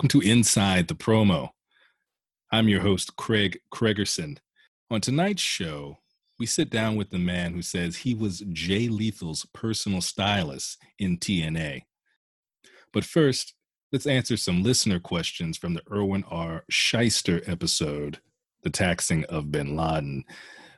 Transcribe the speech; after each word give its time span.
Welcome 0.00 0.18
to 0.18 0.26
Inside 0.30 0.88
the 0.88 0.94
Promo. 0.94 1.50
I'm 2.50 2.70
your 2.70 2.80
host, 2.80 3.16
Craig 3.16 3.58
Cregerson. 3.70 4.38
On 4.90 4.98
tonight's 4.98 5.42
show, 5.42 5.98
we 6.38 6.46
sit 6.46 6.70
down 6.70 6.96
with 6.96 7.10
the 7.10 7.18
man 7.18 7.52
who 7.52 7.60
says 7.60 7.96
he 7.96 8.14
was 8.14 8.42
Jay 8.50 8.88
Lethal's 8.88 9.44
personal 9.52 10.00
stylist 10.00 10.78
in 10.98 11.18
TNA. 11.18 11.82
But 12.94 13.04
first, 13.04 13.52
let's 13.92 14.06
answer 14.06 14.38
some 14.38 14.62
listener 14.62 15.00
questions 15.00 15.58
from 15.58 15.74
the 15.74 15.82
Irwin 15.92 16.24
R. 16.30 16.64
Schyster 16.72 17.46
episode, 17.46 18.20
The 18.62 18.70
Taxing 18.70 19.26
of 19.26 19.52
Bin 19.52 19.76
Laden. 19.76 20.24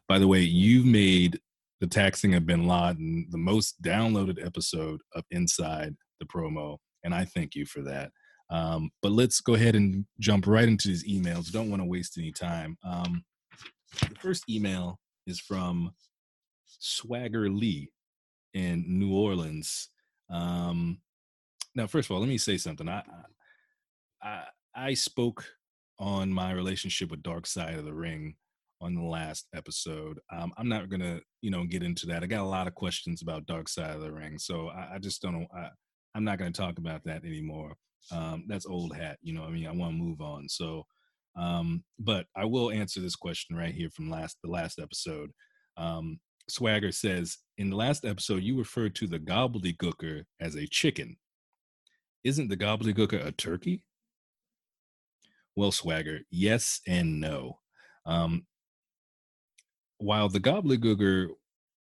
By 0.08 0.18
the 0.18 0.27
way, 0.27 0.41
you 0.41 0.82
made 0.82 1.38
The 1.80 1.86
Taxing 1.86 2.34
of 2.34 2.44
Bin 2.44 2.66
Laden 2.66 3.28
the 3.30 3.38
most 3.38 3.80
downloaded 3.82 4.44
episode 4.44 5.00
of 5.14 5.22
Inside 5.30 5.94
the 6.18 6.27
Promo, 6.27 6.78
and 7.04 7.14
I 7.14 7.25
thank 7.25 7.54
you 7.54 7.66
for 7.66 7.82
that. 7.82 8.10
Um, 8.53 8.91
but 9.00 9.12
let's 9.12 9.41
go 9.41 9.55
ahead 9.55 9.75
and 9.75 10.05
jump 10.20 10.47
right 10.47 10.69
into 10.69 10.89
these 10.89 11.08
emails. 11.08 11.50
Don't 11.50 11.70
want 11.70 11.81
to 11.81 11.89
waste 11.89 12.19
any 12.19 12.33
time. 12.33 12.77
Um, 12.84 13.25
the 14.09 14.14
first 14.17 14.44
email 14.48 15.00
is 15.27 15.41
from 15.41 15.92
Swagger 16.67 17.48
Lee 17.48 17.91
in 18.53 18.84
New 18.86 19.14
Orleans. 19.14 19.89
Um, 20.31 20.98
now, 21.75 21.86
first 21.86 22.11
of 22.11 22.14
all, 22.14 22.20
let 22.20 22.28
me 22.28 22.36
say 22.36 22.59
something. 22.59 22.89
I, 22.89 23.03
I 24.22 24.44
I 24.75 24.94
spoke 24.94 25.44
on 25.98 26.31
my 26.31 26.53
relationship 26.53 27.11
with 27.11 27.22
Dark 27.22 27.47
Side 27.47 27.78
of 27.78 27.87
the 27.87 27.94
Ring 27.94 28.34
on 28.83 28.94
the 28.94 29.03
last 29.03 29.47
episode. 29.55 30.19
Um, 30.31 30.53
I'm 30.59 30.69
not 30.69 30.91
gonna, 30.91 31.20
you 31.41 31.50
know, 31.50 31.64
get 31.64 31.83
into 31.83 32.06
that. 32.06 32.22
I 32.22 32.27
got 32.27 32.42
a 32.42 32.44
lot 32.44 32.66
of 32.66 32.75
questions 32.75 33.22
about 33.22 33.47
Dark 33.47 33.69
Side 33.69 33.94
of 33.94 34.03
the 34.03 34.12
Ring, 34.12 34.39
so 34.39 34.69
I, 34.69 34.97
I 34.97 34.98
just 34.98 35.22
don't 35.22 35.41
know. 35.41 35.47
I, 35.56 35.69
I'm 36.14 36.25
not 36.25 36.39
gonna 36.39 36.53
talk 36.53 36.77
about 36.78 37.05
that 37.05 37.25
anymore. 37.25 37.77
Um, 38.11 38.45
that's 38.48 38.67
old 38.67 38.95
hat, 38.97 39.19
you 39.22 39.33
know. 39.33 39.45
I 39.45 39.50
mean, 39.50 39.67
I 39.67 39.72
want 39.72 39.92
to 39.92 40.03
move 40.03 40.20
on. 40.20 40.48
So, 40.48 40.84
um, 41.36 41.84
but 41.98 42.27
I 42.36 42.44
will 42.44 42.70
answer 42.70 43.00
this 43.00 43.17
question 43.17 43.56
right 43.56 43.75
here 43.75 43.91
from 43.91 44.11
last 44.11 44.39
the 44.42 44.50
last 44.50 44.78
episode. 44.78 45.31
Um, 45.77 46.19
Swagger 46.48 46.92
says, 46.92 47.39
in 47.59 47.70
the 47.70 47.77
last 47.77 48.05
episode, 48.05 48.42
you 48.42 48.59
referred 48.59 48.94
to 48.97 49.06
the 49.06 49.19
gobbledygooker 49.19 50.25
as 50.41 50.56
a 50.56 50.67
chicken. 50.67 51.17
Isn't 52.25 52.48
the 52.48 52.56
gobbledygooker 52.56 53.25
a 53.25 53.33
turkey? 53.33 53.84
Well, 55.56 55.72
Swagger, 55.72 56.20
yes 56.31 56.81
and 56.87 57.20
no. 57.20 57.61
Um, 58.06 58.47
while 59.98 60.28
the 60.28 60.41
gobbledygooker 60.41 61.28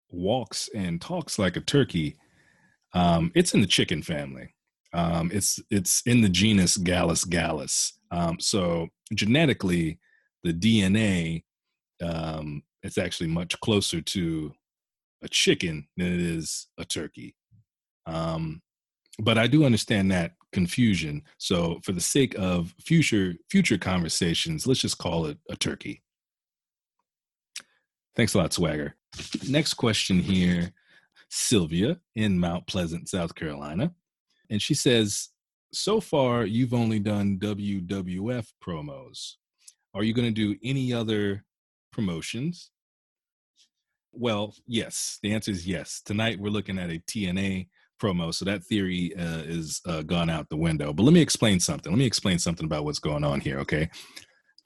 walks 0.09 0.69
and 0.75 0.99
talks 0.99 1.39
like 1.39 1.55
a 1.55 1.61
turkey, 1.61 2.17
um, 2.93 3.31
it's 3.35 3.53
in 3.53 3.61
the 3.61 3.67
chicken 3.67 4.01
family. 4.01 4.53
Um, 4.93 5.29
it's 5.33 5.59
it's 5.69 6.01
in 6.05 6.21
the 6.21 6.29
genus 6.29 6.77
Gallus 6.77 7.23
gallus. 7.23 7.93
Um, 8.11 8.39
so 8.39 8.87
genetically, 9.13 9.99
the 10.43 10.53
DNA 10.53 11.43
um, 12.01 12.63
it's 12.83 12.97
actually 12.97 13.27
much 13.27 13.59
closer 13.59 14.01
to 14.01 14.53
a 15.21 15.27
chicken 15.27 15.87
than 15.97 16.07
it 16.07 16.21
is 16.21 16.67
a 16.77 16.85
turkey. 16.85 17.35
Um, 18.05 18.61
but 19.19 19.37
I 19.37 19.47
do 19.47 19.65
understand 19.65 20.11
that 20.11 20.33
confusion. 20.53 21.23
So 21.37 21.79
for 21.83 21.91
the 21.91 22.01
sake 22.01 22.35
of 22.39 22.73
future 22.79 23.35
future 23.49 23.77
conversations, 23.77 24.65
let's 24.65 24.79
just 24.79 24.97
call 24.97 25.25
it 25.25 25.37
a 25.49 25.55
turkey. 25.55 26.01
Thanks 28.15 28.33
a 28.33 28.37
lot, 28.37 28.53
Swagger. 28.53 28.95
Next 29.47 29.75
question 29.75 30.19
here, 30.19 30.71
Sylvia 31.29 31.99
in 32.15 32.39
Mount 32.39 32.65
Pleasant, 32.67 33.09
South 33.09 33.35
Carolina. 33.35 33.93
And 34.49 34.61
she 34.61 34.73
says, 34.73 35.29
So 35.73 35.99
far, 35.99 36.45
you've 36.45 36.73
only 36.73 36.99
done 36.99 37.37
WWF 37.39 38.47
promos. 38.65 39.33
Are 39.93 40.03
you 40.03 40.13
going 40.13 40.33
to 40.33 40.53
do 40.53 40.57
any 40.63 40.93
other 40.93 41.43
promotions? 41.91 42.71
Well, 44.11 44.55
yes. 44.67 45.19
The 45.21 45.33
answer 45.33 45.51
is 45.51 45.67
yes. 45.67 46.01
Tonight, 46.03 46.39
we're 46.39 46.49
looking 46.49 46.79
at 46.79 46.89
a 46.89 46.99
TNA 46.99 47.67
promo. 48.01 48.33
So 48.33 48.45
that 48.45 48.63
theory 48.63 49.13
uh, 49.15 49.43
is 49.45 49.81
uh, 49.85 50.01
gone 50.03 50.29
out 50.29 50.49
the 50.49 50.57
window. 50.57 50.93
But 50.93 51.03
let 51.03 51.13
me 51.13 51.21
explain 51.21 51.59
something. 51.59 51.91
Let 51.91 51.99
me 51.99 52.05
explain 52.05 52.39
something 52.39 52.65
about 52.65 52.85
what's 52.85 52.99
going 52.99 53.23
on 53.23 53.41
here, 53.41 53.59
okay? 53.59 53.89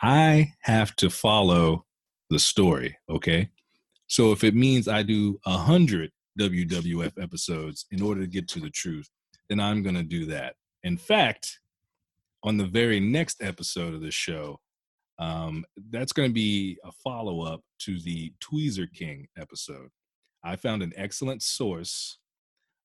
I 0.01 0.53
have 0.61 0.95
to 0.97 1.09
follow 1.09 1.85
the 2.29 2.39
story, 2.39 2.97
okay? 3.09 3.49
So 4.07 4.31
if 4.31 4.43
it 4.43 4.55
means 4.55 4.87
I 4.87 5.03
do 5.03 5.39
a 5.45 5.57
hundred 5.57 6.11
WWF 6.39 7.21
episodes 7.21 7.85
in 7.91 8.01
order 8.01 8.21
to 8.21 8.27
get 8.27 8.47
to 8.49 8.59
the 8.59 8.69
truth, 8.69 9.09
then 9.53 9.59
I'm 9.59 9.83
going 9.83 9.95
to 9.95 10.01
do 10.03 10.25
that. 10.25 10.55
In 10.81 10.97
fact, 10.97 11.59
on 12.41 12.57
the 12.57 12.65
very 12.65 12.99
next 12.99 13.43
episode 13.43 13.93
of 13.93 14.01
the 14.01 14.09
show, 14.09 14.59
um, 15.19 15.63
that's 15.91 16.11
going 16.11 16.27
to 16.27 16.33
be 16.33 16.79
a 16.83 16.91
follow 16.91 17.41
up 17.41 17.61
to 17.81 17.99
the 17.99 18.33
Tweezer 18.43 18.91
King 18.91 19.27
episode. 19.37 19.89
I 20.43 20.55
found 20.55 20.81
an 20.81 20.91
excellent 20.95 21.43
source 21.43 22.17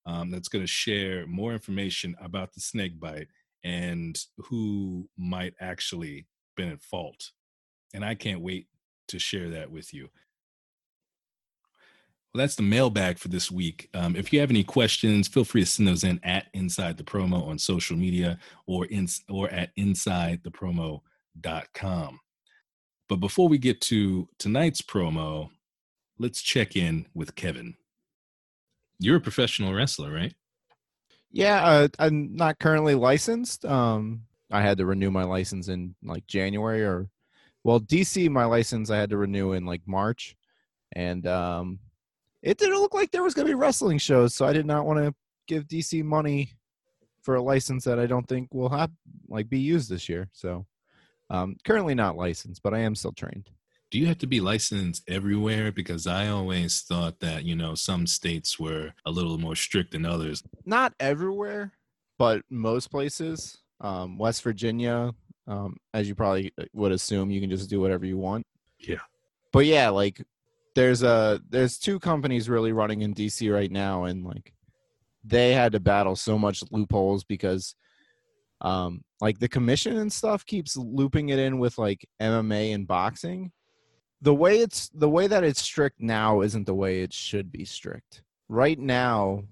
um, 0.05 0.31
that's 0.31 0.49
going 0.49 0.63
to 0.63 0.71
share 0.71 1.27
more 1.27 1.55
information 1.55 2.15
about 2.21 2.53
the 2.53 2.61
snake 2.61 3.01
bite 3.01 3.29
and 3.65 4.19
who 4.37 5.09
might 5.17 5.55
actually 5.61 6.27
been 6.55 6.71
at 6.71 6.83
fault. 6.83 7.31
And 7.95 8.05
I 8.05 8.15
can't 8.15 8.43
wait 8.43 8.67
to 9.09 9.19
share 9.19 9.49
that 9.51 9.71
with 9.71 9.95
you. 9.95 10.11
Well, 12.35 12.43
that's 12.43 12.57
the 12.57 12.63
mailbag 12.63 13.19
for 13.19 13.29
this 13.29 13.51
week. 13.51 13.89
Um, 13.95 14.15
if 14.15 14.31
you 14.33 14.41
have 14.41 14.51
any 14.51 14.63
questions, 14.63 15.29
feel 15.29 15.45
free 15.45 15.63
to 15.63 15.67
send 15.67 15.89
those 15.89 16.05
in 16.05 16.21
at 16.23 16.49
Inside 16.53 16.99
the 16.99 17.05
Promo 17.05 17.47
on 17.47 17.59
social 17.59 17.97
media 17.97 18.39
or 18.67 18.85
in 18.87 19.09
or 19.31 19.49
at 19.49 19.75
InsideThePromo.com. 19.77 22.21
But 23.09 23.17
before 23.17 23.49
we 23.49 23.57
get 23.57 23.81
to 23.83 24.29
tonight's 24.39 24.83
promo, 24.83 25.49
let's 26.19 26.43
check 26.43 26.77
in 26.77 27.07
with 27.15 27.35
Kevin. 27.35 27.75
You're 28.99 29.17
a 29.17 29.21
professional 29.21 29.73
wrestler, 29.73 30.13
right? 30.13 30.35
Yeah, 31.31 31.65
uh, 31.65 31.89
I'm 31.99 32.37
not 32.37 32.59
currently 32.59 32.95
licensed. 32.95 33.65
Um, 33.65 34.25
I 34.51 34.61
had 34.61 34.79
to 34.79 34.87
renew 34.87 35.11
my 35.11 35.25
license 35.25 35.69
in 35.69 35.95
like 36.03 36.27
January 36.27 36.85
or, 36.85 37.09
well, 37.65 37.81
DC 37.81 38.29
my 38.31 38.45
license 38.45 38.91
I 38.91 38.99
had 38.99 39.11
to 39.11 39.17
renew 39.17 39.53
in 39.53 39.65
like 39.65 39.83
March, 39.87 40.37
and 40.93 41.27
um, 41.27 41.79
it 42.43 42.59
didn't 42.59 42.81
look 42.81 42.95
like 42.95 43.11
there 43.11 43.23
was 43.23 43.35
going 43.35 43.47
to 43.47 43.51
be 43.51 43.59
wrestling 43.59 43.99
shows, 43.99 44.35
so 44.35 44.47
I 44.47 44.53
did 44.53 44.67
not 44.67 44.87
want 44.87 44.99
to 44.99 45.15
give 45.47 45.67
DC 45.67 46.05
money 46.05 46.53
for 47.23 47.35
a 47.35 47.43
license 47.43 47.85
that 47.85 47.99
I 47.99 48.07
don't 48.07 48.27
think 48.29 48.49
will 48.53 48.69
have 48.69 48.91
like 49.29 49.49
be 49.49 49.59
used 49.59 49.91
this 49.91 50.09
year. 50.09 50.29
So, 50.33 50.67
um, 51.31 51.57
currently 51.65 51.95
not 51.95 52.17
licensed, 52.17 52.63
but 52.63 52.75
I 52.75 52.81
am 52.81 52.95
still 52.95 53.13
trained. 53.13 53.51
Do 53.91 53.99
you 53.99 54.07
have 54.07 54.19
to 54.19 54.27
be 54.27 54.41
licensed 54.41 55.03
everywhere? 55.09 55.73
Because 55.73 56.07
I 56.07 56.29
always 56.29 56.83
thought 56.83 57.21
that 57.21 57.45
you 57.45 57.57
know 57.57 57.75
some 57.75 58.07
states 58.07 58.59
were 58.59 58.93
a 59.05 59.11
little 59.11 59.39
more 59.39 59.57
strict 59.57 59.93
than 59.93 60.05
others. 60.05 60.43
Not 60.65 60.95
everywhere, 61.01 61.73
but 62.19 62.43
most 62.51 62.91
places. 62.91 63.59
Um, 63.81 64.19
West 64.19 64.43
Virginia, 64.43 65.13
um, 65.47 65.77
as 65.95 66.09
you 66.09 66.15
probably 66.15 66.53
would 66.73 66.93
assume, 66.93 67.31
you 67.31 67.41
can 67.41 67.51
just 67.51 67.71
do 67.71 67.81
whatever 67.81 68.05
you 68.05 68.19
want. 68.19 68.47
Yeah. 68.79 69.01
But 69.53 69.67
yeah, 69.67 69.89
like 69.89 70.23
there's 70.75 71.03
a 71.03 71.41
there's 71.49 71.79
two 71.79 71.99
companies 71.99 72.49
really 72.49 72.73
running 72.73 73.03
in 73.03 73.15
DC 73.15 73.53
right 73.53 73.71
now, 73.71 74.05
and 74.05 74.25
like 74.25 74.53
they 75.25 75.53
had 75.53 75.73
to 75.73 75.81
battle 75.81 76.17
so 76.17 76.39
much 76.39 76.63
loopholes 76.71 77.25
because 77.25 77.75
um 78.61 79.03
like 79.21 79.39
the 79.39 79.49
commission 79.49 79.99
and 79.99 80.13
stuff 80.13 80.45
keeps 80.45 80.77
looping 80.77 81.29
it 81.29 81.39
in 81.39 81.59
with 81.59 81.79
like 81.79 82.09
MMA 82.21 82.75
and 82.75 82.87
boxing. 82.87 83.53
The 84.21 84.35
way 84.35 84.59
it's 84.59 84.89
the 84.91 85.09
way 85.09 85.27
that 85.27 85.45
it's 85.45 85.63
strict 85.63 86.01
now 86.01 86.41
isn't 86.41 86.67
the 86.67 86.75
way 86.75 87.03
it 87.03 87.13
should 87.13 87.53
be 87.53 87.65
strict. 87.65 88.23
Right 88.49 88.79
now 88.79 89.45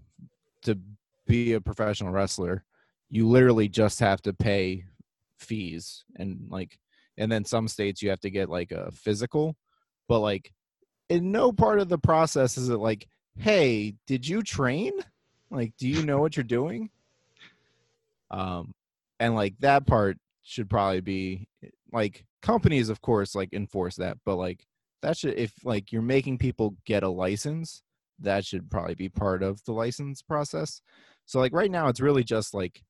to 0.62 0.78
be 1.26 1.52
a 1.52 1.60
professional 1.60 2.12
wrestler, 2.12 2.64
you 3.10 3.28
literally 3.28 3.69
just 3.69 4.00
have 4.00 4.22
to 4.22 4.32
pay 4.32 4.84
fees 5.38 6.04
and 6.16 6.48
like 6.50 6.78
and 7.19 7.30
then 7.30 7.44
some 7.44 7.69
states 7.69 8.02
you 8.02 8.10
have 8.10 8.20
to 8.20 8.30
get 8.30 8.48
like 8.48 8.72
a 8.72 8.90
physical, 8.92 9.56
but 10.08 10.20
like 10.20 10.52
in 11.08 11.32
no 11.32 11.53
part 11.53 11.81
of 11.81 11.88
the 11.88 11.99
process 11.99 12.56
is 12.56 12.69
it 12.69 12.79
like, 12.79 13.08
hey, 13.38 13.94
did 14.06 14.26
you 14.26 14.43
train? 14.43 14.93
Like, 15.50 15.73
do 15.79 15.88
you 15.88 16.05
know 16.05 16.19
what 16.19 16.37
you're 16.37 16.44
doing? 16.44 16.91
Um, 18.31 18.73
and 19.20 19.35
like 19.35 19.55
that 19.61 19.87
part 19.87 20.19
should 20.43 20.69
probably 20.69 21.00
be 21.00 21.49
like 21.93 22.25
companies, 22.43 22.88
of 22.88 23.00
course, 23.00 23.35
like 23.35 23.53
enforce 23.53 23.97
that, 23.97 24.19
but 24.25 24.37
like 24.37 24.67
that 25.03 25.17
should 25.17 25.38
if 25.38 25.53
like 25.64 25.93
you're 25.93 26.03
making 26.03 26.38
people 26.38 26.76
get 26.85 27.03
a 27.03 27.08
license, 27.08 27.82
that 28.20 28.44
should 28.44 28.70
probably 28.70 28.94
be 28.94 29.08
part 29.08 29.43
of 29.43 29.62
the 29.64 29.73
license 29.73 30.23
process. 30.23 30.81
So 31.26 31.38
like 31.38 31.53
right 31.53 31.70
now, 31.70 31.88
it's 31.88 32.00
really 32.00 32.25
just 32.25 32.55
like 32.55 32.82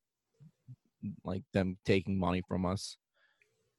like 1.24 1.42
them 1.52 1.76
taking 1.84 2.18
money 2.18 2.42
from 2.48 2.64
us 2.64 2.96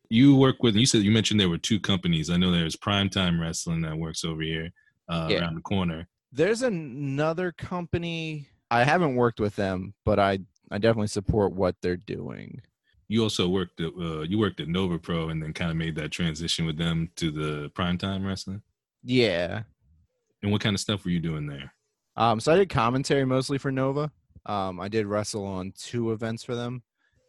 you 0.09 0.35
work 0.35 0.63
with 0.63 0.75
you 0.75 0.85
said 0.85 1.01
you 1.01 1.11
mentioned 1.11 1.39
there 1.39 1.49
were 1.49 1.57
two 1.57 1.79
companies 1.79 2.29
i 2.29 2.37
know 2.37 2.51
there's 2.51 2.75
primetime 2.75 3.39
wrestling 3.39 3.81
that 3.81 3.97
works 3.97 4.23
over 4.23 4.41
here 4.41 4.69
uh, 5.09 5.27
yeah. 5.29 5.39
around 5.39 5.55
the 5.55 5.61
corner 5.61 6.07
there's 6.31 6.61
another 6.61 7.51
company 7.51 8.47
i 8.71 8.83
haven't 8.83 9.15
worked 9.15 9.39
with 9.39 9.55
them 9.55 9.93
but 10.05 10.19
i 10.19 10.39
I 10.71 10.77
definitely 10.77 11.07
support 11.07 11.53
what 11.53 11.75
they're 11.81 11.97
doing. 11.97 12.61
You 13.07 13.23
also 13.23 13.47
worked 13.47 13.79
at 13.79 13.93
uh, 13.97 14.21
you 14.21 14.37
worked 14.37 14.59
at 14.59 14.67
Nova 14.67 14.99
Pro 14.99 15.29
and 15.29 15.41
then 15.41 15.53
kind 15.53 15.71
of 15.71 15.77
made 15.77 15.95
that 15.95 16.11
transition 16.11 16.65
with 16.65 16.77
them 16.77 17.09
to 17.15 17.31
the 17.31 17.69
primetime 17.69 18.25
wrestling. 18.25 18.61
Yeah. 19.03 19.63
And 20.43 20.51
what 20.51 20.61
kind 20.61 20.75
of 20.75 20.81
stuff 20.81 21.05
were 21.05 21.11
you 21.11 21.19
doing 21.19 21.47
there? 21.47 21.73
Um, 22.17 22.39
so 22.39 22.51
I 22.51 22.57
did 22.57 22.69
commentary 22.69 23.25
mostly 23.25 23.57
for 23.57 23.71
Nova. 23.71 24.11
Um, 24.45 24.79
I 24.79 24.87
did 24.87 25.05
wrestle 25.05 25.45
on 25.45 25.73
two 25.77 26.11
events 26.11 26.43
for 26.43 26.55
them, 26.55 26.83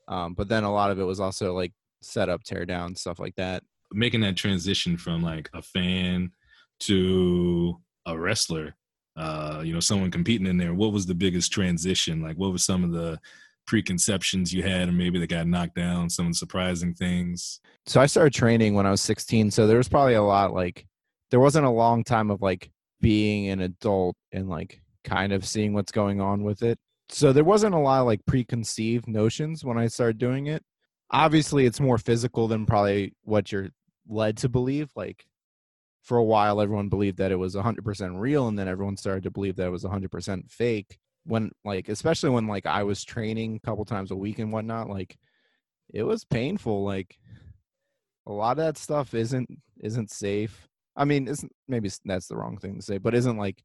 um, 0.08 0.34
but 0.34 0.48
then 0.48 0.64
a 0.64 0.72
lot 0.72 0.90
of 0.90 0.98
it 0.98 1.04
was 1.04 1.20
also 1.20 1.54
like 1.54 1.72
setup, 2.02 2.42
tear 2.44 2.64
down, 2.64 2.94
stuff 2.94 3.18
like 3.18 3.34
that. 3.36 3.62
Making 3.92 4.20
that 4.20 4.36
transition 4.36 4.96
from 4.96 5.22
like 5.22 5.48
a 5.54 5.62
fan 5.62 6.32
to 6.80 7.80
a 8.06 8.18
wrestler, 8.18 8.74
uh, 9.16 9.62
you 9.64 9.72
know, 9.72 9.80
someone 9.80 10.10
competing 10.10 10.46
in 10.46 10.56
there. 10.56 10.74
What 10.74 10.92
was 10.92 11.06
the 11.06 11.14
biggest 11.14 11.52
transition? 11.52 12.22
Like, 12.22 12.36
what 12.36 12.52
were 12.52 12.58
some 12.58 12.84
of 12.84 12.92
the 12.92 13.18
preconceptions 13.66 14.52
you 14.52 14.62
had, 14.62 14.88
or 14.88 14.92
maybe 14.92 15.18
that 15.18 15.28
got 15.28 15.46
knocked 15.46 15.74
down? 15.74 16.10
Some 16.10 16.32
surprising 16.32 16.94
things. 16.94 17.60
So 17.86 18.00
I 18.00 18.06
started 18.06 18.34
training 18.34 18.74
when 18.74 18.86
I 18.86 18.90
was 18.90 19.00
16. 19.00 19.50
So 19.50 19.66
there 19.66 19.78
was 19.78 19.88
probably 19.88 20.14
a 20.14 20.22
lot 20.22 20.52
like 20.52 20.86
there 21.30 21.40
wasn't 21.40 21.66
a 21.66 21.70
long 21.70 22.04
time 22.04 22.30
of 22.30 22.42
like 22.42 22.70
being 23.00 23.48
an 23.48 23.60
adult 23.60 24.16
and 24.32 24.48
like 24.48 24.80
kind 25.04 25.32
of 25.32 25.46
seeing 25.46 25.72
what's 25.72 25.92
going 25.92 26.20
on 26.20 26.42
with 26.42 26.62
it. 26.62 26.78
So 27.10 27.32
there 27.32 27.44
wasn't 27.44 27.74
a 27.74 27.78
lot 27.78 28.00
of 28.00 28.06
like 28.06 28.24
preconceived 28.26 29.08
notions 29.08 29.64
when 29.64 29.78
I 29.78 29.86
started 29.86 30.18
doing 30.18 30.46
it. 30.46 30.62
Obviously, 31.10 31.64
it's 31.66 31.80
more 31.80 31.98
physical 31.98 32.48
than 32.48 32.66
probably 32.66 33.14
what 33.22 33.50
you're 33.50 33.70
led 34.08 34.36
to 34.38 34.48
believe. 34.48 34.90
Like 34.94 35.24
for 36.02 36.18
a 36.18 36.24
while, 36.24 36.60
everyone 36.60 36.88
believed 36.88 37.18
that 37.18 37.32
it 37.32 37.36
was 37.36 37.54
100% 37.54 38.18
real, 38.20 38.48
and 38.48 38.58
then 38.58 38.68
everyone 38.68 38.96
started 38.96 39.22
to 39.24 39.30
believe 39.30 39.56
that 39.56 39.66
it 39.66 39.70
was 39.70 39.84
100% 39.84 40.50
fake. 40.50 40.98
When 41.24 41.50
like, 41.64 41.88
especially 41.88 42.30
when 42.30 42.46
like 42.46 42.66
I 42.66 42.82
was 42.84 43.04
training 43.04 43.56
a 43.56 43.66
couple 43.66 43.84
times 43.84 44.10
a 44.10 44.16
week 44.16 44.38
and 44.38 44.52
whatnot, 44.52 44.88
like 44.88 45.18
it 45.92 46.02
was 46.02 46.24
painful. 46.24 46.84
Like 46.84 47.18
a 48.26 48.32
lot 48.32 48.52
of 48.52 48.64
that 48.64 48.76
stuff 48.78 49.14
isn't 49.14 49.48
isn't 49.80 50.10
safe. 50.10 50.68
I 50.96 51.04
mean, 51.04 51.28
isn't 51.28 51.52
maybe 51.68 51.90
that's 52.04 52.28
the 52.28 52.36
wrong 52.36 52.58
thing 52.58 52.76
to 52.76 52.82
say, 52.82 52.98
but 52.98 53.14
isn't 53.14 53.36
like 53.36 53.62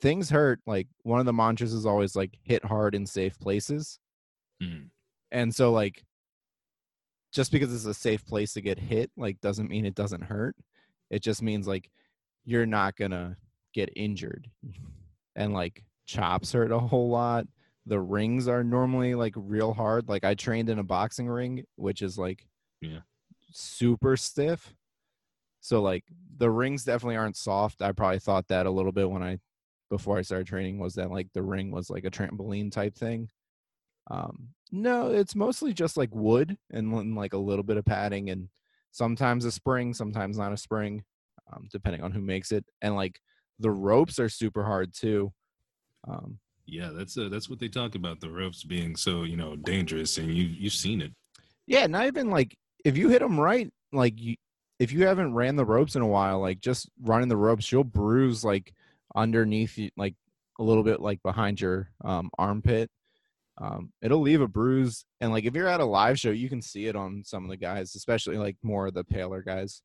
things 0.00 0.30
hurt. 0.30 0.60
Like 0.66 0.88
one 1.02 1.20
of 1.20 1.26
the 1.26 1.32
mantras 1.32 1.72
is 1.72 1.86
always 1.86 2.14
like 2.16 2.36
hit 2.42 2.64
hard 2.64 2.94
in 2.94 3.06
safe 3.06 3.38
places. 3.38 3.98
Mhm. 4.62 4.90
And 5.32 5.52
so 5.52 5.72
like 5.72 6.04
just 7.32 7.50
because 7.50 7.74
it's 7.74 7.86
a 7.86 7.94
safe 7.94 8.24
place 8.26 8.52
to 8.52 8.60
get 8.60 8.78
hit, 8.78 9.10
like 9.16 9.40
doesn't 9.40 9.70
mean 9.70 9.86
it 9.86 9.94
doesn't 9.94 10.22
hurt. 10.24 10.54
It 11.10 11.22
just 11.22 11.42
means 11.42 11.66
like 11.66 11.90
you're 12.44 12.66
not 12.66 12.96
gonna 12.96 13.36
get 13.72 13.90
injured. 13.96 14.50
And 15.34 15.54
like 15.54 15.84
chops 16.06 16.52
hurt 16.52 16.70
a 16.70 16.78
whole 16.78 17.08
lot. 17.08 17.46
The 17.86 17.98
rings 17.98 18.46
are 18.46 18.62
normally 18.62 19.14
like 19.14 19.32
real 19.34 19.72
hard. 19.72 20.08
Like 20.08 20.24
I 20.24 20.34
trained 20.34 20.68
in 20.68 20.78
a 20.78 20.84
boxing 20.84 21.26
ring, 21.28 21.64
which 21.76 22.02
is 22.02 22.18
like 22.18 22.46
Yeah. 22.82 23.00
super 23.50 24.16
stiff. 24.16 24.74
So 25.60 25.80
like 25.80 26.04
the 26.36 26.50
rings 26.50 26.84
definitely 26.84 27.16
aren't 27.16 27.36
soft. 27.36 27.80
I 27.80 27.92
probably 27.92 28.18
thought 28.18 28.48
that 28.48 28.66
a 28.66 28.70
little 28.70 28.92
bit 28.92 29.10
when 29.10 29.22
I 29.22 29.38
before 29.88 30.18
I 30.18 30.22
started 30.22 30.46
training 30.46 30.78
was 30.78 30.94
that 30.94 31.10
like 31.10 31.28
the 31.32 31.42
ring 31.42 31.70
was 31.70 31.88
like 31.88 32.04
a 32.04 32.10
trampoline 32.10 32.70
type 32.70 32.94
thing. 32.94 33.30
Um 34.10 34.48
no, 34.70 35.08
it's 35.12 35.34
mostly 35.34 35.72
just 35.74 35.96
like 35.98 36.14
wood 36.14 36.56
and 36.70 37.14
like 37.14 37.34
a 37.34 37.38
little 37.38 37.62
bit 37.62 37.76
of 37.76 37.84
padding 37.84 38.30
and 38.30 38.48
sometimes 38.90 39.44
a 39.44 39.52
spring, 39.52 39.92
sometimes 39.92 40.38
not 40.38 40.52
a 40.52 40.56
spring, 40.56 41.04
um, 41.52 41.68
depending 41.70 42.02
on 42.02 42.10
who 42.12 42.22
makes 42.22 42.52
it. 42.52 42.64
And 42.80 42.94
like 42.96 43.20
the 43.58 43.70
ropes 43.70 44.18
are 44.18 44.28
super 44.30 44.64
hard 44.64 44.94
too. 44.94 45.32
Um, 46.08 46.40
Yeah, 46.66 46.90
that's 46.90 47.16
uh, 47.18 47.28
that's 47.28 47.48
what 47.50 47.58
they 47.58 47.68
talk 47.68 47.94
about 47.94 48.20
the 48.20 48.30
ropes 48.30 48.62
being 48.64 48.96
so 48.96 49.22
you 49.24 49.36
know 49.36 49.56
dangerous, 49.56 50.18
and 50.18 50.34
you 50.34 50.44
you've 50.44 50.72
seen 50.72 51.00
it. 51.00 51.12
yeah, 51.66 51.86
not 51.86 52.06
even 52.06 52.30
like 52.30 52.56
if 52.84 52.96
you 52.96 53.08
hit 53.08 53.20
them 53.20 53.38
right, 53.38 53.70
like 53.92 54.20
you, 54.20 54.36
if 54.78 54.92
you 54.92 55.06
haven't 55.06 55.34
ran 55.34 55.56
the 55.56 55.64
ropes 55.64 55.94
in 55.96 56.02
a 56.02 56.06
while, 56.06 56.40
like 56.40 56.60
just 56.60 56.88
running 57.00 57.28
the 57.28 57.36
ropes, 57.36 57.70
you'll 57.70 57.84
bruise 57.84 58.44
like 58.44 58.74
underneath 59.14 59.78
you, 59.78 59.90
like 59.96 60.14
a 60.58 60.62
little 60.62 60.82
bit 60.82 61.00
like 61.00 61.22
behind 61.22 61.60
your 61.60 61.90
um, 62.04 62.30
armpit. 62.38 62.90
Um, 63.58 63.92
it'll 64.00 64.20
leave 64.20 64.40
a 64.40 64.48
bruise, 64.48 65.04
and 65.20 65.30
like 65.30 65.44
if 65.44 65.54
you're 65.54 65.68
at 65.68 65.80
a 65.80 65.84
live 65.84 66.18
show, 66.18 66.30
you 66.30 66.48
can 66.48 66.62
see 66.62 66.86
it 66.86 66.96
on 66.96 67.22
some 67.24 67.44
of 67.44 67.50
the 67.50 67.56
guys, 67.56 67.94
especially 67.94 68.38
like 68.38 68.56
more 68.62 68.86
of 68.86 68.94
the 68.94 69.04
paler 69.04 69.42
guys. 69.42 69.82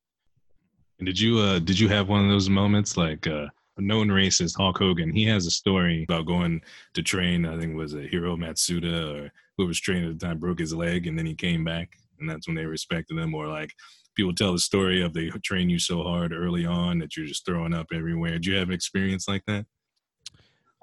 And 0.98 1.06
did 1.06 1.20
you 1.20 1.38
uh 1.38 1.58
did 1.58 1.78
you 1.78 1.88
have 1.88 2.08
one 2.08 2.24
of 2.24 2.30
those 2.30 2.48
moments 2.48 2.96
like 2.96 3.26
uh 3.26 3.46
a 3.76 3.80
known 3.80 4.08
racist 4.08 4.56
Hulk 4.56 4.78
Hogan? 4.78 5.12
He 5.12 5.24
has 5.26 5.46
a 5.46 5.50
story 5.50 6.04
about 6.08 6.26
going 6.26 6.60
to 6.94 7.02
train. 7.02 7.46
I 7.46 7.58
think 7.58 7.72
it 7.72 7.76
was 7.76 7.94
a 7.94 8.08
Hiro 8.08 8.36
Matsuda 8.36 9.14
or 9.14 9.32
who 9.56 9.66
was 9.66 9.80
training 9.80 10.10
at 10.10 10.18
the 10.18 10.26
time 10.26 10.38
broke 10.38 10.60
his 10.60 10.74
leg, 10.74 11.06
and 11.06 11.18
then 11.18 11.26
he 11.26 11.34
came 11.34 11.64
back, 11.64 11.90
and 12.18 12.28
that's 12.28 12.46
when 12.48 12.56
they 12.56 12.64
respected 12.64 13.18
him. 13.18 13.34
Or 13.34 13.48
like 13.48 13.70
people 14.16 14.34
tell 14.34 14.52
the 14.52 14.58
story 14.58 15.02
of 15.02 15.12
they 15.12 15.28
train 15.44 15.68
you 15.68 15.78
so 15.78 16.02
hard 16.02 16.32
early 16.32 16.66
on 16.66 16.98
that 16.98 17.16
you're 17.16 17.26
just 17.26 17.44
throwing 17.44 17.74
up 17.74 17.86
everywhere. 17.92 18.32
Did 18.32 18.46
you 18.46 18.56
have 18.56 18.68
an 18.68 18.74
experience 18.74 19.28
like 19.28 19.44
that? 19.46 19.66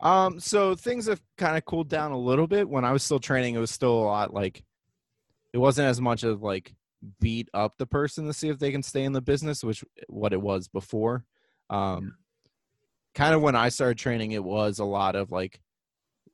Um, 0.05 0.39
so 0.39 0.75
things 0.75 1.07
have 1.07 1.21
kind 1.35 1.57
of 1.57 1.65
cooled 1.65 1.89
down 1.89 2.11
a 2.11 2.17
little 2.17 2.45
bit. 2.45 2.69
When 2.69 2.85
I 2.85 2.91
was 2.91 3.01
still 3.03 3.19
training, 3.19 3.55
it 3.55 3.59
was 3.59 3.71
still 3.71 3.91
a 3.91 4.05
lot 4.05 4.33
like 4.33 4.63
it 5.51 5.57
wasn't 5.57 5.87
as 5.87 5.99
much 5.99 6.23
of 6.23 6.43
like 6.43 6.75
beat 7.19 7.49
up 7.53 7.77
the 7.77 7.87
person 7.87 8.27
to 8.27 8.33
see 8.33 8.49
if 8.49 8.59
they 8.59 8.71
can 8.71 8.83
stay 8.83 9.03
in 9.03 9.13
the 9.13 9.21
business, 9.21 9.63
which 9.63 9.83
what 10.07 10.31
it 10.31 10.41
was 10.41 10.67
before. 10.67 11.25
Um, 11.71 12.17
kind 13.15 13.33
of 13.33 13.41
when 13.41 13.55
I 13.55 13.69
started 13.69 13.97
training, 13.97 14.33
it 14.33 14.43
was 14.43 14.79
a 14.79 14.85
lot 14.85 15.15
of 15.15 15.31
like 15.31 15.59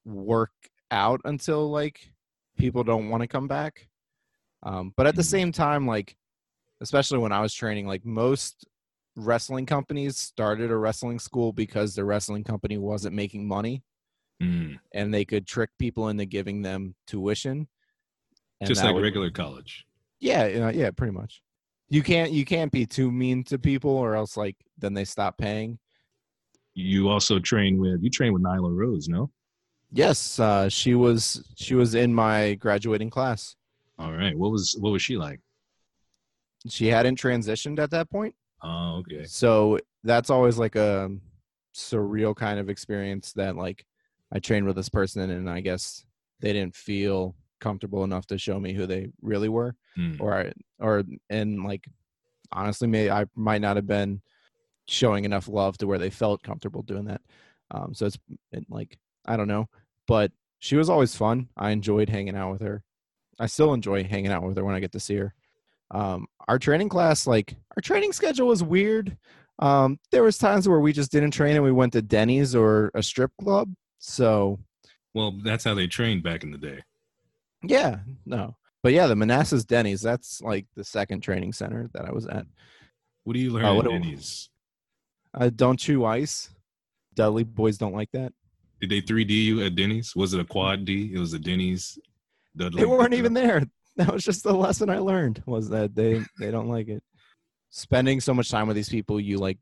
work 0.05 0.51
out 0.91 1.21
until 1.25 1.69
like 1.71 2.13
people 2.57 2.83
don't 2.83 3.09
want 3.09 3.21
to 3.21 3.27
come 3.27 3.47
back. 3.47 3.87
Um, 4.63 4.93
but 4.97 5.07
at 5.07 5.15
the 5.15 5.21
Mhm. 5.21 5.25
same 5.25 5.51
time, 5.53 5.87
like 5.87 6.17
especially 6.81 7.19
when 7.19 7.31
I 7.31 7.41
was 7.41 7.53
training, 7.53 7.87
like 7.87 8.05
most 8.05 8.67
wrestling 9.15 9.65
companies 9.65 10.17
started 10.17 10.71
a 10.71 10.75
wrestling 10.77 11.19
school 11.19 11.51
because 11.51 11.95
the 11.95 12.03
wrestling 12.05 12.43
company 12.43 12.77
wasn't 12.77 13.15
making 13.15 13.47
money 13.47 13.83
Mm, 14.41 14.79
and 14.95 15.13
they 15.13 15.23
could 15.23 15.45
trick 15.45 15.69
people 15.77 16.09
into 16.09 16.25
giving 16.25 16.63
them 16.63 16.95
tuition. 17.05 17.67
And 18.59 18.67
just 18.67 18.83
like 18.83 18.95
would- 18.95 19.03
regular 19.03 19.29
college. 19.29 19.85
Yeah, 20.19 20.47
yeah, 20.47 20.71
yeah, 20.71 20.89
pretty 20.89 21.13
much. 21.13 21.43
You 21.89 22.01
can't 22.01 22.31
you 22.31 22.43
can't 22.43 22.71
be 22.71 22.87
too 22.87 23.11
mean 23.11 23.43
to 23.45 23.59
people 23.59 23.91
or 23.91 24.15
else 24.15 24.35
like 24.37 24.55
then 24.79 24.95
they 24.95 25.05
stop 25.05 25.37
paying. 25.37 25.77
You 26.73 27.09
also 27.09 27.37
train 27.37 27.79
with 27.79 28.01
you 28.01 28.09
train 28.09 28.33
with 28.33 28.41
Nyla 28.41 28.75
Rose, 28.75 29.07
no? 29.07 29.29
Yes, 29.91 30.39
uh, 30.39 30.69
she 30.69 30.95
was 30.95 31.47
she 31.55 31.75
was 31.75 31.93
in 31.93 32.11
my 32.11 32.55
graduating 32.55 33.11
class. 33.11 33.55
All 33.99 34.11
right. 34.13 34.35
What 34.35 34.51
was 34.51 34.75
what 34.79 34.89
was 34.89 35.03
she 35.03 35.17
like? 35.17 35.39
She 36.67 36.87
hadn't 36.87 37.19
transitioned 37.21 37.77
at 37.77 37.91
that 37.91 38.09
point. 38.09 38.33
Oh, 38.63 38.97
okay. 38.99 39.23
So 39.25 39.79
that's 40.03 40.29
always 40.29 40.57
like 40.57 40.75
a 40.75 41.09
surreal 41.73 42.35
kind 42.35 42.59
of 42.59 42.69
experience 42.69 43.33
that 43.33 43.55
like 43.55 43.85
I 44.31 44.39
trained 44.39 44.65
with 44.65 44.75
this 44.75 44.89
person 44.89 45.29
and 45.29 45.49
I 45.49 45.61
guess 45.61 46.05
they 46.39 46.53
didn't 46.53 46.75
feel 46.75 47.35
comfortable 47.59 48.03
enough 48.03 48.25
to 48.27 48.37
show 48.37 48.59
me 48.59 48.73
who 48.73 48.85
they 48.85 49.09
really 49.21 49.49
were 49.49 49.75
Hmm. 49.95 50.15
or 50.19 50.51
or 50.79 51.03
and 51.29 51.63
like 51.63 51.85
honestly 52.51 52.87
may 52.87 53.09
I 53.09 53.25
might 53.35 53.61
not 53.61 53.75
have 53.75 53.87
been 53.87 54.21
showing 54.87 55.25
enough 55.25 55.47
love 55.47 55.77
to 55.79 55.87
where 55.87 55.99
they 55.99 56.09
felt 56.09 56.43
comfortable 56.43 56.83
doing 56.83 57.05
that. 57.05 57.21
Um 57.71 57.93
so 57.93 58.07
it's 58.07 58.17
it, 58.51 58.65
like 58.69 58.97
I 59.25 59.37
don't 59.37 59.47
know, 59.47 59.69
but 60.07 60.31
she 60.59 60.75
was 60.75 60.89
always 60.89 61.15
fun. 61.15 61.49
I 61.57 61.71
enjoyed 61.71 62.09
hanging 62.09 62.35
out 62.35 62.51
with 62.51 62.61
her. 62.61 62.83
I 63.39 63.47
still 63.47 63.73
enjoy 63.73 64.03
hanging 64.03 64.31
out 64.31 64.43
with 64.43 64.57
her 64.57 64.63
when 64.65 64.75
I 64.75 64.79
get 64.79 64.91
to 64.93 64.99
see 64.99 65.15
her. 65.17 65.33
Um, 65.91 66.27
our 66.48 66.57
training 66.57 66.89
class, 66.89 67.27
like 67.27 67.55
our 67.75 67.81
training 67.81 68.13
schedule 68.13 68.48
was 68.48 68.63
weird. 68.63 69.17
Um, 69.60 70.00
there 70.12 70.24
was 70.24 70.38
times 70.38 70.67
where 70.67 70.79
we 70.79 70.91
just 70.93 71.12
didn't 71.12 71.31
train 71.31 71.55
and 71.55 71.63
we 71.63 71.71
went 71.71 71.93
to 71.93 72.01
Denny's 72.01 72.55
or 72.55 72.91
a 72.95 73.03
strip 73.03 73.31
club. 73.41 73.71
So 74.00 74.60
Well, 75.13 75.33
that's 75.43 75.63
how 75.63 75.74
they 75.75 75.88
trained 75.88 76.24
back 76.24 76.43
in 76.43 76.51
the 76.51 76.57
day. 76.57 76.79
yeah, 77.63 78.00
no, 78.25 78.55
but 78.81 78.93
yeah, 78.93 79.05
the 79.07 79.15
Manassas 79.15 79.63
Denny's. 79.65 80.01
That's 80.01 80.41
like 80.41 80.65
the 80.75 80.83
second 80.83 81.21
training 81.21 81.53
center 81.53 81.89
that 81.93 82.05
I 82.05 82.12
was 82.12 82.25
at. 82.25 82.45
What 83.24 83.33
do 83.33 83.39
you 83.39 83.51
learn 83.51 83.65
Uh, 83.65 83.79
at 83.79 83.86
Denny's? 83.86 84.50
Uh, 85.33 85.51
don't 85.55 85.77
chew 85.79 86.05
ice. 86.05 86.50
Dudley 87.13 87.43
boys 87.43 87.77
don't 87.77 87.93
like 87.93 88.10
that. 88.13 88.33
Did 88.79 88.89
they 88.89 89.01
3D 89.01 89.29
you 89.29 89.63
at 89.63 89.75
Denny's? 89.75 90.15
Was 90.15 90.33
it 90.33 90.39
a 90.39 90.45
quad 90.45 90.86
D? 90.86 91.12
It 91.13 91.19
was 91.19 91.33
a 91.33 91.39
Denny's. 91.39 92.00
Dudley. 92.57 92.81
They 92.81 92.88
weren't 92.88 93.13
even 93.13 93.33
there. 93.33 93.63
That 94.01 94.13
was 94.13 94.24
just 94.24 94.43
the 94.43 94.53
lesson 94.53 94.89
I 94.89 94.98
learned 94.98 95.43
was 95.46 95.70
that 95.70 95.93
they 95.93 96.22
they 96.39 96.50
don't 96.50 96.67
like 96.67 96.88
it. 96.88 97.03
Spending 97.70 98.20
so 98.20 98.34
much 98.34 98.50
time 98.50 98.65
with 98.65 98.75
these 98.75 98.89
people, 98.89 99.20
you 99.20 99.38
like 99.38 99.60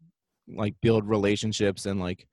like 0.47 0.75
build 0.81 1.07
relationships 1.07 1.85
and 1.85 1.99
like 1.99 2.25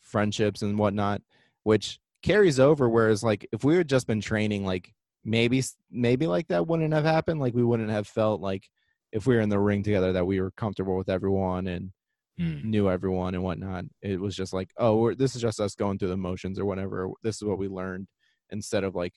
friendships 0.00 0.62
and 0.62 0.76
whatnot, 0.76 1.22
which 1.62 2.00
carries 2.22 2.58
over. 2.58 2.88
Whereas 2.88 3.22
like 3.22 3.46
if 3.52 3.62
we 3.62 3.76
had 3.76 3.88
just 3.88 4.08
been 4.08 4.20
training, 4.20 4.66
like 4.66 4.92
maybe 5.24 5.62
maybe 5.88 6.26
like 6.26 6.48
that 6.48 6.66
wouldn't 6.66 6.92
have 6.92 7.04
happened. 7.04 7.38
Like 7.38 7.54
we 7.54 7.62
wouldn't 7.62 7.90
have 7.90 8.08
felt 8.08 8.40
like 8.40 8.68
if 9.12 9.28
we 9.28 9.36
were 9.36 9.40
in 9.40 9.48
the 9.48 9.60
ring 9.60 9.84
together 9.84 10.12
that 10.14 10.26
we 10.26 10.40
were 10.40 10.50
comfortable 10.50 10.96
with 10.96 11.08
everyone 11.08 11.68
and 11.68 11.92
Hmm. 12.38 12.60
knew 12.64 12.90
everyone 12.90 13.34
and 13.34 13.44
whatnot. 13.44 13.84
It 14.00 14.18
was 14.18 14.34
just 14.34 14.54
like, 14.54 14.70
oh, 14.78 14.96
we're, 14.96 15.14
this 15.14 15.36
is 15.36 15.42
just 15.42 15.60
us 15.60 15.74
going 15.74 15.98
through 15.98 16.08
the 16.08 16.16
motions 16.16 16.58
or 16.58 16.64
whatever. 16.64 17.10
This 17.22 17.36
is 17.36 17.44
what 17.44 17.58
we 17.58 17.68
learned, 17.68 18.08
instead 18.50 18.84
of 18.84 18.94
like, 18.94 19.12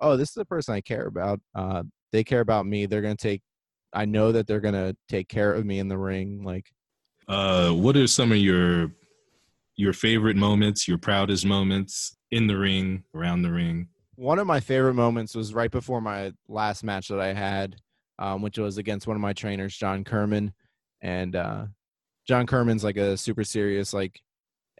oh, 0.00 0.16
this 0.16 0.30
is 0.30 0.34
the 0.34 0.44
person 0.44 0.74
I 0.74 0.80
care 0.80 1.06
about. 1.06 1.40
Uh, 1.54 1.82
they 2.12 2.24
care 2.24 2.40
about 2.40 2.66
me. 2.66 2.86
They're 2.86 3.02
gonna 3.02 3.16
take. 3.16 3.42
I 3.92 4.04
know 4.04 4.32
that 4.32 4.46
they're 4.46 4.60
gonna 4.60 4.94
take 5.08 5.28
care 5.28 5.52
of 5.52 5.64
me 5.64 5.78
in 5.78 5.88
the 5.88 5.98
ring. 5.98 6.42
Like, 6.44 6.70
uh, 7.28 7.70
what 7.70 7.96
are 7.96 8.06
some 8.06 8.32
of 8.32 8.38
your 8.38 8.92
your 9.76 9.92
favorite 9.92 10.36
moments, 10.36 10.86
your 10.86 10.98
proudest 10.98 11.46
moments 11.46 12.16
in 12.30 12.46
the 12.46 12.56
ring, 12.56 13.04
around 13.14 13.42
the 13.42 13.52
ring? 13.52 13.88
One 14.16 14.38
of 14.38 14.46
my 14.46 14.60
favorite 14.60 14.94
moments 14.94 15.34
was 15.34 15.54
right 15.54 15.70
before 15.70 16.00
my 16.00 16.32
last 16.48 16.84
match 16.84 17.08
that 17.08 17.20
I 17.20 17.32
had, 17.32 17.76
um, 18.18 18.42
which 18.42 18.58
was 18.58 18.76
against 18.76 19.06
one 19.06 19.16
of 19.16 19.22
my 19.22 19.32
trainers, 19.32 19.74
John 19.76 20.04
Kerman, 20.04 20.52
and 21.00 21.34
uh, 21.34 21.64
John 22.26 22.46
Kerman's 22.46 22.84
like 22.84 22.98
a 22.98 23.16
super 23.16 23.44
serious 23.44 23.94
like 23.94 24.20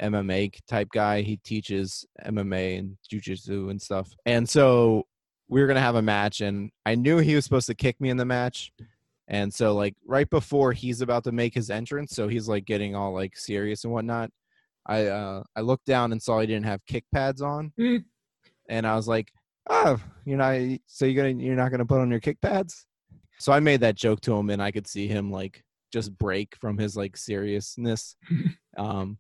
MMA 0.00 0.52
type 0.68 0.88
guy. 0.92 1.22
He 1.22 1.36
teaches 1.38 2.04
MMA 2.24 2.78
and 2.78 2.96
jujitsu 3.12 3.70
and 3.70 3.80
stuff. 3.80 4.10
And 4.26 4.48
so 4.48 5.06
we 5.48 5.60
were 5.60 5.66
gonna 5.66 5.80
have 5.80 5.96
a 5.96 6.02
match, 6.02 6.40
and 6.40 6.70
I 6.86 6.94
knew 6.94 7.18
he 7.18 7.34
was 7.34 7.44
supposed 7.44 7.66
to 7.66 7.74
kick 7.74 8.00
me 8.00 8.08
in 8.08 8.16
the 8.16 8.24
match. 8.24 8.72
And 9.30 9.54
so 9.54 9.74
like 9.74 9.94
right 10.04 10.28
before 10.28 10.72
he's 10.72 11.00
about 11.02 11.24
to 11.24 11.32
make 11.32 11.54
his 11.54 11.70
entrance, 11.70 12.12
so 12.14 12.28
he's 12.28 12.48
like 12.48 12.64
getting 12.64 12.96
all 12.96 13.12
like 13.12 13.36
serious 13.36 13.84
and 13.84 13.92
whatnot. 13.92 14.30
I 14.86 15.06
uh 15.06 15.42
I 15.54 15.60
looked 15.60 15.86
down 15.86 16.12
and 16.12 16.20
saw 16.20 16.40
he 16.40 16.46
didn't 16.46 16.66
have 16.66 16.84
kick 16.86 17.04
pads 17.14 17.40
on. 17.40 17.72
Mm. 17.78 18.04
And 18.68 18.86
I 18.86 18.96
was 18.96 19.06
like, 19.06 19.32
Oh, 19.68 20.00
you're 20.24 20.38
not 20.38 20.56
so 20.86 21.04
you're 21.04 21.22
gonna 21.22 21.42
you're 21.42 21.54
not 21.54 21.70
gonna 21.70 21.86
put 21.86 22.00
on 22.00 22.10
your 22.10 22.20
kick 22.20 22.40
pads? 22.40 22.86
So 23.38 23.52
I 23.52 23.60
made 23.60 23.80
that 23.80 23.94
joke 23.94 24.20
to 24.22 24.36
him 24.36 24.50
and 24.50 24.60
I 24.60 24.72
could 24.72 24.88
see 24.88 25.06
him 25.06 25.30
like 25.30 25.62
just 25.92 26.16
break 26.18 26.56
from 26.56 26.76
his 26.76 26.96
like 26.96 27.16
seriousness. 27.16 28.16
um 28.78 29.16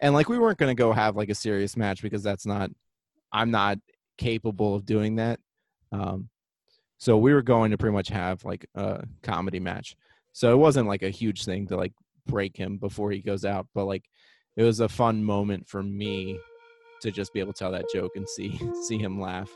and 0.00 0.14
like 0.14 0.28
we 0.28 0.38
weren't 0.38 0.58
gonna 0.58 0.74
go 0.74 0.92
have 0.92 1.16
like 1.16 1.28
a 1.28 1.34
serious 1.34 1.76
match 1.76 2.02
because 2.02 2.22
that's 2.22 2.46
not 2.46 2.70
I'm 3.32 3.50
not 3.50 3.78
capable 4.18 4.74
of 4.74 4.86
doing 4.86 5.16
that. 5.16 5.40
Um 5.92 6.28
so 6.98 7.18
we 7.18 7.34
were 7.34 7.42
going 7.42 7.70
to 7.70 7.78
pretty 7.78 7.92
much 7.92 8.08
have 8.08 8.44
like 8.44 8.66
a 8.74 9.04
comedy 9.22 9.60
match. 9.60 9.96
So 10.32 10.52
it 10.52 10.56
wasn't 10.56 10.88
like 10.88 11.02
a 11.02 11.10
huge 11.10 11.44
thing 11.44 11.66
to 11.68 11.76
like 11.76 11.92
break 12.26 12.56
him 12.56 12.78
before 12.78 13.10
he 13.10 13.20
goes 13.20 13.44
out, 13.44 13.66
but 13.74 13.84
like 13.84 14.04
it 14.56 14.62
was 14.62 14.80
a 14.80 14.88
fun 14.88 15.22
moment 15.22 15.68
for 15.68 15.82
me 15.82 16.38
to 17.02 17.10
just 17.10 17.32
be 17.34 17.40
able 17.40 17.52
to 17.52 17.58
tell 17.58 17.72
that 17.72 17.84
joke 17.92 18.12
and 18.16 18.28
see 18.28 18.58
see 18.86 18.98
him 18.98 19.20
laugh. 19.20 19.50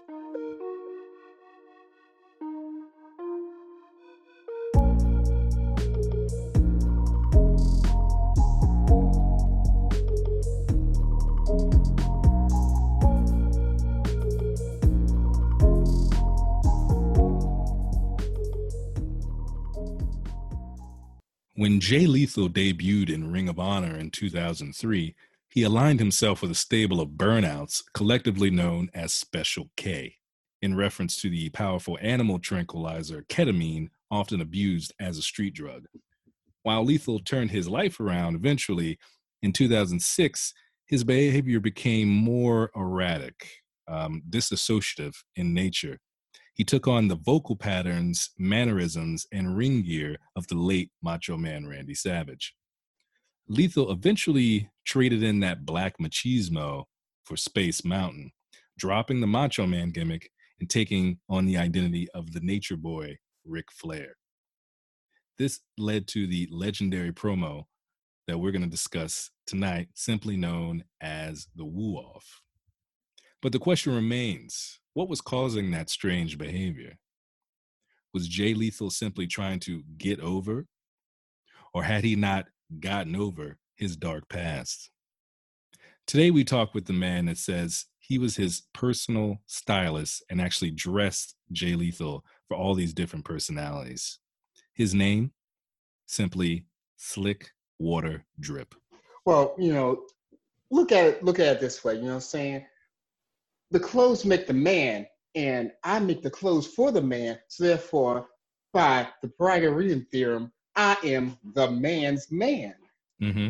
When 21.61 21.79
Jay 21.79 22.07
Lethal 22.07 22.49
debuted 22.49 23.11
in 23.11 23.31
Ring 23.31 23.47
of 23.47 23.59
Honor 23.59 23.95
in 23.95 24.11
2003, 24.11 25.15
he 25.51 25.63
aligned 25.63 26.01
himself 26.01 26.41
with 26.41 26.51
a 26.51 26.55
stable 26.55 27.03
of 27.03 27.19
burnouts, 27.19 27.83
collectively 27.93 28.49
known 28.49 28.89
as 28.95 29.13
Special 29.13 29.69
K, 29.77 30.17
in 30.63 30.75
reference 30.75 31.21
to 31.21 31.29
the 31.29 31.51
powerful 31.51 31.99
animal 32.01 32.39
tranquilizer 32.39 33.27
ketamine, 33.29 33.91
often 34.11 34.41
abused 34.41 34.95
as 34.99 35.19
a 35.19 35.23
street 35.23 35.53
drug. 35.53 35.85
While 36.63 36.87
Lethal 36.87 37.19
turned 37.19 37.51
his 37.51 37.69
life 37.69 38.01
around 38.01 38.37
eventually, 38.37 38.99
in 39.43 39.53
2006, 39.53 40.55
his 40.87 41.05
behavior 41.05 41.61
became 41.61 42.09
more 42.09 42.71
erratic, 42.75 43.51
um, 43.87 44.23
disassociative 44.31 45.17
in 45.37 45.53
nature, 45.53 45.99
he 46.61 46.65
took 46.65 46.87
on 46.87 47.09
the 47.09 47.17
vocal 47.17 47.57
patterns, 47.57 48.35
mannerisms, 48.37 49.27
and 49.33 49.57
ring 49.57 49.81
gear 49.81 50.19
of 50.37 50.47
the 50.49 50.55
late 50.55 50.91
Macho 51.03 51.39
Man 51.39 51.67
Randy 51.67 51.95
Savage. 51.95 52.55
Lethal 53.49 53.91
eventually 53.91 54.69
traded 54.85 55.23
in 55.23 55.41
that 55.41 55.65
black 55.65 55.95
machismo 55.97 56.85
for 57.25 57.39
Space 57.39 57.83
Mountain, 57.83 58.33
dropping 58.77 59.23
the 59.23 59.27
Macho 59.27 59.67
Man 59.67 59.91
gimmick 59.91 60.31
and 60.61 60.69
taking 60.69 61.19
on 61.31 61.47
the 61.47 61.57
identity 61.57 62.11
of 62.11 62.31
the 62.35 62.41
nature 62.41 62.77
boy, 62.77 63.17
Ric 63.47 63.73
Flair. 63.73 64.17
This 65.39 65.61
led 65.79 66.07
to 66.09 66.27
the 66.27 66.47
legendary 66.53 67.11
promo 67.11 67.65
that 68.27 68.37
we're 68.37 68.53
going 68.53 68.61
to 68.61 68.69
discuss 68.69 69.31
tonight, 69.47 69.89
simply 69.95 70.37
known 70.37 70.85
as 71.01 71.47
the 71.57 71.65
Woo 71.65 71.95
Off. 71.95 72.43
But 73.41 73.53
the 73.53 73.59
question 73.59 73.95
remains 73.95 74.80
what 74.95 75.09
was 75.09 75.21
causing 75.21 75.71
that 75.71 75.91
strange 75.91 76.39
behavior? 76.39 76.99
Was 78.13 78.29
Jay 78.29 78.55
Lethal 78.55 78.91
simply 78.91 79.27
trying 79.27 79.61
to 79.61 79.83
get 79.99 80.21
over? 80.21 80.67
Or 81.73 81.85
had 81.85 82.05
he 82.05 82.17
not 82.17 82.47
gotten 82.81 83.15
over 83.15 83.59
his 83.77 83.97
dark 83.97 84.29
past? 84.29 84.91
Today, 86.07 86.33
we 86.33 86.43
talk 86.43 86.75
with 86.75 86.87
the 86.87 86.93
man 86.93 87.27
that 87.27 87.39
says 87.39 87.87
he 88.01 88.19
was 88.19 88.35
his 88.35 88.63
personal 88.75 89.41
stylist 89.47 90.25
and 90.29 90.41
actually 90.41 90.73
dressed 90.73 91.37
Jay 91.53 91.77
Lethal 91.77 92.25
for 92.49 92.57
all 92.57 92.75
these 92.75 92.93
different 92.93 93.25
personalities. 93.25 94.19
His 94.75 94.93
name, 94.93 95.31
simply 96.07 96.67
Slick 96.97 97.53
Water 97.79 98.25
Drip. 98.41 98.75
Well, 99.25 99.55
you 99.57 99.73
know, 99.73 100.03
look 100.73 100.91
at 100.91 101.07
it, 101.07 101.25
look 101.25 101.39
at 101.39 101.57
it 101.57 101.61
this 101.61 101.85
way, 101.85 101.95
you 101.95 102.03
know 102.03 102.09
what 102.09 102.15
I'm 102.15 102.21
saying? 102.21 102.67
The 103.71 103.81
clothes 103.81 104.25
make 104.25 104.47
the 104.47 104.55
man, 104.55 105.07
and 105.35 105.71
I 105.85 105.99
make 106.01 106.23
the 106.23 106.31
clothes 106.31 106.67
for 106.67 106.91
the 106.91 107.03
man. 107.03 107.39
So 107.49 107.65
therefore, 107.65 108.29
by 108.73 109.09
the 109.23 109.29
Pythagorean 109.29 110.07
theorem, 110.11 110.53
I 110.77 110.97
am 111.05 111.37
the 111.55 111.71
man's 111.71 112.31
man. 112.31 112.75
Mm-hmm. 113.23 113.49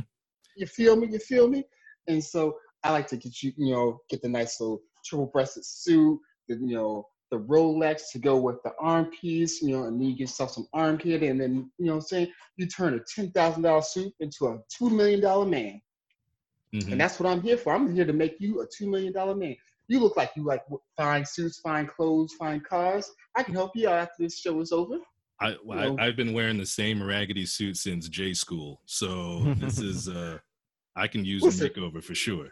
You 0.56 0.66
feel 0.66 0.96
me? 0.96 1.08
You 1.08 1.18
feel 1.18 1.48
me? 1.48 1.64
And 2.08 2.22
so 2.22 2.56
I 2.84 2.92
like 2.92 3.06
to 3.08 3.16
get 3.16 3.42
you, 3.42 3.52
you 3.56 3.72
know, 3.72 4.00
get 4.08 4.22
the 4.22 4.28
nice 4.28 4.60
little 4.60 4.82
triple-breasted 5.04 5.64
suit, 5.64 6.20
the, 6.48 6.56
you 6.56 6.74
know, 6.74 7.06
the 7.30 7.38
Rolex 7.38 8.10
to 8.12 8.18
go 8.18 8.36
with 8.36 8.56
the 8.64 8.72
arm 8.80 9.10
piece, 9.20 9.62
you 9.62 9.76
know, 9.76 9.84
and 9.84 10.00
then 10.00 10.08
you 10.08 10.14
get 10.14 10.22
yourself 10.22 10.50
some 10.50 10.66
arm 10.72 10.98
kit, 10.98 11.22
and 11.22 11.40
then, 11.40 11.70
you 11.78 11.86
know 11.86 11.92
what 11.92 11.98
I'm 11.98 12.02
saying, 12.02 12.32
you 12.56 12.66
turn 12.66 12.94
a 12.94 13.20
$10,000 13.20 13.84
suit 13.84 14.12
into 14.18 14.46
a 14.46 14.58
$2 14.82 14.90
million 14.90 15.20
man. 15.48 15.80
Mm-hmm. 16.74 16.92
And 16.92 17.00
that's 17.00 17.20
what 17.20 17.30
I'm 17.30 17.40
here 17.40 17.56
for. 17.56 17.72
I'm 17.72 17.94
here 17.94 18.04
to 18.04 18.12
make 18.12 18.40
you 18.40 18.62
a 18.62 18.66
$2 18.66 18.88
million 18.88 19.12
man 19.38 19.56
you 19.90 19.98
look 19.98 20.16
like 20.16 20.30
you 20.36 20.44
like 20.44 20.62
fine 20.96 21.26
suits, 21.26 21.58
fine 21.58 21.86
clothes, 21.86 22.32
fine 22.38 22.60
cars. 22.60 23.10
I 23.36 23.42
can 23.42 23.54
help 23.54 23.72
you 23.74 23.88
out 23.88 23.98
after 23.98 24.22
this 24.22 24.38
show 24.38 24.60
is 24.60 24.70
over. 24.70 24.98
I, 25.40 25.56
I 25.98 26.04
have 26.04 26.16
been 26.16 26.32
wearing 26.32 26.58
the 26.58 26.66
same 26.66 27.02
raggedy 27.02 27.46
suit 27.46 27.76
since 27.76 28.08
J 28.08 28.34
school, 28.34 28.82
so 28.84 29.40
this 29.56 29.78
is 29.80 30.08
uh, 30.08 30.38
I 30.94 31.08
can 31.08 31.24
use 31.24 31.42
Listen, 31.42 31.66
a 31.66 31.70
makeover 31.70 32.02
for 32.02 32.14
sure. 32.14 32.48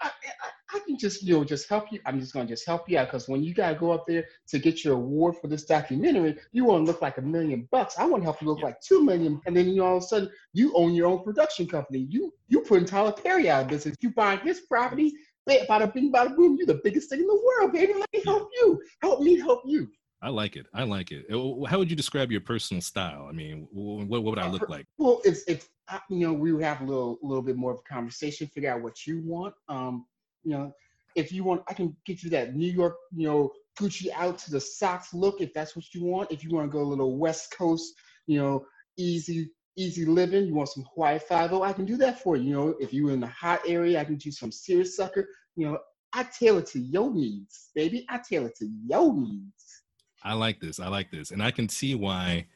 I, 0.00 0.08
I, 0.08 0.76
I, 0.76 0.78
can 0.80 0.98
just 0.98 1.22
you 1.22 1.38
know 1.38 1.44
just 1.44 1.68
help 1.68 1.90
you. 1.90 2.00
I'm 2.04 2.20
just 2.20 2.34
gonna 2.34 2.46
just 2.46 2.66
help 2.66 2.88
you 2.88 2.98
out 2.98 3.06
because 3.06 3.28
when 3.28 3.42
you 3.42 3.54
gotta 3.54 3.74
go 3.74 3.90
up 3.92 4.04
there 4.06 4.26
to 4.48 4.58
get 4.58 4.84
your 4.84 4.94
award 4.94 5.36
for 5.40 5.48
this 5.48 5.64
documentary, 5.64 6.36
you 6.52 6.66
want 6.66 6.84
to 6.84 6.92
look 6.92 7.00
like 7.00 7.16
a 7.16 7.22
million 7.22 7.66
bucks. 7.72 7.98
I 7.98 8.04
want 8.04 8.22
to 8.22 8.24
help 8.24 8.42
you 8.42 8.48
look 8.48 8.60
yeah. 8.60 8.66
like 8.66 8.80
two 8.82 9.02
million, 9.02 9.40
and 9.46 9.56
then 9.56 9.66
you 9.68 9.76
know 9.76 9.86
all 9.86 9.96
of 9.96 10.02
a 10.02 10.06
sudden 10.06 10.30
you 10.52 10.72
own 10.76 10.92
your 10.92 11.06
own 11.06 11.24
production 11.24 11.66
company. 11.66 12.06
You 12.10 12.32
you 12.48 12.60
putting 12.60 12.84
Tyler 12.84 13.12
Perry 13.12 13.48
out 13.48 13.62
of 13.62 13.68
business. 13.68 13.96
You 14.00 14.10
buying 14.10 14.40
his 14.40 14.60
property 14.60 15.14
bada 15.48 15.92
bing, 15.92 16.12
bada 16.12 16.34
boom. 16.34 16.56
You're 16.56 16.66
the 16.66 16.80
biggest 16.82 17.10
thing 17.10 17.20
in 17.20 17.26
the 17.26 17.42
world, 17.44 17.72
baby. 17.72 17.94
Let 17.94 18.08
me 18.12 18.22
help 18.24 18.50
you. 18.54 18.80
Help 19.02 19.20
me 19.20 19.38
help 19.38 19.62
you. 19.66 19.88
I 20.20 20.30
like 20.30 20.56
it. 20.56 20.66
I 20.74 20.82
like 20.82 21.12
it. 21.12 21.26
Uh, 21.32 21.64
how 21.66 21.78
would 21.78 21.90
you 21.90 21.96
describe 21.96 22.32
your 22.32 22.40
personal 22.40 22.80
style? 22.80 23.26
I 23.28 23.32
mean, 23.32 23.68
what, 23.70 24.08
what 24.08 24.24
would 24.24 24.38
I 24.38 24.48
look 24.48 24.68
like? 24.68 24.86
Well, 24.98 25.20
it's 25.24 25.44
it's 25.46 25.68
you 26.10 26.26
know 26.26 26.32
we 26.32 26.52
would 26.52 26.64
have 26.64 26.80
a 26.80 26.84
little 26.84 27.18
little 27.22 27.42
bit 27.42 27.56
more 27.56 27.72
of 27.72 27.78
a 27.78 27.92
conversation, 27.92 28.48
figure 28.48 28.72
out 28.72 28.82
what 28.82 29.06
you 29.06 29.22
want. 29.24 29.54
Um, 29.68 30.06
you 30.42 30.52
know, 30.52 30.72
if 31.14 31.32
you 31.32 31.44
want, 31.44 31.62
I 31.68 31.74
can 31.74 31.96
get 32.04 32.22
you 32.22 32.30
that 32.30 32.56
New 32.56 32.70
York, 32.70 32.96
you 33.14 33.28
know, 33.28 33.52
Gucci 33.78 34.08
out 34.14 34.38
to 34.38 34.50
the 34.50 34.60
socks 34.60 35.14
look 35.14 35.40
if 35.40 35.54
that's 35.54 35.76
what 35.76 35.94
you 35.94 36.04
want. 36.04 36.32
If 36.32 36.42
you 36.42 36.50
want 36.50 36.70
to 36.70 36.72
go 36.72 36.82
a 36.82 36.88
little 36.88 37.16
West 37.16 37.54
Coast, 37.56 37.94
you 38.26 38.38
know, 38.40 38.66
easy 38.96 39.50
easy 39.78 40.04
living, 40.04 40.46
you 40.46 40.54
want 40.54 40.68
some 40.68 40.84
Hawaii 40.94 41.18
Five 41.18 41.52
O, 41.52 41.62
I 41.62 41.72
can 41.72 41.84
do 41.84 41.96
that 41.98 42.20
for 42.20 42.36
you. 42.36 42.48
You 42.48 42.54
know, 42.54 42.74
if 42.80 42.92
you're 42.92 43.12
in 43.12 43.20
the 43.20 43.28
hot 43.28 43.60
area, 43.66 44.00
I 44.00 44.04
can 44.04 44.16
do 44.16 44.30
some 44.30 44.50
seersucker. 44.50 45.28
You 45.56 45.68
know, 45.68 45.78
I 46.12 46.24
tailor 46.24 46.62
to 46.62 46.78
your 46.78 47.12
needs, 47.12 47.70
baby. 47.74 48.04
I 48.08 48.18
tailor 48.28 48.50
to 48.58 48.68
your 48.86 49.14
needs. 49.14 49.82
I 50.24 50.34
like 50.34 50.60
this. 50.60 50.80
I 50.80 50.88
like 50.88 51.10
this, 51.10 51.30
and 51.30 51.42
I 51.42 51.50
can 51.50 51.68
see 51.68 51.94
why 51.94 52.46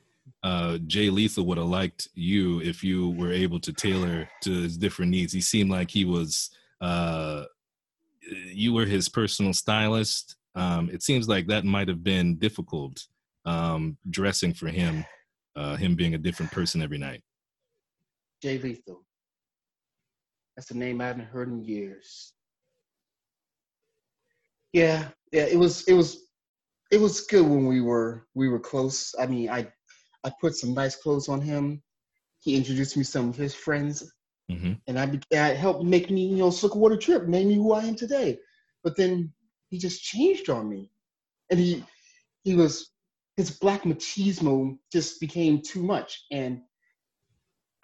uh, 0.42 0.78
Jay 0.86 1.10
Lethal 1.10 1.46
would 1.46 1.58
have 1.58 1.66
liked 1.66 2.08
you 2.14 2.60
if 2.60 2.82
you 2.82 3.10
were 3.10 3.32
able 3.32 3.60
to 3.60 3.72
tailor 3.72 4.28
to 4.42 4.50
his 4.50 4.76
different 4.76 5.10
needs. 5.10 5.32
He 5.32 5.40
seemed 5.40 5.70
like 5.70 5.90
he 5.90 6.04
was. 6.04 6.50
Uh, 6.80 7.44
you 8.46 8.72
were 8.72 8.86
his 8.86 9.08
personal 9.08 9.52
stylist. 9.52 10.36
Um, 10.54 10.90
it 10.92 11.02
seems 11.02 11.28
like 11.28 11.46
that 11.46 11.64
might 11.64 11.88
have 11.88 12.02
been 12.02 12.36
difficult 12.36 13.06
um, 13.44 13.96
dressing 14.10 14.54
for 14.54 14.68
him 14.68 15.04
uh, 15.56 15.76
him 15.76 15.94
being 15.94 16.14
a 16.14 16.18
different 16.18 16.52
person 16.52 16.82
every 16.82 16.98
night? 16.98 17.22
Jay 18.42 18.58
Lethal. 18.58 19.04
That's 20.56 20.70
a 20.70 20.76
name 20.76 21.00
I 21.00 21.06
haven't 21.06 21.26
heard 21.26 21.48
in 21.48 21.64
years. 21.64 22.32
Yeah, 24.72 25.08
yeah. 25.32 25.44
It 25.44 25.58
was 25.58 25.82
it 25.88 25.94
was 25.94 26.26
it 26.90 27.00
was 27.00 27.22
good 27.22 27.42
when 27.46 27.66
we 27.66 27.80
were 27.80 28.26
we 28.34 28.48
were 28.48 28.60
close. 28.60 29.14
I 29.18 29.26
mean, 29.26 29.48
I 29.48 29.70
I 30.24 30.32
put 30.40 30.54
some 30.56 30.74
nice 30.74 30.96
clothes 30.96 31.28
on 31.28 31.40
him. 31.40 31.82
He 32.40 32.56
introduced 32.56 32.96
me 32.96 33.04
to 33.04 33.10
some 33.10 33.28
of 33.28 33.36
his 33.36 33.54
friends, 33.54 34.12
hmm 34.50 34.72
and 34.86 34.98
I, 34.98 35.18
I 35.32 35.54
helped 35.54 35.84
make 35.84 36.10
me 36.10 36.26
you 36.26 36.36
know 36.36 36.50
Slickwater 36.50 37.00
Drip, 37.00 37.26
made 37.26 37.46
me 37.46 37.54
who 37.54 37.72
I 37.72 37.84
am 37.84 37.96
today. 37.96 38.38
But 38.82 38.96
then 38.96 39.32
he 39.68 39.78
just 39.78 40.02
changed 40.02 40.50
on 40.50 40.68
me, 40.68 40.90
and 41.50 41.58
he 41.58 41.84
he 42.44 42.54
was 42.54 42.91
his 43.36 43.50
black 43.50 43.82
machismo 43.82 44.76
just 44.92 45.20
became 45.20 45.62
too 45.62 45.82
much, 45.82 46.24
and 46.30 46.60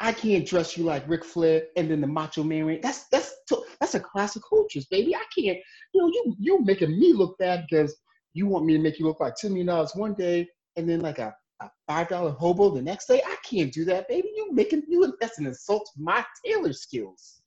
I 0.00 0.12
can't 0.12 0.46
dress 0.46 0.76
you 0.76 0.84
like 0.84 1.08
Ric 1.08 1.24
Flair 1.24 1.62
and 1.76 1.90
then 1.90 2.00
the 2.00 2.06
Macho 2.06 2.42
Man. 2.44 2.80
That's 2.82 3.08
that's 3.08 3.34
that's 3.80 3.94
a 3.94 4.00
classic 4.00 4.42
cultures, 4.48 4.86
baby. 4.86 5.14
I 5.14 5.24
can't. 5.34 5.58
You 5.92 6.02
know, 6.02 6.08
you 6.08 6.36
you 6.38 6.64
making 6.64 6.98
me 6.98 7.12
look 7.12 7.36
bad 7.38 7.66
because 7.68 7.96
you 8.34 8.46
want 8.46 8.66
me 8.66 8.74
to 8.74 8.78
make 8.78 8.98
you 8.98 9.06
look 9.06 9.20
like 9.20 9.34
two 9.36 9.48
million 9.48 9.66
dollars 9.66 9.92
one 9.94 10.14
day 10.14 10.48
and 10.76 10.88
then 10.88 11.00
like 11.00 11.18
a, 11.18 11.34
a 11.60 11.70
five 11.86 12.08
dollar 12.08 12.30
hobo 12.30 12.70
the 12.70 12.82
next 12.82 13.06
day. 13.06 13.20
I 13.26 13.36
can't 13.44 13.72
do 13.72 13.84
that, 13.86 14.08
baby. 14.08 14.28
You 14.36 14.52
making 14.52 14.82
you 14.88 15.12
that's 15.20 15.38
an 15.38 15.46
insult 15.46 15.88
to 15.94 16.02
my 16.02 16.24
tailor 16.44 16.72
skills. 16.72 17.37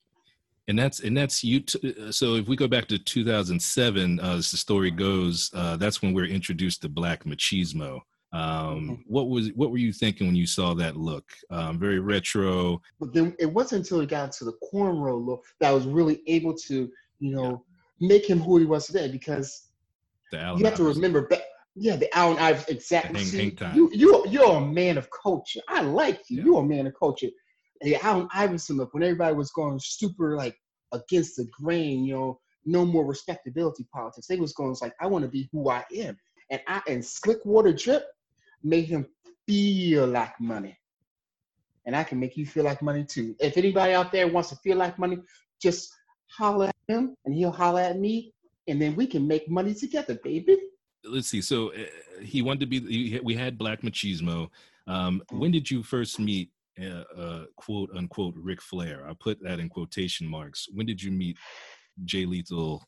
And 0.72 0.78
that's 0.78 1.00
and 1.00 1.14
that's 1.14 1.44
you 1.44 1.60
t- 1.60 1.94
uh, 2.00 2.10
so 2.10 2.34
if 2.36 2.48
we 2.48 2.56
go 2.56 2.66
back 2.66 2.86
to 2.88 2.98
2007 2.98 4.18
uh, 4.20 4.36
as 4.36 4.50
the 4.50 4.56
story 4.56 4.90
goes 4.90 5.50
uh, 5.54 5.76
that's 5.76 6.00
when 6.00 6.14
we're 6.14 6.24
introduced 6.38 6.80
to 6.80 6.88
black 6.88 7.24
machismo 7.24 8.00
um, 8.32 8.40
Mhm. 8.42 8.98
what 9.06 9.28
was 9.28 9.50
what 9.54 9.70
were 9.70 9.76
you 9.86 9.92
thinking 9.92 10.26
when 10.28 10.34
you 10.42 10.46
saw 10.46 10.72
that 10.74 10.96
look 10.96 11.26
um, 11.50 11.78
very 11.78 12.00
retro 12.00 12.80
But 12.98 13.12
then 13.12 13.36
it 13.38 13.50
wasn't 13.58 13.80
until 13.82 14.00
he 14.00 14.06
got 14.06 14.32
to 14.38 14.44
the 14.46 14.56
cornrow 14.72 15.22
look 15.28 15.44
that 15.60 15.68
I 15.68 15.74
was 15.74 15.86
really 15.86 16.22
able 16.26 16.54
to, 16.68 16.76
you 17.20 17.30
know, 17.36 17.62
make 18.00 18.24
him 18.32 18.40
who 18.40 18.56
he 18.56 18.64
was 18.64 18.86
today 18.86 19.08
because 19.18 19.68
you 20.32 20.64
have 20.64 20.76
to 20.76 20.84
remember 20.84 21.20
back. 21.28 21.42
Yeah, 21.74 21.96
the 21.96 22.08
Allen 22.16 22.38
Iverson, 22.38 22.74
exactly. 22.76 23.20
Hang- 23.20 23.28
See, 23.28 23.38
hang 23.38 23.56
time. 23.56 23.76
you 23.76 23.84
you 23.92 24.08
you're 24.34 24.56
a 24.56 24.66
man 24.82 24.96
of 25.02 25.06
culture. 25.24 25.60
I 25.68 25.80
like 25.82 26.20
you. 26.30 26.38
Yeah. 26.38 26.44
You're 26.46 26.62
a 26.66 26.70
man 26.74 26.86
of 26.86 26.94
culture. 26.98 27.28
The 27.82 27.96
Allen 28.08 28.28
Iverson 28.32 28.76
look 28.78 28.92
when 28.94 29.02
everybody 29.02 29.34
was 29.34 29.50
going 29.50 29.78
super 29.82 30.36
like 30.42 30.56
against 30.92 31.36
the 31.36 31.46
grain, 31.52 32.04
you 32.04 32.14
know, 32.14 32.40
no 32.64 32.84
more 32.84 33.04
respectability 33.04 33.86
politics. 33.92 34.26
They 34.26 34.36
was 34.36 34.52
going 34.52 34.76
like, 34.80 34.94
I 35.00 35.06
want 35.06 35.24
to 35.24 35.30
be 35.30 35.48
who 35.52 35.68
I 35.70 35.84
am, 35.96 36.16
and 36.50 36.60
I 36.66 36.80
and 36.88 37.04
Slick 37.04 37.44
Water 37.44 37.72
Drip 37.72 38.04
made 38.62 38.84
him 38.84 39.06
feel 39.46 40.06
like 40.06 40.38
money, 40.40 40.78
and 41.86 41.96
I 41.96 42.04
can 42.04 42.20
make 42.20 42.36
you 42.36 42.46
feel 42.46 42.64
like 42.64 42.82
money 42.82 43.04
too. 43.04 43.34
If 43.40 43.56
anybody 43.56 43.92
out 43.94 44.12
there 44.12 44.28
wants 44.28 44.50
to 44.50 44.56
feel 44.56 44.76
like 44.76 44.98
money, 44.98 45.18
just 45.60 45.92
holler 46.36 46.66
at 46.66 46.74
him, 46.88 47.16
and 47.24 47.34
he'll 47.34 47.50
holler 47.50 47.80
at 47.80 47.98
me, 47.98 48.32
and 48.68 48.80
then 48.80 48.94
we 48.94 49.06
can 49.06 49.26
make 49.26 49.48
money 49.50 49.74
together, 49.74 50.18
baby. 50.22 50.56
let's 51.04 51.28
see 51.28 51.40
so 51.42 51.72
uh, 51.72 51.78
he 52.22 52.42
wanted 52.42 52.60
to 52.60 52.66
be 52.66 52.78
he- 52.80 53.20
we 53.20 53.34
had 53.34 53.58
black 53.58 53.82
machismo 53.82 54.48
um, 54.86 55.20
when 55.30 55.50
did 55.50 55.68
you 55.70 55.82
first 55.82 56.20
meet 56.20 56.48
uh, 56.80 57.04
uh, 57.16 57.44
quote 57.56 57.90
unquote 57.96 58.34
Ric 58.36 58.60
Flair. 58.62 59.06
I 59.08 59.14
put 59.18 59.42
that 59.42 59.60
in 59.60 59.68
quotation 59.68 60.26
marks. 60.26 60.66
When 60.72 60.86
did 60.86 61.02
you 61.02 61.10
meet 61.10 61.36
jay 62.04 62.24
lethal 62.24 62.82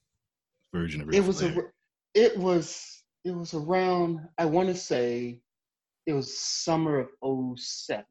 version 0.73 1.01
of 1.01 1.09
Ric 1.09 1.17
it 1.17 1.25
was 1.25 1.41
Flair? 1.41 1.73
a, 2.17 2.19
it 2.19 2.37
was 2.39 3.03
it 3.25 3.35
was 3.35 3.53
around 3.53 4.21
i 4.39 4.45
want 4.47 4.69
to 4.69 4.75
say 4.75 5.41
it 6.07 6.15
was 6.15 6.39
summer 6.39 7.07
of 7.23 7.59
07 7.59 8.05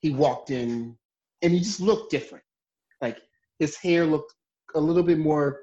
he 0.00 0.10
walked 0.10 0.50
in 0.50 0.96
and 1.42 1.52
he 1.52 1.60
just 1.60 1.80
looked 1.80 2.10
different. 2.10 2.44
Like 3.00 3.18
his 3.58 3.76
hair 3.76 4.04
looked 4.04 4.34
a 4.74 4.80
little 4.80 5.02
bit 5.02 5.18
more 5.18 5.62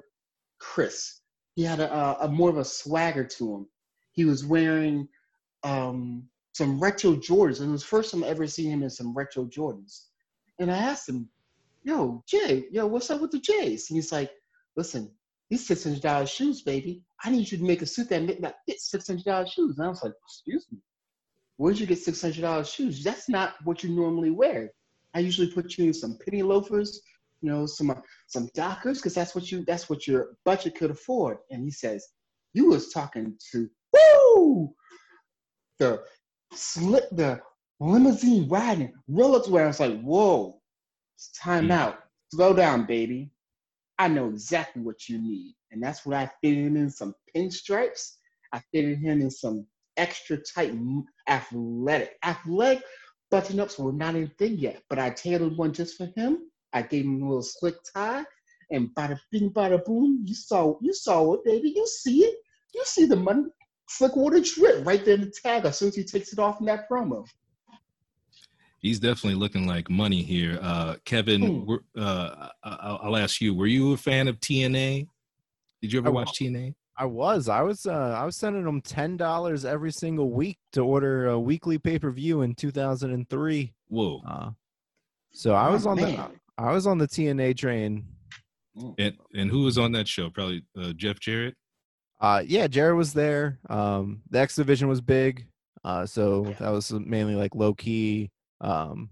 crisp. 0.59 1.21
He 1.55 1.63
had 1.63 1.79
a, 1.79 1.93
a, 1.93 2.17
a 2.21 2.27
more 2.27 2.49
of 2.49 2.57
a 2.57 2.65
swagger 2.65 3.23
to 3.23 3.55
him. 3.55 3.67
He 4.13 4.25
was 4.25 4.45
wearing 4.45 5.07
um 5.63 6.23
some 6.57 6.79
retro 6.79 7.13
jordans 7.15 7.59
and 7.59 7.69
it 7.69 7.71
was 7.71 7.81
the 7.81 7.87
first 7.87 8.11
time 8.11 8.23
i 8.23 8.27
ever 8.27 8.47
seen 8.47 8.71
him 8.71 8.83
in 8.83 8.89
some 8.89 9.13
retro 9.13 9.45
jordans 9.45 10.05
and 10.59 10.71
i 10.71 10.77
asked 10.77 11.07
him 11.07 11.29
yo 11.83 12.23
jay 12.27 12.65
yo 12.71 12.85
what's 12.85 13.09
up 13.09 13.21
with 13.21 13.31
the 13.31 13.39
jays 13.39 13.89
and 13.89 13.97
he's 13.97 14.11
like 14.11 14.31
listen 14.75 15.09
these 15.49 15.65
six 15.65 15.83
hundred 15.83 16.01
dollars 16.01 16.29
shoes, 16.29 16.61
baby. 16.61 17.03
I 17.23 17.29
need 17.29 17.49
you 17.51 17.57
to 17.57 17.63
make 17.63 17.81
a 17.81 17.85
suit 17.85 18.09
that 18.09 18.23
make 18.23 18.41
that 18.41 18.57
fit 18.65 18.79
six 18.79 19.07
hundred 19.07 19.25
dollars 19.25 19.51
shoes. 19.51 19.77
And 19.77 19.85
I 19.85 19.89
was 19.89 20.03
like, 20.03 20.13
excuse 20.25 20.65
me, 20.71 20.79
where'd 21.57 21.79
you 21.79 21.85
get 21.85 21.99
six 21.99 22.21
hundred 22.21 22.41
dollars 22.41 22.69
shoes? 22.69 23.03
That's 23.03 23.29
not 23.29 23.55
what 23.63 23.83
you 23.83 23.89
normally 23.89 24.31
wear. 24.31 24.71
I 25.13 25.19
usually 25.19 25.49
put 25.49 25.77
you 25.77 25.85
in 25.85 25.93
some 25.93 26.17
penny 26.25 26.43
loafers, 26.43 27.01
you 27.41 27.49
know, 27.49 27.65
some 27.65 27.91
uh, 27.91 27.95
some 28.27 28.49
Dockers, 28.55 28.97
because 28.97 29.13
that's 29.13 29.35
what 29.35 29.51
you 29.51 29.63
that's 29.65 29.89
what 29.89 30.05
your 30.05 30.37
budget 30.43 30.75
could 30.75 30.91
afford. 30.91 31.37
And 31.49 31.63
he 31.63 31.71
says, 31.71 32.05
you 32.53 32.65
was 32.67 32.89
talking 32.89 33.37
to 33.51 33.69
woo 33.93 34.73
the 35.79 36.03
slip 36.53 37.09
the 37.11 37.41
limousine 37.79 38.47
riding 38.49 38.93
Rolex 39.09 39.47
wearing. 39.49 39.65
I 39.65 39.69
was 39.69 39.79
like, 39.79 40.01
whoa, 40.01 40.61
it's 41.15 41.29
time 41.31 41.67
Mm. 41.67 41.71
out. 41.71 41.99
Slow 42.33 42.53
down, 42.53 42.85
baby. 42.85 43.31
I 43.99 44.07
know 44.07 44.29
exactly 44.29 44.81
what 44.81 45.09
you 45.09 45.19
need. 45.19 45.55
And 45.71 45.81
that's 45.81 46.05
what 46.05 46.15
I 46.17 46.31
fitted 46.41 46.65
him 46.65 46.77
in 46.77 46.89
some 46.89 47.15
pinstripes. 47.35 48.17
I 48.53 48.61
fitted 48.71 48.99
him 48.99 49.21
in 49.21 49.31
some 49.31 49.65
extra 49.97 50.37
tight 50.37 50.73
athletic. 51.27 52.17
Athletic 52.23 52.83
button 53.31 53.59
ups 53.59 53.77
were 53.79 53.91
not 53.93 54.15
in 54.15 54.29
thing 54.37 54.57
yet, 54.57 54.83
but 54.89 54.99
I 54.99 55.09
tailored 55.09 55.57
one 55.57 55.73
just 55.73 55.97
for 55.97 56.07
him. 56.15 56.49
I 56.73 56.81
gave 56.83 57.05
him 57.05 57.21
a 57.23 57.27
little 57.27 57.41
slick 57.43 57.75
tie 57.93 58.25
and 58.71 58.89
bada 58.95 59.19
bing 59.31 59.51
bada 59.51 59.83
boom. 59.83 60.23
You 60.25 60.35
saw 60.35 60.77
you 60.81 60.93
saw 60.93 61.33
it, 61.33 61.45
baby. 61.45 61.73
You 61.75 61.87
see 61.87 62.25
it. 62.25 62.35
You 62.73 62.83
see 62.85 63.05
the 63.05 63.15
money 63.15 63.45
slick 63.87 64.15
water 64.15 64.39
drip 64.39 64.85
right 64.85 65.03
there 65.03 65.15
in 65.15 65.21
the 65.21 65.31
tag 65.43 65.65
as 65.65 65.77
soon 65.77 65.89
as 65.89 65.95
he 65.95 66.03
takes 66.03 66.33
it 66.33 66.39
off 66.39 66.59
in 66.59 66.65
that 66.67 66.89
promo. 66.89 67.25
He's 68.79 68.99
definitely 68.99 69.39
looking 69.39 69.65
like 69.65 69.89
money 69.89 70.21
here. 70.21 70.59
Uh, 70.61 70.97
Kevin, 71.03 71.41
Hmm. 71.41 71.65
we're- 71.65 71.83
uh, 71.97 72.49
I- 72.63 72.77
I'll, 72.81 72.99
I'll 73.03 73.17
ask 73.17 73.41
you: 73.41 73.55
Were 73.55 73.65
you 73.65 73.93
a 73.93 73.97
fan 73.97 74.27
of 74.27 74.39
TNA? 74.39 75.07
Did 75.81 75.93
you 75.93 75.99
ever 75.99 76.09
I 76.09 76.11
watch 76.11 76.27
wa- 76.27 76.47
TNA? 76.47 76.75
I 76.95 77.05
was. 77.05 77.49
I 77.49 77.61
was. 77.61 77.85
Uh, 77.85 77.91
I 78.19 78.23
was 78.25 78.35
sending 78.37 78.63
them 78.63 78.81
ten 78.81 79.17
dollars 79.17 79.65
every 79.65 79.91
single 79.91 80.31
week 80.31 80.57
to 80.73 80.81
order 80.81 81.27
a 81.27 81.39
weekly 81.39 81.77
pay 81.79 81.97
per 81.99 82.11
view 82.11 82.41
in 82.43 82.53
2003. 82.55 83.73
Whoa! 83.87 84.21
Uh, 84.27 84.51
so 85.31 85.53
I 85.53 85.69
was 85.69 85.85
Oh, 85.87 85.91
on 85.91 85.97
the. 85.97 86.29
I 86.59 86.71
was 86.71 86.85
on 86.87 86.97
the 86.99 87.07
TNA 87.07 87.57
train. 87.57 88.05
And 88.99 89.17
and 89.33 89.49
who 89.49 89.61
was 89.63 89.77
on 89.79 89.91
that 89.93 90.07
show? 90.07 90.29
Probably 90.29 90.63
uh, 90.79 90.93
Jeff 90.93 91.19
Jarrett. 91.19 91.55
Uh, 92.19 92.43
yeah, 92.45 92.67
Jarrett 92.67 92.95
was 92.95 93.13
there. 93.13 93.59
Um, 93.69 94.21
the 94.29 94.39
X 94.39 94.55
division 94.55 94.87
was 94.87 95.01
big. 95.01 95.47
Uh, 95.83 96.05
so 96.05 96.47
Yeah. 96.47 96.53
that 96.59 96.69
was 96.69 96.91
mainly 96.91 97.35
like 97.35 97.53
low 97.55 97.73
key. 97.73 98.31
Um, 98.61 99.11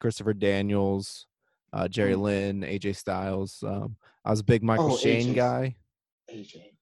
Christopher 0.00 0.34
Daniels, 0.34 1.26
uh, 1.72 1.88
Jerry 1.88 2.14
Mm. 2.14 2.20
Lynn, 2.22 2.64
AJ 2.64 2.92
Styles. 2.92 3.62
Um, 3.62 3.96
I 4.24 4.30
was 4.30 4.40
a 4.40 4.44
big 4.44 4.62
Michael 4.62 4.92
Oh, 4.92 4.96
Shane 4.96 5.28
AJ. 5.30 5.34
guy. 5.34 5.76
AJ. 6.30 6.72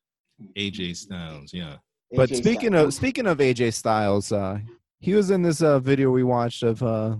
AJ 0.56 0.94
Styles. 0.96 1.52
Yeah. 1.52 1.76
But 2.10 2.30
AJ 2.30 2.36
speaking 2.36 2.70
Styles. 2.70 2.86
of 2.88 2.94
speaking 2.94 3.26
of 3.26 3.38
AJ 3.40 3.70
Styles, 3.72 4.32
uh, 4.32 4.60
he 5.00 5.14
was 5.14 5.30
in 5.30 5.42
this 5.42 5.62
uh, 5.62 5.78
video 5.78 6.10
we 6.10 6.22
watched 6.24 6.62
of 6.62 6.82
uh, 6.82 7.16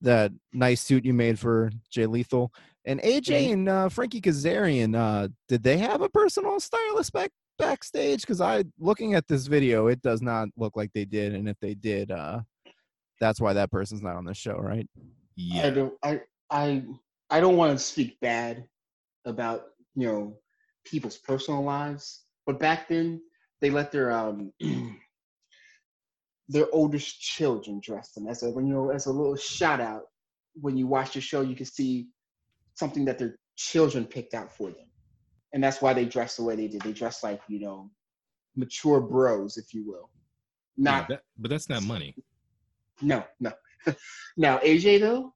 that 0.00 0.32
nice 0.52 0.80
suit 0.80 1.04
you 1.04 1.12
made 1.12 1.38
for 1.38 1.70
Jay 1.90 2.06
Lethal. 2.06 2.52
And 2.84 3.00
AJ 3.02 3.28
Yeah, 3.46 3.52
and 3.52 3.68
uh, 3.68 3.88
Frankie 3.90 4.20
Kazarian, 4.20 4.96
uh, 4.96 5.28
did 5.48 5.62
they 5.62 5.76
have 5.78 6.00
a 6.00 6.08
personal 6.08 6.58
stylist 6.60 7.12
back 7.12 7.30
backstage? 7.58 8.22
Because 8.22 8.40
I, 8.40 8.64
looking 8.78 9.14
at 9.14 9.28
this 9.28 9.46
video, 9.46 9.88
it 9.88 10.00
does 10.02 10.22
not 10.22 10.48
look 10.56 10.76
like 10.76 10.92
they 10.94 11.04
did. 11.04 11.34
And 11.34 11.48
if 11.48 11.56
they 11.60 11.74
did, 11.74 12.10
uh, 12.10 12.40
that's 13.20 13.40
why 13.40 13.52
that 13.52 13.70
person's 13.70 14.02
not 14.02 14.16
on 14.16 14.24
the 14.24 14.34
show, 14.34 14.56
right? 14.56 14.88
I 15.52 15.70
Yeah. 15.70 15.70
don't 15.70 15.94
I 16.02 16.20
I 16.50 16.84
I 17.30 17.40
don't 17.40 17.56
want 17.56 17.76
to 17.76 17.84
speak 17.84 18.18
bad 18.20 18.66
about 19.24 19.66
you 19.94 20.06
know 20.06 20.36
people's 20.84 21.18
personal 21.18 21.62
lives, 21.62 22.24
but 22.46 22.60
back 22.60 22.88
then 22.88 23.20
they 23.60 23.70
let 23.70 23.92
their 23.92 24.10
um 24.12 24.52
their 26.48 26.66
oldest 26.72 27.20
children 27.20 27.80
dress 27.82 28.12
them 28.12 28.26
as 28.26 28.42
a 28.42 28.50
when 28.50 28.66
you 28.66 28.74
know 28.74 28.90
as 28.90 29.06
a 29.06 29.12
little 29.12 29.36
shout 29.36 29.80
out. 29.80 30.02
When 30.60 30.76
you 30.76 30.86
watch 30.86 31.14
the 31.14 31.20
show, 31.20 31.42
you 31.42 31.54
can 31.54 31.66
see 31.66 32.08
something 32.74 33.04
that 33.04 33.18
their 33.18 33.36
children 33.56 34.04
picked 34.04 34.34
out 34.34 34.50
for 34.52 34.70
them, 34.70 34.87
and 35.52 35.62
that's 35.62 35.80
why 35.80 35.92
they 35.92 36.04
dress 36.04 36.36
the 36.36 36.42
way 36.44 36.56
they 36.56 36.68
did. 36.68 36.82
They 36.82 36.92
dress 36.92 37.22
like 37.22 37.40
you 37.48 37.60
know 37.60 37.90
mature 38.56 39.00
bros, 39.00 39.56
if 39.56 39.72
you 39.74 39.86
will. 39.86 40.10
Yeah, 40.76 40.92
Not 40.92 41.08
that- 41.08 41.22
but 41.38 41.50
that's 41.50 41.68
not 41.68 41.82
money. 41.82 42.14
no, 43.00 43.24
no. 43.40 43.52
now 44.36 44.58
AJ 44.58 45.00
though, 45.00 45.32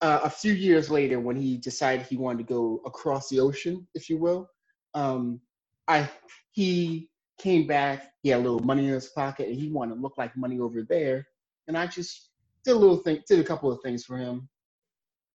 uh, 0.00 0.20
a 0.24 0.30
few 0.30 0.52
years 0.52 0.90
later, 0.90 1.20
when 1.20 1.36
he 1.36 1.56
decided 1.58 2.06
he 2.06 2.16
wanted 2.16 2.38
to 2.46 2.54
go 2.54 2.80
across 2.86 3.28
the 3.28 3.38
ocean, 3.40 3.86
if 3.94 4.08
you 4.08 4.16
will, 4.18 4.48
um, 4.94 5.40
I 5.88 6.08
he 6.52 7.10
came 7.38 7.66
back. 7.66 8.12
He 8.22 8.30
had 8.30 8.40
a 8.40 8.42
little 8.42 8.60
money 8.60 8.86
in 8.86 8.92
his 8.92 9.08
pocket, 9.08 9.48
and 9.48 9.58
he 9.58 9.70
wanted 9.70 9.94
to 9.96 10.00
look 10.00 10.18
like 10.18 10.36
money 10.36 10.58
over 10.60 10.82
there. 10.82 11.26
And 11.68 11.76
I 11.76 11.86
just 11.86 12.30
did 12.64 12.72
a 12.72 12.78
little 12.78 12.98
thing, 12.98 13.22
did 13.28 13.38
a 13.40 13.44
couple 13.44 13.70
of 13.72 13.80
things 13.82 14.04
for 14.04 14.16
him. 14.18 14.48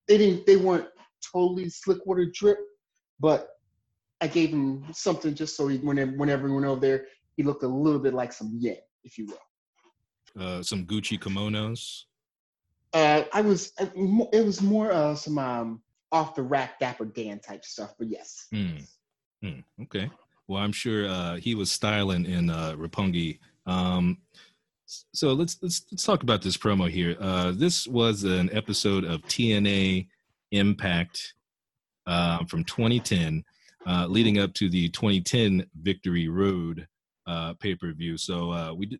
They 0.07 0.17
didn't, 0.17 0.45
they 0.45 0.55
weren't 0.57 0.87
totally 1.31 1.69
slick 1.69 2.05
water 2.05 2.29
drip, 2.31 2.59
but 3.19 3.49
I 4.21 4.27
gave 4.27 4.49
him 4.49 4.85
something 4.93 5.33
just 5.33 5.55
so 5.55 5.67
he, 5.67 5.77
whenever, 5.77 6.11
whenever 6.11 6.47
he 6.47 6.53
went 6.53 6.65
over 6.65 6.79
there, 6.79 7.05
he 7.35 7.43
looked 7.43 7.63
a 7.63 7.67
little 7.67 7.99
bit 7.99 8.13
like 8.13 8.31
some 8.31 8.55
yen, 8.59 8.77
if 9.03 9.17
you 9.17 9.27
will. 9.27 10.41
Uh, 10.41 10.63
some 10.63 10.85
Gucci 10.85 11.19
kimonos. 11.19 12.03
Uh, 12.93 13.23
I 13.33 13.41
was, 13.41 13.73
uh, 13.79 13.87
it 14.31 14.45
was 14.45 14.61
more 14.61 14.91
uh, 14.91 15.15
some 15.15 15.37
um, 15.37 15.81
off 16.11 16.35
the 16.35 16.43
rack 16.43 16.79
Dapper 16.79 17.05
Dan 17.05 17.39
type 17.39 17.65
stuff, 17.65 17.93
but 17.97 18.07
yes. 18.07 18.47
Hmm. 18.51 18.77
Hmm. 19.43 19.59
Okay. 19.83 20.09
Well, 20.47 20.61
I'm 20.61 20.71
sure 20.71 21.07
uh, 21.07 21.35
he 21.35 21.55
was 21.55 21.71
styling 21.71 22.25
in 22.25 22.49
uh, 22.49 22.75
Roppongi. 22.77 23.39
Um, 23.65 24.19
so 24.85 25.33
let's 25.33 25.57
let's 25.61 25.83
let's 25.91 26.03
talk 26.03 26.21
about 26.21 26.41
this 26.41 26.57
promo 26.57 26.89
here. 26.89 27.17
Uh, 27.19 27.51
this 27.51 27.87
was 27.87 28.23
an 28.23 28.49
episode 28.53 29.03
of 29.03 29.21
TNA 29.23 30.07
Impact 30.51 31.33
uh, 32.05 32.45
from 32.45 32.63
2010, 32.63 33.43
uh, 33.87 34.07
leading 34.07 34.39
up 34.39 34.53
to 34.55 34.69
the 34.69 34.89
2010 34.89 35.65
Victory 35.81 36.27
Road 36.27 36.87
uh, 37.27 37.53
pay 37.59 37.75
per 37.75 37.91
view. 37.93 38.17
So 38.17 38.51
uh, 38.51 38.73
we 38.73 38.85
did, 38.87 38.99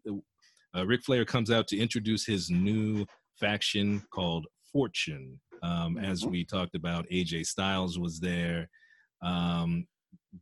uh, 0.75 0.85
Ric 0.85 1.03
Flair 1.03 1.25
comes 1.25 1.51
out 1.51 1.67
to 1.69 1.77
introduce 1.77 2.25
his 2.25 2.49
new 2.49 3.05
faction 3.39 4.03
called 4.11 4.45
Fortune. 4.71 5.39
Um, 5.63 5.97
as 5.97 6.25
we 6.25 6.43
talked 6.43 6.75
about, 6.75 7.07
AJ 7.09 7.45
Styles 7.45 7.97
was 7.97 8.19
there. 8.19 8.69
Um, 9.21 9.87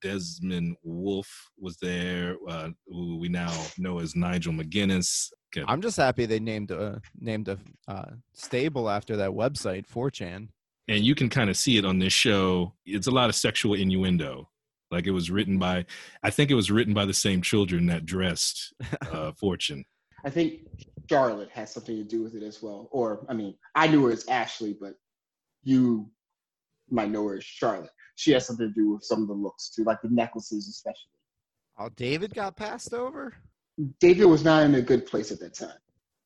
Desmond 0.01 0.75
Wolfe 0.83 1.51
was 1.59 1.77
there, 1.81 2.35
uh, 2.49 2.69
who 2.87 3.17
we 3.17 3.29
now 3.29 3.53
know 3.77 3.99
as 3.99 4.15
Nigel 4.15 4.53
McGuinness. 4.53 5.31
Okay. 5.55 5.63
I'm 5.67 5.81
just 5.81 5.97
happy 5.97 6.25
they 6.25 6.39
named 6.39 6.71
a 6.71 6.99
named 7.19 7.47
a 7.47 7.59
uh, 7.87 8.11
stable 8.33 8.89
after 8.89 9.15
that 9.17 9.29
website, 9.29 9.85
4chan. 9.87 10.47
And 10.87 11.03
you 11.03 11.15
can 11.15 11.29
kind 11.29 11.49
of 11.49 11.57
see 11.57 11.77
it 11.77 11.85
on 11.85 11.99
this 11.99 12.13
show. 12.13 12.73
It's 12.85 13.07
a 13.07 13.11
lot 13.11 13.29
of 13.29 13.35
sexual 13.35 13.73
innuendo. 13.73 14.49
Like 14.91 15.07
it 15.07 15.11
was 15.11 15.31
written 15.31 15.57
by, 15.57 15.85
I 16.21 16.29
think 16.29 16.51
it 16.51 16.55
was 16.55 16.69
written 16.69 16.93
by 16.93 17.05
the 17.05 17.13
same 17.13 17.41
children 17.41 17.87
that 17.87 18.05
dressed 18.05 18.73
uh, 19.11 19.31
Fortune. 19.31 19.85
I 20.25 20.29
think 20.29 20.61
Charlotte 21.09 21.49
has 21.51 21.73
something 21.73 21.97
to 21.97 22.03
do 22.03 22.23
with 22.23 22.35
it 22.35 22.43
as 22.43 22.61
well. 22.61 22.89
Or, 22.91 23.25
I 23.27 23.33
mean, 23.33 23.55
I 23.75 23.87
knew 23.87 24.05
her 24.05 24.11
as 24.11 24.27
Ashley, 24.27 24.77
but 24.79 24.93
you 25.63 26.09
might 26.89 27.09
know 27.09 27.27
her 27.27 27.37
as 27.37 27.43
Charlotte. 27.43 27.89
She 28.15 28.31
has 28.31 28.45
something 28.45 28.67
to 28.67 28.73
do 28.73 28.93
with 28.93 29.03
some 29.03 29.21
of 29.21 29.27
the 29.27 29.33
looks 29.33 29.71
too, 29.71 29.83
like 29.83 30.01
the 30.01 30.09
necklaces 30.09 30.67
especially. 30.67 31.09
Oh, 31.79 31.89
David 31.95 32.33
got 32.35 32.55
passed 32.55 32.93
over. 32.93 33.33
David 33.99 34.25
was 34.25 34.43
not 34.43 34.63
in 34.63 34.75
a 34.75 34.81
good 34.81 35.07
place 35.07 35.31
at 35.31 35.39
that 35.39 35.55
time. 35.55 35.71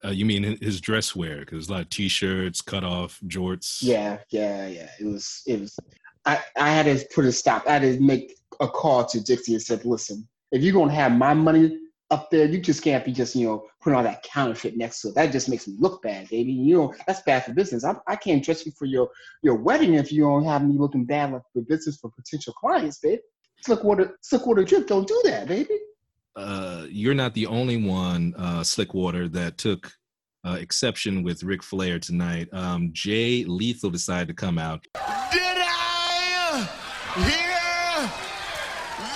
Uh, 0.05 0.09
you 0.09 0.25
mean 0.25 0.57
his 0.61 0.79
dress 0.79 1.15
wear? 1.15 1.39
Because 1.39 1.69
a 1.69 1.71
lot 1.71 1.81
of 1.81 1.89
t-shirts, 1.89 2.61
cut 2.61 2.83
off 2.83 3.19
jorts. 3.25 3.79
Yeah, 3.81 4.19
yeah, 4.29 4.67
yeah. 4.67 4.89
It 4.99 5.05
was, 5.05 5.41
it 5.47 5.59
was. 5.59 5.77
I, 6.25 6.39
I 6.55 6.69
had 6.69 6.85
to 6.85 7.05
put 7.13 7.25
a 7.25 7.31
stop. 7.31 7.65
I 7.67 7.73
had 7.73 7.81
to 7.81 7.99
make 7.99 8.37
a 8.59 8.67
call 8.67 9.05
to 9.05 9.23
Dixie 9.23 9.53
and 9.53 9.61
said, 9.61 9.85
"Listen, 9.85 10.27
if 10.51 10.61
you're 10.61 10.73
gonna 10.73 10.93
have 10.93 11.11
my 11.11 11.33
money 11.33 11.79
up 12.09 12.29
there, 12.31 12.45
you 12.45 12.59
just 12.59 12.83
can't 12.83 13.03
be 13.03 13.11
just 13.11 13.35
you 13.35 13.47
know 13.47 13.65
putting 13.81 13.97
all 13.97 14.03
that 14.03 14.23
counterfeit 14.23 14.77
next 14.77 15.01
to 15.01 15.09
it. 15.09 15.15
That 15.15 15.31
just 15.31 15.49
makes 15.49 15.67
me 15.67 15.75
look 15.79 16.01
bad, 16.01 16.29
baby. 16.29 16.51
You 16.51 16.77
know 16.77 16.93
that's 17.05 17.21
bad 17.21 17.45
for 17.45 17.53
business. 17.53 17.83
I, 17.83 17.95
I 18.07 18.15
can't 18.15 18.43
dress 18.43 18.65
you 18.65 18.71
for 18.77 18.85
your 18.85 19.09
your 19.41 19.55
wedding 19.55 19.95
if 19.95 20.11
you 20.11 20.23
don't 20.23 20.45
have 20.45 20.65
me 20.65 20.77
looking 20.77 21.05
bad 21.05 21.33
like 21.33 21.41
for 21.53 21.61
business 21.61 21.97
for 21.97 22.11
potential 22.11 22.53
clients, 22.53 22.99
babe. 22.99 23.19
Slick 23.61 23.83
water, 23.83 24.17
slick 24.21 24.45
water 24.45 24.63
drip. 24.63 24.87
Don't 24.87 25.07
do 25.07 25.19
that, 25.25 25.47
baby. 25.47 25.77
Uh, 26.37 26.85
you're 26.91 27.15
not 27.15 27.33
the 27.33 27.47
only 27.47 27.83
one, 27.83 28.35
uh, 28.37 28.59
Slickwater, 28.59 29.31
that 29.31 29.57
took 29.57 29.91
uh, 30.45 30.57
exception 30.59 31.23
with 31.23 31.41
Ric 31.43 31.63
Flair 31.63 31.97
tonight. 31.97 32.47
Um, 32.53 32.91
Jay 32.93 33.43
Lethal 33.43 33.89
decided 33.89 34.27
to 34.27 34.35
come 34.35 34.59
out. 34.59 34.85
Did 34.93 35.01
I 35.01 36.69
hear 37.15 38.09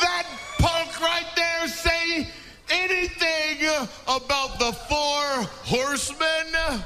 that 0.01 0.25
punk 0.57 0.99
right 0.99 1.27
there 1.35 1.67
say 1.67 2.27
anything 2.71 3.67
about 4.07 4.57
the 4.57 4.71
four 4.71 5.43
horsemen? 5.63 6.81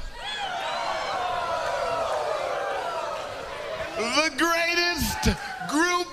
The 3.96 4.30
greatest 4.36 5.30
group 5.70 6.05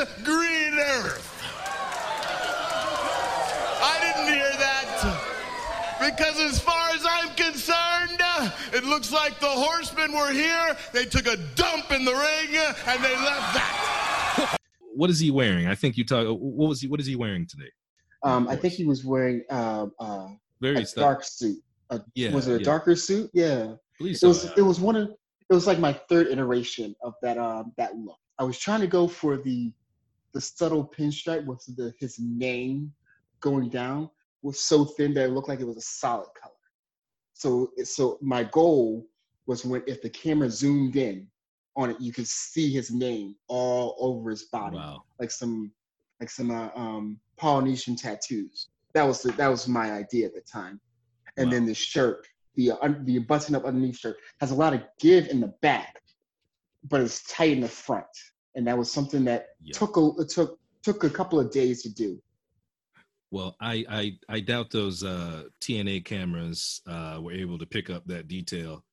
God's 0.00 0.22
green 0.22 0.74
earth. 0.78 1.42
I 3.82 3.98
didn't 4.00 4.32
hear 4.32 4.50
that. 4.58 5.26
Because 6.00 6.40
as 6.40 6.58
far 6.58 6.88
as 6.90 7.04
I'm 7.04 7.28
concerned, 7.34 8.20
it 8.72 8.84
looks 8.84 9.12
like 9.12 9.38
the 9.40 9.46
horsemen 9.46 10.12
were 10.12 10.32
here. 10.32 10.76
They 10.94 11.04
took 11.04 11.26
a 11.26 11.36
dump 11.54 11.92
in 11.92 12.04
the 12.06 12.12
ring 12.12 12.56
and 12.86 13.04
they 13.04 13.14
left 13.16 13.54
that. 13.54 14.56
What 14.94 15.10
is 15.10 15.18
he 15.18 15.30
wearing? 15.30 15.66
I 15.66 15.74
think 15.74 15.96
you 15.98 16.04
talk. 16.04 16.26
What 16.26 16.68
was 16.68 16.80
he? 16.80 16.88
What 16.88 17.00
is 17.00 17.06
he 17.06 17.16
wearing 17.16 17.46
today? 17.46 17.70
Um, 18.22 18.48
I 18.48 18.56
think 18.56 18.74
he 18.74 18.84
was 18.86 19.04
wearing 19.04 19.42
uh, 19.50 19.86
uh, 19.98 20.28
Very 20.60 20.82
a 20.82 20.86
stuff. 20.86 21.02
dark 21.02 21.24
suit. 21.24 21.58
A, 21.90 22.00
Yeah, 22.14 22.32
was 22.32 22.48
it 22.48 22.54
a 22.56 22.58
yeah. 22.58 22.64
darker 22.64 22.96
suit? 22.96 23.30
Yeah. 23.32 23.74
believe 23.98 24.14
it 24.14 24.18
so. 24.18 24.28
was 24.28 24.44
it 24.56 24.62
was 24.62 24.80
one 24.80 24.96
of 24.96 25.08
it 25.08 25.54
was 25.54 25.66
like 25.66 25.78
my 25.78 25.92
third 26.08 26.26
iteration 26.28 26.94
of 27.02 27.14
that 27.22 27.36
um 27.38 27.72
that 27.76 27.96
look. 27.96 28.18
I 28.38 28.44
was 28.44 28.58
trying 28.58 28.80
to 28.80 28.86
go 28.86 29.06
for 29.06 29.36
the 29.36 29.72
the 30.32 30.40
subtle 30.40 30.84
pinstripe 30.96 31.44
with 31.44 31.64
the 31.76 31.92
his 31.98 32.18
name 32.18 32.92
going 33.40 33.68
down 33.68 34.10
was 34.42 34.60
so 34.60 34.84
thin 34.84 35.12
that 35.14 35.24
it 35.26 35.32
looked 35.32 35.48
like 35.48 35.60
it 35.60 35.66
was 35.66 35.76
a 35.76 35.82
solid 35.82 36.28
color. 36.40 36.54
So 37.34 37.70
so 37.84 38.18
my 38.20 38.44
goal 38.44 39.06
was 39.46 39.64
when 39.64 39.82
if 39.86 40.02
the 40.02 40.10
camera 40.10 40.50
zoomed 40.50 40.96
in 40.96 41.26
on 41.76 41.90
it, 41.90 42.00
you 42.00 42.12
could 42.12 42.26
see 42.26 42.70
his 42.72 42.90
name 42.90 43.34
all 43.48 43.96
over 43.98 44.30
his 44.30 44.44
body, 44.44 44.76
Wow. 44.76 45.04
like 45.18 45.30
some 45.30 45.72
like 46.20 46.30
some 46.30 46.50
uh, 46.50 46.68
um 46.74 47.18
Polynesian 47.36 47.96
tattoos. 47.96 48.68
That 48.92 49.04
was 49.04 49.22
the, 49.22 49.32
that 49.32 49.48
was 49.48 49.66
my 49.68 49.92
idea 49.92 50.26
at 50.26 50.34
the 50.34 50.42
time. 50.42 50.80
And 51.36 51.50
then 51.50 51.64
the 51.64 51.74
shirt, 51.74 52.26
the 52.56 52.72
un- 52.82 53.04
the 53.04 53.18
button 53.20 53.54
up 53.54 53.64
underneath 53.64 53.98
shirt 53.98 54.16
has 54.40 54.50
a 54.50 54.54
lot 54.54 54.74
of 54.74 54.82
give 54.98 55.28
in 55.28 55.40
the 55.40 55.54
back, 55.62 56.02
but 56.88 57.00
it's 57.00 57.22
tight 57.32 57.52
in 57.52 57.60
the 57.60 57.68
front. 57.68 58.04
And 58.54 58.66
that 58.66 58.76
was 58.76 58.90
something 58.90 59.24
that 59.24 59.48
Yeah. 59.62 59.72
took 59.74 59.96
a 59.96 60.10
it 60.18 60.28
took 60.30 60.58
took 60.82 61.04
a 61.04 61.10
couple 61.10 61.38
of 61.38 61.50
days 61.50 61.82
to 61.82 61.88
do. 61.92 62.20
Well, 63.30 63.56
I, 63.60 63.84
I 63.88 64.18
I 64.28 64.40
doubt 64.40 64.70
those 64.70 65.04
uh, 65.04 65.44
TNA 65.60 66.04
cameras 66.04 66.80
uh, 66.86 67.18
were 67.22 67.32
able 67.32 67.58
to 67.58 67.66
pick 67.66 67.88
up 67.88 68.04
that 68.06 68.26
detail. 68.26 68.84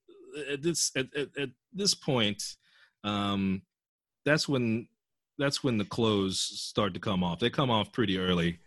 At 0.51 0.61
this 0.61 0.91
at, 0.95 1.07
at, 1.15 1.29
at 1.39 1.49
this 1.73 1.95
point, 1.95 2.43
um, 3.03 3.63
that's 4.25 4.47
when 4.47 4.87
that's 5.39 5.63
when 5.63 5.77
the 5.79 5.85
clothes 5.85 6.39
start 6.39 6.93
to 6.93 6.99
come 6.99 7.23
off. 7.23 7.39
They 7.39 7.49
come 7.49 7.71
off 7.71 7.91
pretty 7.91 8.19
early. 8.19 8.59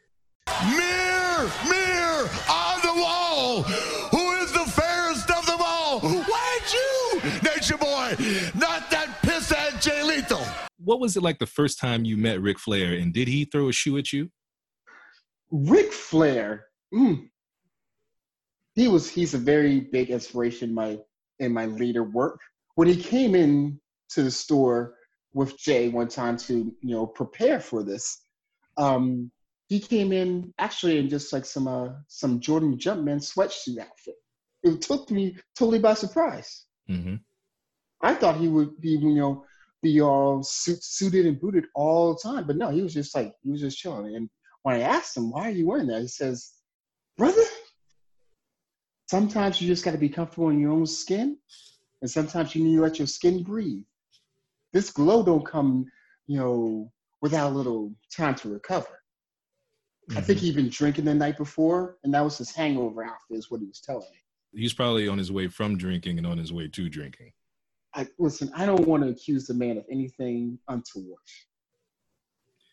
Mirror, 0.68 1.50
mirror 1.68 2.28
on 2.50 2.80
the 2.82 2.94
wall. 2.96 3.62
Who 3.62 4.30
is 4.42 4.52
the 4.52 4.64
fairest 4.70 5.30
of 5.30 5.46
them 5.46 5.60
all? 5.60 6.00
Why 6.00 6.58
you, 6.72 7.20
Nature 7.44 7.76
Boy? 7.78 8.16
Not 8.58 8.90
that 8.90 8.99
pisshead 8.99 8.99
Jay 8.99 8.99
Lethal. 8.99 8.99
What 10.90 10.98
was 10.98 11.16
it 11.16 11.22
like 11.22 11.38
the 11.38 11.46
first 11.46 11.78
time 11.78 12.04
you 12.04 12.16
met 12.16 12.42
Ric 12.42 12.58
Flair, 12.58 12.94
and 12.94 13.12
did 13.12 13.28
he 13.28 13.44
throw 13.44 13.68
a 13.68 13.72
shoe 13.72 13.96
at 13.96 14.12
you? 14.12 14.28
Ric 15.52 15.92
Flair, 15.92 16.66
mm, 16.92 17.28
he 18.74 18.88
was 18.88 19.08
he's 19.08 19.32
a 19.34 19.38
very 19.38 19.78
big 19.78 20.10
inspiration 20.10 20.70
in 20.70 20.74
my 20.74 20.98
in 21.38 21.52
my 21.52 21.66
leader 21.66 22.02
work. 22.02 22.40
When 22.74 22.88
he 22.88 22.96
came 22.96 23.36
in 23.36 23.80
to 24.08 24.24
the 24.24 24.32
store 24.32 24.94
with 25.32 25.56
Jay 25.56 25.90
one 25.90 26.08
time 26.08 26.36
to 26.38 26.54
you 26.54 26.74
know 26.82 27.06
prepare 27.06 27.60
for 27.60 27.84
this, 27.84 28.22
um, 28.76 29.30
he 29.68 29.78
came 29.78 30.10
in 30.10 30.52
actually 30.58 30.98
in 30.98 31.08
just 31.08 31.32
like 31.32 31.44
some 31.44 31.68
uh, 31.68 31.90
some 32.08 32.40
Jordan 32.40 32.76
Jumpman 32.76 33.20
sweatsuit 33.20 33.78
outfit. 33.78 34.16
It 34.64 34.82
took 34.82 35.08
me 35.12 35.36
totally 35.56 35.78
by 35.78 35.94
surprise. 35.94 36.64
Mm-hmm. 36.90 37.14
I 38.02 38.14
thought 38.16 38.38
he 38.38 38.48
would 38.48 38.80
be 38.80 38.88
you 38.88 39.14
know 39.14 39.44
be 39.82 40.00
all 40.00 40.42
suit, 40.42 40.82
suited 40.82 41.26
and 41.26 41.40
booted 41.40 41.66
all 41.74 42.14
the 42.14 42.20
time, 42.20 42.46
but 42.46 42.56
no, 42.56 42.70
he 42.70 42.82
was 42.82 42.94
just 42.94 43.14
like 43.14 43.32
he 43.42 43.50
was 43.50 43.60
just 43.60 43.78
chilling. 43.78 44.14
And 44.16 44.28
when 44.62 44.76
I 44.76 44.80
asked 44.80 45.16
him, 45.16 45.30
why 45.30 45.48
are 45.48 45.52
you 45.52 45.66
wearing 45.66 45.86
that? 45.86 46.02
He 46.02 46.08
says, 46.08 46.52
brother, 47.16 47.42
sometimes 49.08 49.60
you 49.60 49.66
just 49.66 49.84
got 49.84 49.92
to 49.92 49.98
be 49.98 50.08
comfortable 50.08 50.50
in 50.50 50.60
your 50.60 50.72
own 50.72 50.86
skin. 50.86 51.38
And 52.02 52.10
sometimes 52.10 52.54
you 52.54 52.64
need 52.64 52.76
to 52.76 52.82
let 52.82 52.98
your 52.98 53.06
skin 53.06 53.42
breathe. 53.42 53.84
This 54.72 54.90
glow 54.90 55.22
don't 55.22 55.44
come, 55.44 55.86
you 56.26 56.38
know, 56.38 56.92
without 57.20 57.52
a 57.52 57.54
little 57.54 57.92
time 58.14 58.34
to 58.36 58.48
recover. 58.48 59.00
I 60.10 60.20
think 60.20 60.38
mm-hmm. 60.38 60.46
he'd 60.46 60.56
been 60.56 60.68
drinking 60.70 61.04
the 61.04 61.14
night 61.14 61.36
before, 61.36 61.98
and 62.02 62.12
that 62.14 62.24
was 62.24 62.38
his 62.38 62.50
hangover 62.50 63.04
outfit, 63.04 63.38
is 63.38 63.50
what 63.50 63.60
he 63.60 63.66
was 63.66 63.80
telling 63.80 64.06
me. 64.10 64.60
He's 64.60 64.72
probably 64.72 65.06
on 65.06 65.18
his 65.18 65.30
way 65.30 65.46
from 65.46 65.76
drinking 65.76 66.18
and 66.18 66.26
on 66.26 66.38
his 66.38 66.52
way 66.52 66.68
to 66.68 66.88
drinking. 66.88 67.32
I, 67.94 68.06
listen, 68.18 68.50
I 68.54 68.66
don't 68.66 68.86
want 68.86 69.02
to 69.02 69.08
accuse 69.08 69.46
the 69.46 69.54
man 69.54 69.76
of 69.76 69.84
anything 69.90 70.58
untoward. 70.68 71.18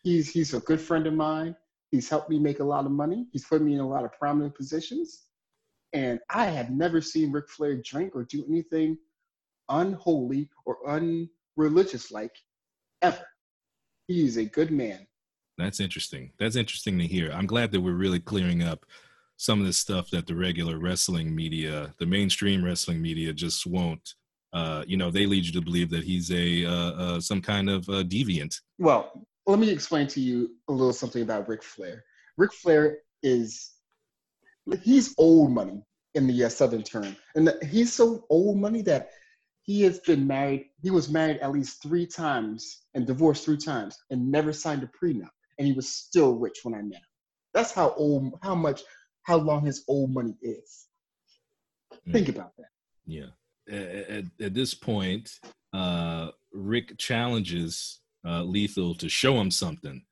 He's 0.02 0.30
he's 0.30 0.54
a 0.54 0.60
good 0.60 0.80
friend 0.80 1.06
of 1.06 1.14
mine. 1.14 1.56
He's 1.90 2.08
helped 2.08 2.30
me 2.30 2.38
make 2.38 2.60
a 2.60 2.64
lot 2.64 2.84
of 2.84 2.92
money. 2.92 3.26
He's 3.32 3.44
put 3.44 3.62
me 3.62 3.74
in 3.74 3.80
a 3.80 3.88
lot 3.88 4.04
of 4.04 4.12
prominent 4.12 4.54
positions. 4.54 5.24
And 5.92 6.20
I 6.30 6.46
have 6.46 6.70
never 6.70 7.00
seen 7.00 7.32
Ric 7.32 7.48
Flair 7.48 7.80
drink 7.82 8.14
or 8.14 8.24
do 8.24 8.44
anything 8.48 8.98
unholy 9.68 10.48
or 10.66 10.76
unreligious 10.86 12.10
like 12.10 12.34
ever. 13.02 13.26
He 14.06 14.24
is 14.24 14.36
a 14.36 14.44
good 14.44 14.70
man. 14.70 15.06
That's 15.56 15.80
interesting. 15.80 16.32
That's 16.38 16.56
interesting 16.56 16.98
to 16.98 17.06
hear. 17.06 17.30
I'm 17.32 17.46
glad 17.46 17.72
that 17.72 17.80
we're 17.80 17.92
really 17.92 18.20
clearing 18.20 18.62
up 18.62 18.86
some 19.36 19.60
of 19.60 19.66
the 19.66 19.72
stuff 19.72 20.10
that 20.10 20.26
the 20.26 20.36
regular 20.36 20.78
wrestling 20.78 21.34
media, 21.34 21.94
the 21.98 22.06
mainstream 22.06 22.64
wrestling 22.64 23.00
media, 23.00 23.32
just 23.32 23.66
won't. 23.66 24.14
Uh, 24.52 24.84
you 24.86 24.96
know, 24.96 25.10
they 25.10 25.26
lead 25.26 25.44
you 25.44 25.52
to 25.52 25.60
believe 25.60 25.90
that 25.90 26.04
he's 26.04 26.30
a 26.30 26.64
uh, 26.64 26.92
uh, 26.92 27.20
some 27.20 27.40
kind 27.40 27.68
of 27.68 27.88
uh, 27.88 28.02
deviant. 28.04 28.54
Well, 28.78 29.26
let 29.46 29.58
me 29.58 29.70
explain 29.70 30.06
to 30.08 30.20
you 30.20 30.50
a 30.68 30.72
little 30.72 30.92
something 30.92 31.22
about 31.22 31.48
Ric 31.48 31.62
Flair. 31.62 32.04
Ric 32.36 32.52
Flair 32.52 32.98
is 33.22 33.72
he's 34.82 35.14
old 35.18 35.52
money 35.52 35.82
in 36.14 36.26
the 36.26 36.44
uh, 36.44 36.48
Southern 36.48 36.82
term, 36.82 37.16
and 37.34 37.52
he's 37.70 37.92
so 37.92 38.24
old 38.30 38.58
money 38.58 38.82
that 38.82 39.10
he 39.62 39.82
has 39.82 39.98
been 40.00 40.26
married. 40.26 40.70
He 40.82 40.90
was 40.90 41.10
married 41.10 41.38
at 41.38 41.52
least 41.52 41.82
three 41.82 42.06
times 42.06 42.84
and 42.94 43.06
divorced 43.06 43.44
three 43.44 43.58
times, 43.58 43.98
and 44.10 44.30
never 44.30 44.52
signed 44.52 44.82
a 44.82 44.86
prenup. 44.86 45.28
And 45.58 45.66
he 45.66 45.74
was 45.74 45.88
still 45.88 46.36
rich 46.36 46.60
when 46.62 46.74
I 46.74 46.80
met 46.80 46.98
him. 46.98 47.04
That's 47.52 47.72
how 47.72 47.90
old, 47.96 48.34
how 48.42 48.54
much, 48.54 48.82
how 49.24 49.36
long 49.36 49.66
his 49.66 49.84
old 49.88 50.14
money 50.14 50.36
is. 50.40 50.86
Mm. 52.08 52.12
Think 52.12 52.28
about 52.28 52.56
that. 52.56 52.68
Yeah. 53.06 53.26
At, 53.70 54.24
at 54.40 54.54
this 54.54 54.74
point, 54.74 55.38
uh, 55.72 56.30
Rick 56.52 56.96
challenges 56.98 58.00
uh, 58.26 58.42
Lethal 58.42 58.94
to 58.96 59.08
show 59.08 59.38
him 59.40 59.50
something, 59.50 60.02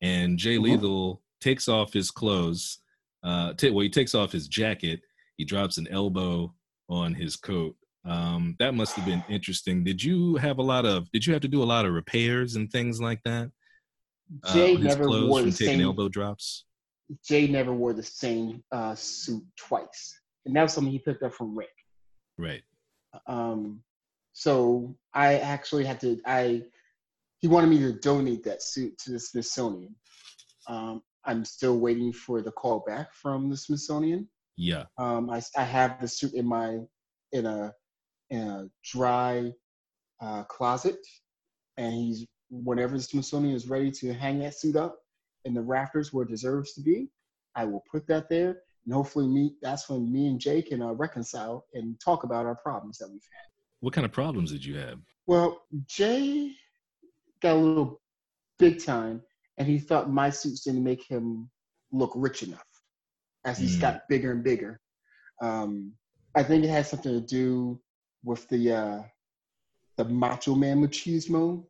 and 0.00 0.38
Jay 0.38 0.56
uh-huh. 0.56 0.64
Lethal 0.64 1.22
takes 1.40 1.68
off 1.68 1.92
his 1.92 2.10
clothes. 2.10 2.78
Uh, 3.22 3.52
t- 3.54 3.70
well, 3.70 3.82
he 3.82 3.90
takes 3.90 4.14
off 4.14 4.32
his 4.32 4.48
jacket. 4.48 5.00
He 5.36 5.44
drops 5.44 5.78
an 5.78 5.88
elbow 5.88 6.54
on 6.88 7.14
his 7.14 7.36
coat. 7.36 7.76
Um, 8.04 8.56
that 8.58 8.74
must 8.74 8.94
have 8.94 9.04
been 9.04 9.24
interesting. 9.28 9.84
Did 9.84 10.02
you 10.02 10.36
have 10.36 10.58
a 10.58 10.62
lot 10.62 10.86
of? 10.86 11.10
Did 11.12 11.26
you 11.26 11.32
have 11.32 11.42
to 11.42 11.48
do 11.48 11.62
a 11.62 11.64
lot 11.64 11.84
of 11.84 11.92
repairs 11.92 12.56
and 12.56 12.70
things 12.70 13.00
like 13.00 13.20
that? 13.24 13.50
Uh, 14.44 14.54
Jay 14.54 14.76
uh, 14.76 14.78
never 14.78 15.08
wore 15.26 15.42
the 15.42 15.52
same 15.52 15.80
elbow 15.80 16.08
drops. 16.08 16.64
Jay 17.26 17.48
never 17.48 17.74
wore 17.74 17.92
the 17.92 18.02
same 18.02 18.62
uh, 18.72 18.94
suit 18.94 19.42
twice, 19.56 20.18
and 20.46 20.54
that 20.56 20.62
was 20.62 20.72
something 20.72 20.92
he 20.92 20.98
picked 20.98 21.22
up 21.22 21.34
from 21.34 21.56
Rick. 21.56 21.68
Right. 22.38 22.62
Um, 23.26 23.82
so 24.32 24.94
I 25.14 25.38
actually 25.38 25.84
had 25.84 26.00
to. 26.00 26.20
I 26.26 26.62
he 27.38 27.48
wanted 27.48 27.68
me 27.68 27.78
to 27.78 27.92
donate 27.92 28.44
that 28.44 28.62
suit 28.62 28.96
to 28.98 29.12
the 29.12 29.20
Smithsonian. 29.20 29.94
Um, 30.68 31.02
I'm 31.24 31.44
still 31.44 31.78
waiting 31.78 32.12
for 32.12 32.42
the 32.42 32.52
call 32.52 32.84
back 32.86 33.12
from 33.14 33.50
the 33.50 33.56
Smithsonian. 33.56 34.28
Yeah. 34.56 34.84
Um, 34.98 35.30
I, 35.30 35.42
I 35.56 35.64
have 35.64 36.00
the 36.00 36.08
suit 36.08 36.34
in 36.34 36.46
my 36.46 36.78
in 37.32 37.46
a 37.46 37.72
in 38.30 38.42
a 38.42 38.68
dry 38.84 39.52
uh, 40.20 40.44
closet, 40.44 40.98
and 41.76 41.92
he's 41.92 42.26
whenever 42.50 42.96
the 42.96 43.02
Smithsonian 43.02 43.54
is 43.54 43.68
ready 43.68 43.90
to 43.90 44.12
hang 44.12 44.38
that 44.40 44.58
suit 44.58 44.76
up 44.76 44.98
in 45.44 45.54
the 45.54 45.62
rafters 45.62 46.12
where 46.12 46.24
it 46.24 46.30
deserves 46.30 46.74
to 46.74 46.82
be, 46.82 47.08
I 47.54 47.64
will 47.64 47.82
put 47.90 48.06
that 48.08 48.28
there, 48.28 48.62
and 48.84 48.94
hopefully, 48.94 49.26
me 49.26 49.54
that's 49.62 49.88
when 49.88 50.12
me 50.12 50.26
and 50.26 50.40
Jay 50.40 50.62
can 50.62 50.82
uh, 50.82 50.92
reconcile 50.92 51.64
and 51.74 51.98
talk 52.00 52.24
about 52.24 52.46
our 52.46 52.56
problems 52.56 52.98
that 52.98 53.08
we've 53.10 53.20
had. 53.32 53.46
What 53.80 53.92
kind 53.92 54.04
of 54.04 54.12
problems 54.12 54.52
did 54.52 54.64
you 54.64 54.76
have? 54.76 54.98
Well, 55.26 55.62
Jay 55.86 56.52
got 57.42 57.54
a 57.54 57.58
little 57.58 58.00
big 58.58 58.84
time, 58.84 59.22
and 59.58 59.66
he 59.66 59.78
thought 59.78 60.10
my 60.10 60.30
suits 60.30 60.62
didn't 60.62 60.84
make 60.84 61.04
him 61.06 61.50
look 61.92 62.12
rich 62.14 62.42
enough 62.42 62.64
as 63.44 63.58
he's 63.58 63.76
mm. 63.76 63.80
got 63.80 64.08
bigger 64.08 64.32
and 64.32 64.44
bigger. 64.44 64.80
Um, 65.42 65.92
I 66.34 66.42
think 66.42 66.64
it 66.64 66.68
has 66.68 66.90
something 66.90 67.12
to 67.12 67.20
do 67.20 67.80
with 68.24 68.48
the 68.48 68.72
uh, 68.72 69.02
the 69.96 70.04
Macho 70.04 70.54
Man 70.54 70.86
Machismo 70.86 71.64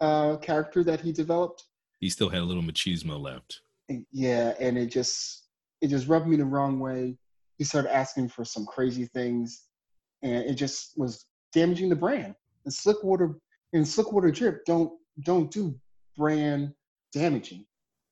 uh, 0.00 0.36
character 0.36 0.84
that 0.84 1.00
he 1.00 1.12
developed. 1.12 1.64
He 2.00 2.08
still 2.08 2.28
had 2.28 2.42
a 2.42 2.44
little 2.44 2.62
machismo 2.62 3.20
left. 3.20 3.60
Yeah, 4.12 4.54
and 4.60 4.76
it 4.78 4.86
just 4.86 5.47
it 5.80 5.88
just 5.88 6.08
rubbed 6.08 6.26
me 6.26 6.36
the 6.36 6.44
wrong 6.44 6.80
way. 6.80 7.16
He 7.56 7.64
started 7.64 7.94
asking 7.94 8.28
for 8.28 8.44
some 8.44 8.66
crazy 8.66 9.06
things, 9.06 9.64
and 10.22 10.44
it 10.44 10.54
just 10.54 10.92
was 10.96 11.26
damaging 11.52 11.88
the 11.88 11.96
brand. 11.96 12.34
And 12.64 12.74
Slickwater 12.74 13.34
and 13.72 13.84
Slickwater 13.84 14.34
Drip 14.34 14.64
don't 14.64 14.92
don't 15.22 15.50
do 15.50 15.74
brand 16.16 16.72
damaging. 17.12 17.64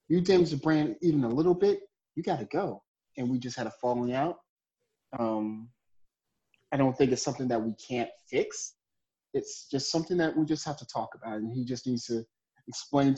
You 0.08 0.20
damage 0.20 0.50
the 0.50 0.56
brand 0.56 0.96
even 1.02 1.24
a 1.24 1.28
little 1.28 1.54
bit, 1.54 1.80
you 2.14 2.22
got 2.22 2.38
to 2.38 2.44
go. 2.46 2.82
And 3.16 3.28
we 3.28 3.38
just 3.38 3.56
had 3.56 3.66
a 3.66 3.72
falling 3.80 4.12
out. 4.12 4.36
Um, 5.18 5.68
I 6.72 6.76
don't 6.76 6.96
think 6.96 7.12
it's 7.12 7.22
something 7.22 7.48
that 7.48 7.62
we 7.62 7.72
can't 7.74 8.10
fix. 8.28 8.74
It's 9.34 9.68
just 9.70 9.90
something 9.90 10.16
that 10.18 10.36
we 10.36 10.44
just 10.44 10.64
have 10.64 10.76
to 10.78 10.86
talk 10.86 11.10
about, 11.14 11.38
and 11.38 11.52
he 11.52 11.64
just 11.64 11.86
needs 11.86 12.06
to 12.06 12.24
explain 12.68 13.16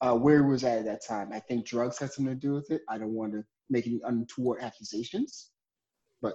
uh, 0.00 0.14
where 0.14 0.44
he 0.44 0.50
was 0.50 0.64
at 0.64 0.78
at 0.78 0.84
that 0.84 1.04
time. 1.06 1.30
I 1.32 1.40
think 1.40 1.66
drugs 1.66 1.98
had 1.98 2.12
something 2.12 2.34
to 2.34 2.40
do 2.40 2.52
with 2.52 2.70
it. 2.70 2.82
I 2.88 2.98
don't 2.98 3.14
want 3.14 3.32
to 3.32 3.44
make 3.70 3.86
any 3.86 4.00
untoward 4.04 4.62
accusations, 4.62 5.50
but 6.22 6.34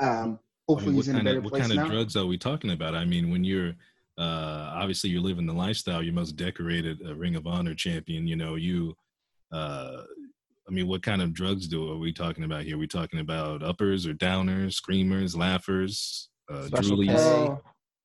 um, 0.00 0.38
hopefully 0.68 0.90
I 0.90 0.92
mean, 0.92 0.96
he's 0.96 1.08
in 1.08 1.16
a 1.16 1.24
better 1.24 1.38
of, 1.38 1.44
place 1.44 1.62
What 1.62 1.68
kind 1.68 1.76
now. 1.76 1.84
of 1.84 1.90
drugs 1.90 2.16
are 2.16 2.26
we 2.26 2.38
talking 2.38 2.70
about? 2.70 2.94
I 2.94 3.04
mean, 3.04 3.30
when 3.30 3.44
you're 3.44 3.74
uh, 4.18 4.72
obviously 4.74 5.10
you're 5.10 5.22
living 5.22 5.46
the 5.46 5.52
lifestyle, 5.52 6.02
you're 6.02 6.14
most 6.14 6.36
decorated 6.36 7.00
a 7.06 7.14
Ring 7.14 7.36
of 7.36 7.46
Honor 7.46 7.74
champion. 7.74 8.26
You 8.26 8.36
know, 8.36 8.56
you 8.56 8.94
uh, 9.52 10.02
I 10.68 10.72
mean, 10.72 10.86
what 10.86 11.02
kind 11.02 11.20
of 11.20 11.32
drugs 11.34 11.66
do 11.66 11.90
are 11.92 11.98
we 11.98 12.12
talking 12.12 12.44
about 12.44 12.62
here? 12.62 12.76
Are 12.76 12.78
we 12.78 12.86
talking 12.86 13.20
about 13.20 13.62
uppers 13.62 14.06
or 14.06 14.14
downers, 14.14 14.74
screamers, 14.74 15.36
laughers, 15.36 16.28
uh, 16.50 16.66
Special 16.66 16.96
K. 16.98 17.50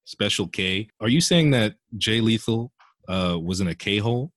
Special 0.05 0.47
K. 0.47 0.89
Are 0.99 1.09
you 1.09 1.21
saying 1.21 1.51
that 1.51 1.75
Jay 1.97 2.21
Lethal 2.21 2.71
uh, 3.07 3.37
was 3.41 3.61
in 3.61 3.67
a 3.67 3.75
K 3.75 3.97
hole? 3.97 4.31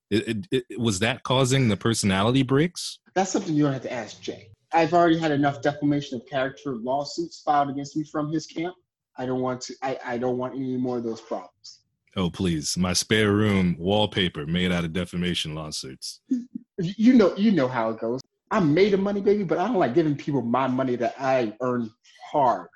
Was 0.76 0.98
that 1.00 1.22
causing 1.22 1.68
the 1.68 1.76
personality 1.76 2.42
breaks? 2.42 2.98
That's 3.14 3.31
something 3.31 3.54
you 3.54 3.64
don't 3.64 3.72
have 3.72 3.83
to 3.83 3.92
ask 3.92 4.20
Jay. 4.20 4.50
I've 4.72 4.92
already 4.92 5.18
had 5.18 5.33
enough 5.33 5.62
defamation 5.62 6.20
of 6.20 6.26
character 6.26 6.76
lawsuits 6.76 7.42
filed 7.42 7.70
against 7.70 7.96
me 7.96 8.04
from 8.04 8.31
his 8.31 8.46
camp. 8.46 8.74
I 9.16 9.26
don't 9.26 9.40
want 9.40 9.61
to. 9.62 9.74
I, 9.83 9.98
I 10.04 10.18
don't 10.18 10.38
want 10.38 10.54
any 10.54 10.76
more 10.76 10.98
of 10.98 11.04
those 11.04 11.20
problems. 11.20 11.81
Oh 12.16 12.31
please, 12.31 12.76
my 12.76 12.92
spare 12.92 13.33
room 13.33 13.76
wallpaper 13.78 14.46
made 14.46 14.72
out 14.72 14.85
of 14.85 14.92
defamation 14.92 15.54
lawsuits. 15.54 16.20
you 16.78 17.14
know, 17.14 17.35
you 17.37 17.52
know 17.52 17.68
how 17.68 17.90
it 17.90 17.98
goes. 17.98 18.20
I'm 18.50 18.72
made 18.72 18.94
of 18.94 19.00
money, 19.00 19.20
baby, 19.20 19.44
but 19.44 19.59
I 19.59 19.66
don't 19.66 19.76
like 19.76 19.94
giving 19.94 20.16
people 20.16 20.40
my 20.42 20.66
money 20.66 20.96
that 20.96 21.14
I 21.18 21.52
earn 21.61 21.90
hard, 22.31 22.68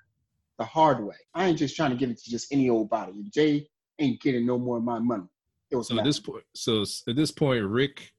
the 0.59 0.65
hard 0.65 1.03
way. 1.03 1.17
I 1.35 1.47
ain't 1.47 1.59
just 1.59 1.77
trying 1.77 1.91
to 1.91 1.97
give 1.97 2.11
it 2.11 2.19
to 2.19 2.31
just 2.31 2.53
any 2.53 2.69
old 2.69 2.91
body. 2.91 3.13
Jay 3.33 3.67
ain't 3.99 4.21
getting 4.21 4.47
no 4.47 4.59
more 4.59 4.79
of 4.79 4.85
my 4.85 4.99
money. 4.99 5.25
It 5.73 5.77
was 5.77 5.89
so 5.89 5.99
at 5.99 6.05
this 6.05 6.21
point. 6.21 6.45
So 6.55 6.85
at 7.09 7.17
this 7.17 7.31
point, 7.31 7.65
Rick 7.65 8.13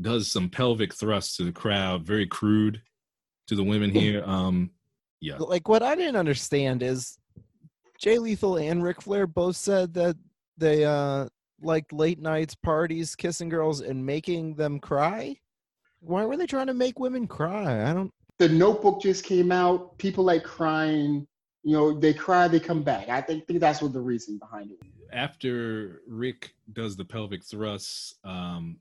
does 0.00 0.30
some 0.30 0.48
pelvic 0.48 0.94
thrusts 0.94 1.36
to 1.36 1.44
the 1.44 1.52
crowd, 1.52 2.06
very 2.06 2.26
crude 2.26 2.80
to 3.48 3.56
the 3.56 3.64
women 3.64 3.90
here. 3.90 4.22
Um, 4.24 4.70
yeah. 5.20 5.36
Like 5.38 5.68
what 5.68 5.82
I 5.82 5.94
didn't 5.94 6.16
understand 6.16 6.82
is 6.82 7.18
Jay 7.98 8.18
Lethal 8.18 8.56
and 8.56 8.82
Ric 8.82 9.02
Flair 9.02 9.26
both 9.26 9.56
said 9.56 9.94
that 9.94 10.16
they 10.56 10.84
uh 10.84 11.26
liked 11.60 11.92
late 11.92 12.20
nights, 12.20 12.54
parties, 12.54 13.16
kissing 13.16 13.48
girls, 13.48 13.80
and 13.80 14.04
making 14.04 14.54
them 14.54 14.78
cry. 14.78 15.36
Why 16.00 16.24
were 16.24 16.36
they 16.36 16.46
trying 16.46 16.66
to 16.66 16.74
make 16.74 16.98
women 16.98 17.26
cry? 17.26 17.90
I 17.90 17.94
don't. 17.94 18.12
The 18.38 18.48
Notebook 18.48 19.00
just 19.00 19.24
came 19.24 19.50
out. 19.50 19.96
People 19.98 20.24
like 20.24 20.44
crying. 20.44 21.26
You 21.62 21.72
know, 21.72 21.98
they 21.98 22.12
cry, 22.12 22.46
they 22.46 22.60
come 22.60 22.82
back. 22.82 23.08
I 23.08 23.22
think, 23.22 23.46
think 23.46 23.60
that's 23.60 23.80
what 23.80 23.94
the 23.94 24.00
reason 24.00 24.36
behind 24.38 24.70
it. 24.70 24.78
After 25.14 26.02
Rick 26.08 26.54
does 26.72 26.96
the 26.96 27.04
pelvic 27.04 27.44
thrusts, 27.44 28.16
um, 28.24 28.78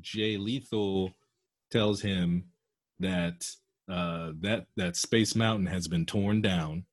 Jay 0.00 0.36
Lethal 0.36 1.12
tells 1.70 2.00
him 2.00 2.44
that 3.00 3.46
uh, 3.90 4.32
that 4.40 4.66
that 4.76 4.96
Space 4.96 5.34
Mountain 5.34 5.66
has 5.66 5.88
been 5.88 6.06
torn 6.06 6.42
down 6.42 6.84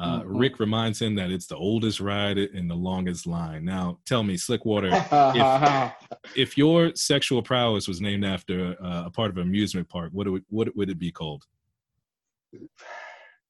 uh, 0.00 0.20
mm-hmm. 0.20 0.36
Rick 0.38 0.60
reminds 0.60 1.00
him 1.02 1.14
that 1.16 1.30
it's 1.30 1.46
the 1.46 1.56
oldest 1.56 2.00
ride 2.00 2.38
in 2.38 2.68
the 2.68 2.74
longest 2.74 3.26
line. 3.26 3.66
Now, 3.66 3.98
tell 4.06 4.22
me, 4.22 4.36
Slickwater, 4.36 4.90
if, 6.24 6.36
if, 6.36 6.58
your 6.58 6.94
sexual 6.94 7.42
prowess 7.42 7.86
was 7.86 8.00
named 8.00 8.24
after 8.24 8.76
uh, 8.82 9.04
a 9.06 9.10
part 9.10 9.30
of 9.30 9.36
an 9.36 9.42
amusement 9.42 9.88
park, 9.90 10.10
what 10.12 10.26
would 10.26 10.44
what 10.48 10.74
would 10.74 10.88
it 10.88 10.98
be 10.98 11.12
called? 11.12 11.44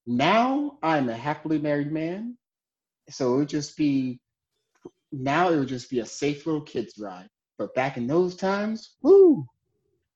Now 0.05 0.77
I'm 0.83 1.07
a 1.07 1.15
happily 1.15 1.57
married 1.57 1.91
man, 1.91 2.37
so 3.09 3.35
it 3.35 3.37
would 3.37 3.49
just 3.49 3.77
be. 3.77 4.19
Now 5.11 5.49
it 5.49 5.57
would 5.57 5.67
just 5.67 5.89
be 5.89 5.99
a 5.99 6.05
safe 6.05 6.45
little 6.45 6.61
kids 6.61 6.93
ride. 6.97 7.27
But 7.57 7.75
back 7.75 7.97
in 7.97 8.07
those 8.07 8.35
times, 8.35 8.95
woo! 9.01 9.45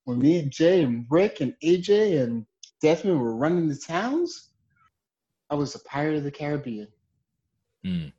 When 0.04 0.18
me 0.18 0.38
and 0.38 0.50
Jay 0.50 0.82
and 0.82 1.06
Rick 1.10 1.40
and 1.40 1.54
AJ 1.62 2.22
and 2.22 2.46
Desmond 2.80 3.20
were 3.20 3.36
running 3.36 3.68
the 3.68 3.76
towns, 3.76 4.50
I 5.50 5.54
was 5.54 5.74
a 5.74 5.80
pirate 5.80 6.16
of 6.16 6.24
the 6.24 6.30
Caribbean. 6.30 6.88
Mm. 7.84 8.12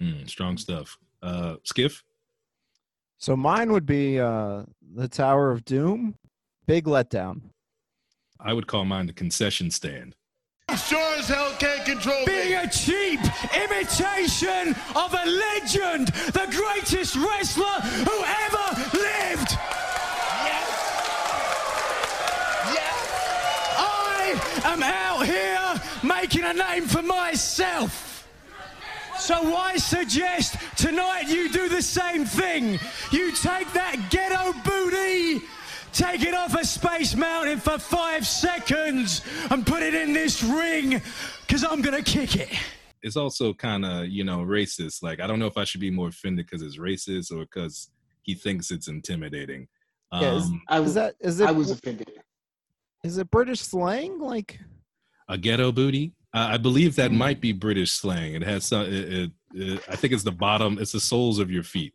Mm, 0.00 0.28
strong 0.28 0.56
stuff. 0.56 0.98
Uh, 1.22 1.56
Skiff? 1.64 2.02
So 3.18 3.36
mine 3.36 3.72
would 3.72 3.86
be 3.86 4.18
uh, 4.18 4.64
the 4.94 5.08
Tower 5.08 5.50
of 5.50 5.64
Doom. 5.64 6.14
Big 6.66 6.84
letdown. 6.84 7.42
I 8.38 8.52
would 8.52 8.66
call 8.66 8.84
mine 8.84 9.06
the 9.06 9.12
concession 9.12 9.70
stand. 9.70 10.14
Sure 10.76 11.16
as 11.16 11.28
hell 11.28 11.52
can't 11.58 11.84
control 11.84 12.24
being 12.26 12.50
me. 12.50 12.54
a 12.54 12.66
cheap 12.68 13.20
imitation 13.54 14.74
of 14.94 15.14
a 15.14 15.26
legend, 15.26 16.08
the 16.08 16.46
greatest 16.50 17.16
wrestler 17.16 17.80
who 18.06 18.24
ever 18.24 18.66
lived. 18.98 19.50
Yes. 20.46 20.68
Yes. 22.74 22.98
I 23.78 24.60
am 24.64 24.82
out 24.82 25.26
here 25.26 25.80
making 26.02 26.44
a 26.44 26.54
name 26.54 26.86
for 26.86 27.02
myself. 27.02 28.26
So 29.18 29.54
I 29.54 29.76
suggest 29.76 30.56
tonight 30.76 31.28
you 31.28 31.50
do 31.52 31.68
the 31.68 31.82
same 31.82 32.24
thing. 32.24 32.80
You 33.12 33.32
take 33.32 33.72
that 33.74 34.08
ghetto 34.10 34.54
booty, 34.64 35.42
take 35.92 36.22
it 36.22 36.34
off 36.34 36.54
a 36.58 36.64
Space 36.64 37.14
Mountain 37.16 37.58
for 37.60 37.78
five 37.78 38.26
seconds, 38.26 39.22
and 39.50 39.66
put 39.66 39.82
it 39.82 39.94
in 39.94 40.12
this 40.12 40.42
ring, 40.42 41.00
because 41.46 41.64
I'm 41.64 41.82
going 41.82 42.02
to 42.02 42.08
kick 42.10 42.36
it. 42.36 42.48
It's 43.02 43.16
also 43.16 43.54
kind 43.54 43.84
of 43.84 44.08
you 44.08 44.24
know 44.24 44.38
racist. 44.38 45.02
Like 45.02 45.20
I 45.20 45.26
don't 45.26 45.38
know 45.38 45.46
if 45.46 45.56
I 45.56 45.64
should 45.64 45.80
be 45.80 45.90
more 45.90 46.08
offended 46.08 46.46
because 46.46 46.62
it's 46.62 46.76
racist 46.78 47.32
or 47.32 47.40
because 47.40 47.90
he 48.22 48.34
thinks 48.34 48.70
it's 48.70 48.88
intimidating. 48.88 49.68
Yeah, 50.12 50.34
is- 50.34 50.44
Um, 50.44 50.62
I 50.68 50.78
Is 50.78 50.84
was, 50.84 50.94
that 50.94 51.14
is 51.20 51.40
it? 51.40 51.48
I 51.48 51.52
was 51.52 51.70
offended. 51.70 52.10
is 53.04 53.16
it 53.16 53.30
British 53.30 53.60
slang? 53.60 54.18
Like 54.18 54.58
a 55.28 55.38
ghetto 55.38 55.72
booty. 55.72 56.12
Uh, 56.34 56.48
I 56.52 56.58
believe 56.58 56.94
that 56.96 57.10
might 57.10 57.40
be 57.40 57.52
British 57.52 57.90
slang. 57.92 58.34
It 58.34 58.42
has 58.42 58.64
some. 58.66 58.82
It, 58.82 58.92
it, 58.92 59.30
it, 59.54 59.82
I 59.88 59.96
think 59.96 60.12
it's 60.12 60.22
the 60.22 60.30
bottom. 60.30 60.78
It's 60.78 60.92
the 60.92 61.00
soles 61.00 61.38
of 61.38 61.50
your 61.50 61.62
feet. 61.64 61.94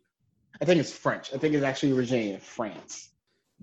I 0.60 0.64
think 0.64 0.80
it's 0.80 0.92
French. 0.92 1.32
I 1.32 1.38
think 1.38 1.54
it's 1.54 1.64
actually 1.64 1.92
originated 1.92 2.34
in 2.34 2.40
France. 2.40 3.12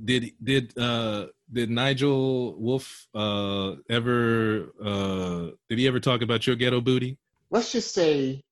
Did 0.02 0.32
did 0.44 0.78
uh 0.78 1.28
did 1.52 1.70
Nigel 1.70 2.60
Wolfe 2.60 3.08
uh 3.14 3.76
ever 3.90 4.74
uh 4.84 5.52
did 5.70 5.80
he 5.80 5.88
ever 5.88 6.00
talk 6.00 6.22
about 6.22 6.48
your 6.48 6.56
ghetto 6.56 6.82
booty? 6.82 7.18
Let's 7.52 7.72
just 7.72 7.94
say 7.94 8.44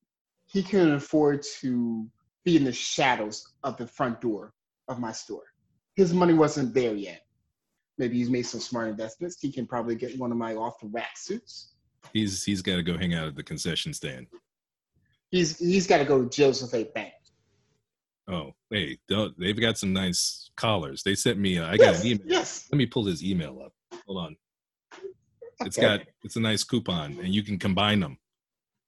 he 0.46 0.62
couldn't 0.62 0.94
afford 0.94 1.44
to 1.62 2.08
be 2.44 2.58
in 2.58 2.64
the 2.64 2.74
shadows 2.74 3.54
of 3.64 3.78
the 3.78 3.88
front 3.88 4.22
door 4.22 4.54
of 4.88 5.00
my 5.00 5.12
store. 5.12 5.44
His 5.96 6.14
money 6.14 6.34
wasn't 6.34 6.74
there 6.74 6.94
yet. 6.94 7.26
Maybe 7.98 8.18
he's 8.18 8.30
made 8.30 8.44
some 8.44 8.60
smart 8.60 8.90
investments. 8.90 9.38
He 9.42 9.52
can 9.52 9.66
probably 9.66 9.96
get 9.96 10.18
one 10.20 10.32
of 10.32 10.38
my 10.38 10.56
off 10.56 10.80
the 10.80 10.88
rack 10.88 11.18
suits. 11.18 11.74
He's 12.14 12.44
he's 12.44 12.62
got 12.62 12.78
to 12.78 12.84
go 12.84 12.98
hang 12.98 13.14
out 13.14 13.28
at 13.28 13.36
the 13.36 13.44
concession 13.44 13.94
stand. 13.94 14.28
He's 15.30 15.58
he's 15.58 15.88
got 15.88 15.98
to 16.00 16.06
go 16.06 16.24
to 16.24 16.30
Joseph 16.30 16.74
A. 16.74 16.84
Bank. 16.94 17.14
Oh, 18.32 18.54
hey, 18.70 18.98
don't- 19.10 19.38
they've 19.38 19.60
got 19.60 19.78
some 19.78 19.92
nice 19.92 20.50
collars. 20.56 21.04
They 21.04 21.16
sent 21.16 21.38
me. 21.38 21.58
Uh, 21.58 21.68
I 21.68 21.78
got 21.78 21.94
yes, 21.94 22.02
an 22.02 22.08
email. 22.08 22.28
yes. 22.28 22.68
Let 22.72 22.78
me 22.78 22.86
pull 22.86 23.06
his 23.06 23.24
email 23.24 23.62
up. 23.66 23.74
Hold 24.08 24.20
on. 24.20 24.36
It's 25.66 25.78
Okay. 25.78 25.82
got 25.98 26.08
it's 26.24 26.38
a 26.38 26.40
nice 26.40 26.64
coupon, 26.64 27.20
and 27.20 27.34
you 27.36 27.44
can 27.44 27.60
combine 27.60 28.00
them. 28.00 28.18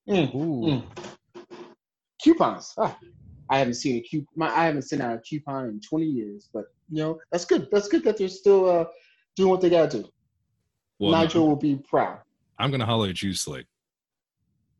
Mm, 0.09 0.33
ooh, 0.33 0.81
mm. 0.81 1.43
coupons. 2.23 2.73
Ah, 2.77 2.97
I 3.49 3.59
haven't 3.59 3.75
seen 3.75 3.97
a 3.97 4.01
coupon. 4.01 4.49
I 4.49 4.65
haven't 4.65 4.83
sent 4.83 5.01
out 5.01 5.15
a 5.15 5.19
coupon 5.19 5.65
in 5.67 5.81
20 5.81 6.05
years, 6.05 6.49
but 6.53 6.65
you 6.89 6.97
know 7.03 7.19
that's 7.31 7.45
good. 7.45 7.67
That's 7.71 7.87
good 7.87 8.03
that 8.05 8.17
they're 8.17 8.29
still 8.29 8.69
uh, 8.69 8.85
doing 9.35 9.49
what 9.49 9.61
they 9.61 9.69
gotta 9.69 10.01
do. 10.01 10.09
Well, 10.99 11.11
Nigel 11.11 11.47
will 11.47 11.55
be 11.57 11.75
proud. 11.75 12.19
I'm 12.57 12.71
gonna 12.71 12.85
holler 12.85 13.09
at 13.09 13.21
you, 13.21 13.33
Slick. 13.33 13.67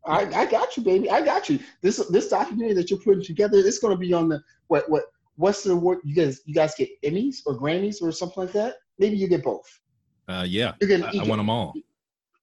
I, 0.06 0.26
I 0.42 0.46
got 0.46 0.76
you, 0.76 0.84
baby. 0.84 1.10
I 1.10 1.22
got 1.22 1.50
you. 1.50 1.60
This 1.82 1.98
this 2.10 2.28
documentary 2.28 2.74
that 2.74 2.90
you're 2.90 3.00
putting 3.00 3.24
together, 3.24 3.58
it's 3.58 3.80
gonna 3.80 3.98
be 3.98 4.14
on 4.14 4.30
the 4.30 4.42
what 4.68 4.90
what 4.90 5.04
what's 5.36 5.64
the 5.64 5.72
award? 5.72 6.00
You 6.04 6.16
guys 6.16 6.42
you 6.46 6.54
guys 6.54 6.76
get 6.76 6.90
Emmys 7.04 7.38
or 7.46 7.58
Grammys 7.58 8.02
or 8.02 8.12
something 8.12 8.44
like 8.44 8.54
that? 8.54 8.76
Maybe 9.00 9.16
you 9.16 9.28
get 9.28 9.44
both. 9.44 9.80
Uh, 10.28 10.46
yeah, 10.48 10.74
You're 10.80 10.88
getting 10.88 11.06
I, 11.06 11.24
I 11.24 11.28
want 11.28 11.40
them 11.40 11.50
all. 11.50 11.74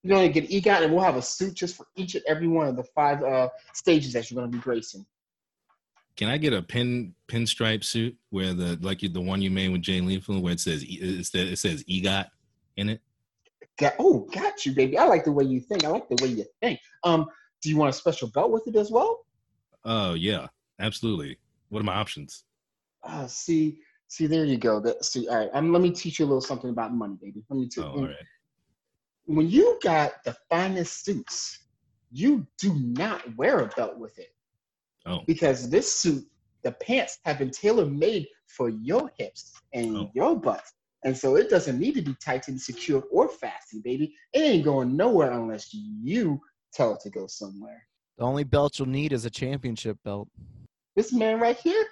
You're 0.03 0.17
gonna 0.17 0.31
get 0.31 0.49
EGOT, 0.49 0.83
and 0.85 0.93
we'll 0.93 1.05
have 1.05 1.17
a 1.17 1.23
suit 1.23 1.55
just 1.55 1.77
for 1.77 1.87
each 1.97 2.15
and 2.15 2.25
every 2.27 2.49
one 2.49 2.67
of 2.67 2.77
the 2.77 2.85
five 2.85 3.23
uh, 3.23 3.49
stages 3.75 4.15
that 4.15 4.31
you're 4.31 4.41
gonna 4.41 4.51
be 4.51 4.59
gracing. 4.59 5.05
Can 6.17 6.29
I 6.29 6.39
get 6.39 6.53
a 6.53 6.63
pin 6.63 7.15
pinstripe 7.29 7.85
suit 7.85 8.17
where 8.31 8.55
the 8.55 8.79
like 8.81 9.03
you, 9.03 9.09
the 9.11 9.21
one 9.21 9.43
you 9.43 9.51
made 9.51 9.71
with 9.71 9.83
Jay 9.83 10.01
Lethal 10.01 10.41
where 10.41 10.55
it 10.55 10.61
says 10.61 10.85
it 10.87 11.25
says, 11.27 11.53
it 11.53 11.59
says 11.59 11.85
EGOT 11.85 12.27
in 12.77 12.89
it? 12.91 13.01
Got, 13.79 13.95
oh, 13.99 14.29
got 14.33 14.67
you, 14.67 14.73
baby. 14.73 14.99
I 14.99 15.05
like 15.05 15.25
the 15.25 15.33
way 15.33 15.45
you 15.45 15.61
think. 15.61 15.85
I 15.85 15.89
like 15.89 16.09
the 16.09 16.23
way 16.23 16.31
you 16.31 16.45
think. 16.61 16.81
Um, 17.05 17.27
do 17.63 17.69
you 17.71 17.77
want 17.77 17.91
a 17.91 17.97
special 17.97 18.29
belt 18.29 18.51
with 18.51 18.67
it 18.67 18.77
as 18.77 18.91
well? 18.91 19.27
Oh 19.85 20.15
yeah, 20.15 20.47
absolutely. 20.79 21.39
What 21.69 21.81
are 21.81 21.85
my 21.85 21.95
options? 21.95 22.45
Uh, 23.03 23.27
see, 23.27 23.79
see, 24.09 24.27
there 24.27 24.45
you 24.45 24.59
go. 24.59 24.81
That, 24.81 25.05
see, 25.05 25.29
all 25.29 25.37
right. 25.39 25.51
Um, 25.55 25.73
let 25.73 25.83
me 25.83 25.91
teach 25.91 26.19
you 26.19 26.25
a 26.25 26.27
little 26.29 26.41
something 26.41 26.71
about 26.71 26.93
money, 26.93 27.17
baby. 27.21 27.43
Let 27.49 27.59
me 27.59 27.69
teach. 27.69 27.85
Oh, 27.85 27.91
all 27.91 28.07
right. 28.07 28.17
When 29.27 29.49
you 29.49 29.79
got 29.83 30.25
the 30.25 30.37
finest 30.49 31.05
suits, 31.05 31.67
you 32.11 32.47
do 32.59 32.75
not 32.75 33.37
wear 33.37 33.61
a 33.61 33.69
belt 33.69 33.99
with 33.99 34.19
it 34.19 34.35
Oh, 35.07 35.21
because 35.27 35.71
this 35.71 35.93
suit, 35.93 36.25
the 36.63 36.73
pants 36.73 37.19
have 37.25 37.39
been 37.39 37.51
tailor 37.51 37.87
made 37.87 38.27
for 38.49 38.69
your 38.69 39.11
hips 39.17 39.53
and 39.73 39.97
Oh. 39.97 40.11
your 40.15 40.37
butt. 40.39 40.65
And 41.05 41.17
so 41.17 41.37
it 41.37 41.49
doesn't 41.49 41.79
need 41.79 41.95
to 41.95 42.03
be 42.03 42.15
tightened, 42.23 42.61
secured, 42.61 43.05
or 43.11 43.29
fastened, 43.29 43.83
baby. 43.85 44.15
It 44.35 44.41
ain't 44.41 44.65
going 44.65 44.97
nowhere 44.97 45.31
unless 45.31 45.73
you 45.73 46.41
tell 46.73 46.95
it 46.95 47.01
to 47.03 47.11
go 47.11 47.27
somewhere. 47.27 47.87
the 48.19 48.25
only 48.25 48.45
belt 48.45 48.79
you'll 48.79 48.89
need 48.89 49.13
is 49.13 49.25
a 49.25 49.31
championship 49.31 49.99
belt. 50.05 50.29
This 50.97 51.13
man 51.13 51.41
right 51.41 51.57
here, 51.57 51.87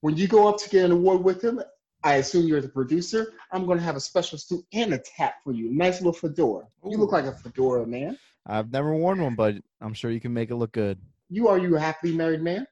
when 0.00 0.16
you 0.16 0.28
go 0.28 0.48
up 0.48 0.58
to 0.58 0.68
get 0.70 0.84
an 0.84 0.92
award 0.92 1.24
with 1.24 1.42
him, 1.42 1.60
I 2.04 2.16
assume 2.16 2.46
you're 2.46 2.60
the 2.60 2.68
producer. 2.68 3.32
I'm 3.52 3.66
going 3.66 3.78
to 3.78 3.84
have 3.84 3.96
a 3.96 4.00
special 4.00 4.38
suit 4.38 4.64
and 4.72 4.94
a 4.94 4.98
tap 4.98 5.36
for 5.42 5.52
you. 5.52 5.72
Nice 5.72 6.00
little 6.00 6.12
fedora. 6.12 6.66
You 6.84 6.98
look 6.98 7.10
like 7.10 7.24
a 7.24 7.32
fedora, 7.32 7.86
man. 7.86 8.16
I've 8.46 8.70
never 8.70 8.94
worn 8.94 9.20
one, 9.20 9.34
but 9.34 9.56
I'm 9.80 9.92
sure 9.94 10.12
you 10.12 10.20
can 10.20 10.32
make 10.32 10.50
it 10.50 10.56
look 10.56 10.72
good. 10.72 10.98
You 11.30 11.48
are 11.48 11.58
you 11.58 11.74
a 11.76 11.80
happily 11.80 12.14
married 12.14 12.42
man? 12.42 12.64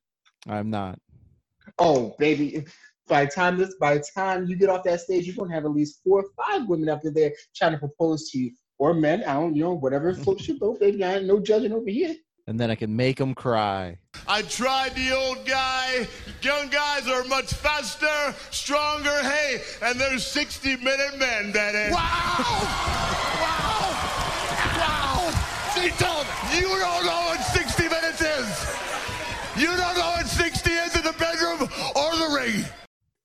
I'm 0.46 0.70
not. 0.70 1.00
Oh, 1.80 2.14
baby. 2.18 2.64
By 3.08 3.24
the 3.24 3.30
time 3.32 3.58
this, 3.58 3.74
by 3.80 3.94
the 3.94 4.04
time 4.14 4.46
you 4.46 4.54
get 4.54 4.68
off 4.68 4.84
that 4.84 5.00
stage, 5.00 5.26
you're 5.26 5.34
gonna 5.34 5.52
have 5.52 5.64
at 5.64 5.72
least 5.72 6.00
four 6.04 6.20
or 6.20 6.26
five 6.36 6.68
women 6.68 6.88
up 6.88 7.00
there 7.02 7.32
trying 7.56 7.72
to 7.72 7.78
propose 7.78 8.30
to 8.30 8.38
you, 8.38 8.52
or 8.78 8.94
men. 8.94 9.24
I 9.24 9.34
don't, 9.34 9.54
you 9.54 9.64
know, 9.64 9.74
whatever 9.74 10.12
floats 10.24 10.48
your 10.48 10.58
boat, 10.58 10.80
baby. 10.80 11.02
I 11.04 11.16
ain't 11.16 11.26
no 11.26 11.40
judging 11.40 11.72
over 11.72 11.90
here. 11.90 12.14
And 12.46 12.60
then 12.60 12.70
I 12.70 12.74
can 12.74 12.94
make 12.94 13.16
them 13.16 13.34
cry. 13.34 13.96
I 14.28 14.42
tried 14.42 14.94
the 14.94 15.12
old 15.16 15.46
guy. 15.46 16.06
Young 16.42 16.68
guys 16.68 17.08
are 17.08 17.24
much 17.24 17.54
faster, 17.54 18.34
stronger. 18.50 19.18
Hey, 19.22 19.62
and 19.80 19.98
there's 19.98 20.26
60 20.26 20.76
minute 20.76 21.18
men 21.18 21.52
that 21.52 21.74
is. 21.74 21.90
Wow! 21.90 22.44
Wow! 23.40 23.94
Wow! 24.78 25.74
She 25.74 25.88
told 25.90 26.26
you 26.54 26.68
don't 26.68 27.06
know 27.06 27.22
what 27.28 27.40
60 27.40 27.82
minutes 27.84 28.20
is. 28.20 28.76
You 29.56 29.68
don't 29.68 29.96
know 29.96 30.10
what 30.16 30.26
60 30.26 30.70
is 30.70 30.96
in 30.96 31.02
the 31.02 31.12
bedroom 31.14 31.62
or 31.96 32.16
the 32.16 32.34
ring. 32.36 32.64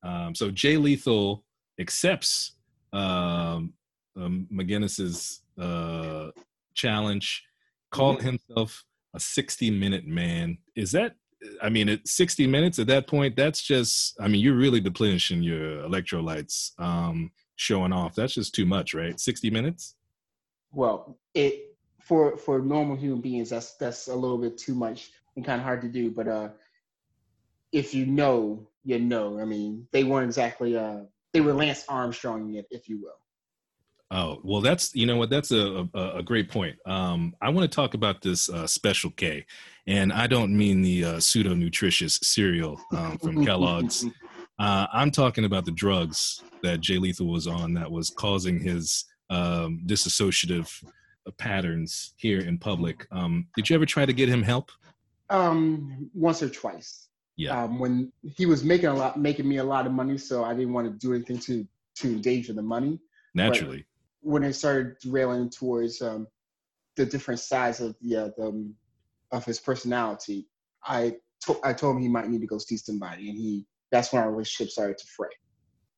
um, 0.03 0.33
so 0.33 0.49
Jay 0.49 0.77
Lethal 0.77 1.43
accepts 1.79 2.53
um, 2.93 3.73
um, 4.15 4.48
McGuinness's 4.52 5.42
uh, 5.58 6.31
challenge, 6.73 7.44
called 7.92 8.21
himself 8.21 8.83
a 9.13 9.19
60 9.19 9.71
minute 9.71 10.06
man. 10.06 10.58
Is 10.75 10.92
that? 10.92 11.15
I 11.62 11.69
mean, 11.69 11.88
at 11.88 12.06
60 12.06 12.48
minutes 12.48 12.79
at 12.79 12.88
that 12.88 13.08
point, 13.08 13.36
that's 13.36 13.62
just. 13.62 14.19
I 14.19 14.27
mean, 14.27 14.42
you're 14.42 14.56
really 14.56 14.81
depleting 14.81 15.42
your 15.42 15.83
electrolytes, 15.83 16.71
um, 16.79 17.31
showing 17.56 17.94
off. 17.94 18.15
That's 18.15 18.33
just 18.33 18.54
too 18.54 18.65
much, 18.65 18.94
right? 18.94 19.19
60 19.19 19.50
minutes. 19.50 19.96
Well, 20.71 21.17
it 21.33 21.75
for 22.02 22.38
for 22.38 22.60
normal 22.60 22.96
human 22.96 23.21
beings, 23.21 23.50
that's 23.50 23.75
that's 23.75 24.08
a 24.08 24.15
little 24.15 24.38
bit 24.38 24.58
too 24.58 24.75
much 24.75 25.12
and 25.36 25.46
kind 25.46 25.60
of 25.60 25.65
hard 25.65 25.81
to 25.81 25.88
do. 25.88 26.12
But 26.12 26.27
uh, 26.27 26.50
if 27.71 27.94
you 27.94 28.06
know, 28.06 28.67
you 28.83 29.00
know. 29.00 29.40
I 29.40 29.46
mean, 29.46 29.88
they 29.92 30.04
weren't 30.04 30.27
exactly 30.27 30.77
uh, 30.77 31.02
they 31.33 31.42
were 31.42 31.54
Lance 31.54 31.86
Armstrong, 31.88 32.56
if 32.56 32.65
if 32.71 32.90
you 32.90 33.02
will. 33.02 33.19
Oh 34.12 34.39
well, 34.43 34.62
that's 34.62 34.95
you 34.95 35.05
know 35.05 35.17
what 35.17 35.29
that's 35.29 35.51
a 35.51 35.87
a, 35.93 36.17
a 36.17 36.23
great 36.23 36.49
point. 36.49 36.77
Um, 36.85 37.35
I 37.41 37.49
want 37.49 37.69
to 37.69 37.75
talk 37.75 37.93
about 37.93 38.21
this 38.21 38.49
uh, 38.49 38.65
Special 38.65 39.12
K, 39.12 39.45
and 39.85 40.12
I 40.12 40.25
don't 40.25 40.57
mean 40.57 40.81
the 40.81 41.05
uh, 41.05 41.19
pseudo 41.19 41.53
nutritious 41.53 42.19
cereal 42.23 42.79
um, 42.95 43.17
from 43.17 43.45
Kellogg's. 43.45 44.05
Uh, 44.60 44.85
I'm 44.91 45.10
talking 45.10 45.45
about 45.45 45.63
the 45.63 45.71
drugs 45.71 46.43
that 46.63 46.81
Jay 46.81 46.97
Lethal 46.97 47.27
was 47.27 47.47
on 47.47 47.73
that 47.75 47.89
was 47.89 48.10
causing 48.10 48.60
his 48.60 49.05
um, 49.29 49.83
disassociative 49.85 50.83
patterns 51.37 52.13
here 52.17 52.39
in 52.39 52.57
public. 52.57 53.07
Um, 53.12 53.47
did 53.55 53.69
you 53.69 53.75
ever 53.75 53.85
try 53.85 54.05
to 54.05 54.13
get 54.13 54.27
him 54.29 54.43
help? 54.43 54.69
Um, 55.29 56.10
once 56.13 56.43
or 56.43 56.49
twice. 56.49 57.07
Yeah. 57.37 57.63
Um, 57.63 57.79
when 57.79 58.12
he 58.21 58.45
was 58.45 58.63
making 58.63 58.87
a 58.87 58.93
lot, 58.93 59.17
making 59.17 59.47
me 59.47 59.57
a 59.57 59.63
lot 59.63 59.85
of 59.85 59.93
money, 59.93 60.17
so 60.17 60.43
I 60.43 60.53
didn't 60.53 60.73
want 60.73 60.87
to 60.87 61.07
do 61.07 61.13
anything 61.13 61.39
to 61.39 61.65
to 61.99 62.07
endanger 62.07 62.53
the 62.53 62.62
money. 62.62 62.99
Naturally. 63.33 63.85
When 64.22 64.44
I 64.44 64.52
started 64.52 64.98
railing 65.06 65.50
towards 65.50 66.02
um, 66.02 66.28
the 66.98 67.06
different 67.06 67.40
sides 67.40 67.80
of 67.80 67.96
the, 68.02 68.15
uh, 68.15 68.30
the 68.38 68.48
um, 68.48 68.76
of 69.32 69.46
his 69.46 69.60
personality, 69.60 70.48
I 70.84 71.15
to- 71.46 71.60
I 71.63 71.74
told 71.74 71.96
him 71.96 72.02
he 72.02 72.10
might 72.10 72.30
need 72.30 72.42
to 72.42 72.48
go 72.48 72.58
see 72.58 72.78
somebody, 72.78 73.30
and 73.30 73.38
he 73.38 73.65
that's 73.92 74.12
when 74.12 74.22
our 74.22 74.32
relationship 74.32 74.72
started 74.72 74.98
to 74.98 75.06
fray. 75.15 75.30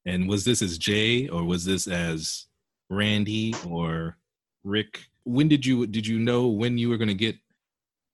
And 0.06 0.28
was 0.28 0.46
this 0.46 0.62
as 0.62 0.78
Jay 0.78 1.28
or 1.28 1.44
was 1.44 1.66
this 1.66 1.88
as 1.88 2.48
Randy 2.90 3.54
or 3.68 4.18
Rick 4.64 5.06
when 5.24 5.48
did 5.48 5.66
you 5.66 5.88
did 5.88 6.08
you 6.08 6.20
know 6.20 6.48
when 6.48 6.78
you 6.78 6.90
were 6.90 6.98
going 6.98 7.08
to 7.08 7.14
get 7.14 7.36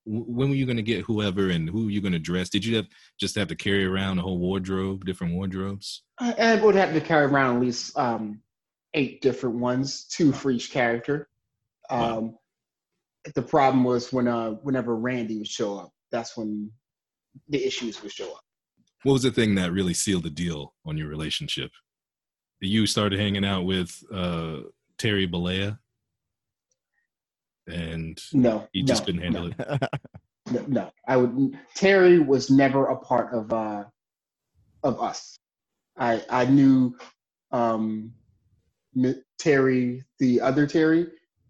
when 0.05 0.49
were 0.49 0.55
you 0.55 0.65
going 0.65 0.77
to 0.77 0.83
get 0.83 1.03
whoever 1.03 1.49
and 1.49 1.69
who 1.69 1.89
you 1.89 1.99
going 1.99 2.13
to 2.13 2.19
dress? 2.19 2.49
Did 2.49 2.63
you 2.63 2.77
have 2.77 2.87
just 3.19 3.35
have 3.35 3.49
to 3.49 3.55
carry 3.55 3.85
around 3.85 4.19
a 4.19 4.21
whole 4.21 4.37
wardrobe, 4.37 5.05
different 5.05 5.33
wardrobes? 5.33 6.03
I, 6.17 6.33
I 6.33 6.55
would 6.61 6.75
have 6.75 6.93
to 6.93 7.01
carry 7.01 7.25
around 7.25 7.57
at 7.57 7.61
least 7.61 7.97
um, 7.97 8.41
eight 8.93 9.21
different 9.21 9.57
ones, 9.57 10.05
two 10.05 10.31
for 10.31 10.51
each 10.51 10.71
character. 10.71 11.29
Um, 11.89 11.99
wow. 11.99 12.39
The 13.35 13.41
problem 13.41 13.83
was 13.83 14.13
when 14.13 14.27
uh, 14.27 14.51
whenever 14.61 14.95
Randy 14.95 15.37
would 15.37 15.47
show 15.47 15.77
up, 15.77 15.91
that's 16.11 16.37
when 16.37 16.71
the 17.49 17.63
issues 17.63 18.01
would 18.01 18.11
show 18.11 18.31
up. 18.33 18.41
What 19.03 19.13
was 19.13 19.23
the 19.23 19.31
thing 19.31 19.55
that 19.55 19.71
really 19.71 19.93
sealed 19.93 20.23
the 20.23 20.29
deal 20.29 20.73
on 20.85 20.97
your 20.97 21.07
relationship? 21.07 21.71
You 22.59 22.87
started 22.87 23.19
hanging 23.19 23.45
out 23.45 23.65
with 23.65 24.03
uh, 24.11 24.61
Terry 24.97 25.27
Bollea, 25.27 25.77
and 27.67 28.19
no, 28.33 28.67
he 28.71 28.81
just 28.81 29.03
no, 29.03 29.05
couldn't 29.05 29.21
handle 29.21 29.51
no. 29.57 29.65
it. 29.75 29.89
No, 30.49 30.63
no, 30.67 30.91
I 31.05 31.17
would. 31.17 31.57
Terry 31.75 32.19
was 32.19 32.49
never 32.49 32.85
a 32.85 32.95
part 32.95 33.33
of 33.33 33.51
uh, 33.51 33.83
of 34.81 35.01
us. 35.01 35.37
I 35.97 36.23
I 36.29 36.45
knew 36.45 36.95
um, 37.51 38.13
Terry, 39.39 40.03
the 40.19 40.41
other 40.41 40.65
Terry, 40.65 41.07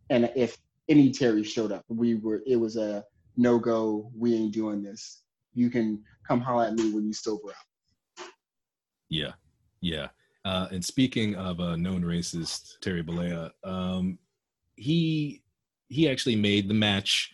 and 0.09 0.31
if 0.35 0.57
any 0.89 1.11
Terry 1.11 1.43
showed 1.43 1.71
up, 1.71 1.83
we 1.87 2.15
were. 2.15 2.41
It 2.45 2.55
was 2.55 2.77
a 2.77 3.03
no 3.35 3.59
go. 3.59 4.11
We 4.15 4.35
ain't 4.35 4.53
doing 4.53 4.81
this. 4.83 5.21
You 5.53 5.69
can 5.69 6.03
come 6.27 6.41
holler 6.41 6.65
at 6.65 6.73
me 6.73 6.91
when 6.91 7.05
you 7.05 7.13
sober 7.13 7.49
up. 7.49 8.25
Yeah, 9.09 9.33
yeah. 9.81 10.07
Uh, 10.45 10.67
and 10.71 10.83
speaking 10.83 11.35
of 11.35 11.59
a 11.59 11.75
known 11.75 12.03
racist, 12.03 12.79
Terry 12.81 13.03
Bollea, 13.03 13.51
um, 13.63 14.17
he 14.75 15.43
he 15.89 16.09
actually 16.09 16.35
made 16.35 16.67
the 16.67 16.73
match 16.73 17.31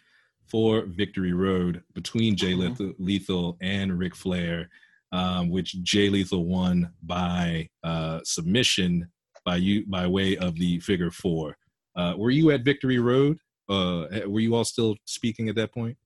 for 0.50 0.86
Victory 0.86 1.34
Road 1.34 1.84
between 1.94 2.36
Jay 2.36 2.54
mm-hmm. 2.54 2.92
Lethal, 3.04 3.58
and 3.62 3.98
Ric 3.98 4.16
Flair, 4.16 4.70
um, 5.12 5.50
which 5.50 5.82
Jay 5.84 6.10
Lethal 6.10 6.46
won 6.46 6.92
by 7.02 7.70
uh, 7.84 8.20
submission 8.24 9.10
by 9.46 9.58
you 9.58 9.86
by 9.88 10.08
way 10.08 10.38
of 10.38 10.56
the 10.56 10.80
figure 10.80 11.12
four. 11.12 11.58
Uh, 11.96 12.14
were 12.18 12.32
you 12.32 12.52
at 12.52 12.64
Victory 12.64 13.00
Road? 13.00 13.38
Uh, 13.70 14.08
were 14.28 14.40
you 14.40 14.56
all 14.56 14.66
still 14.66 14.96
speaking 15.06 15.50
at 15.50 15.56
that 15.56 15.74
point? 15.74 15.98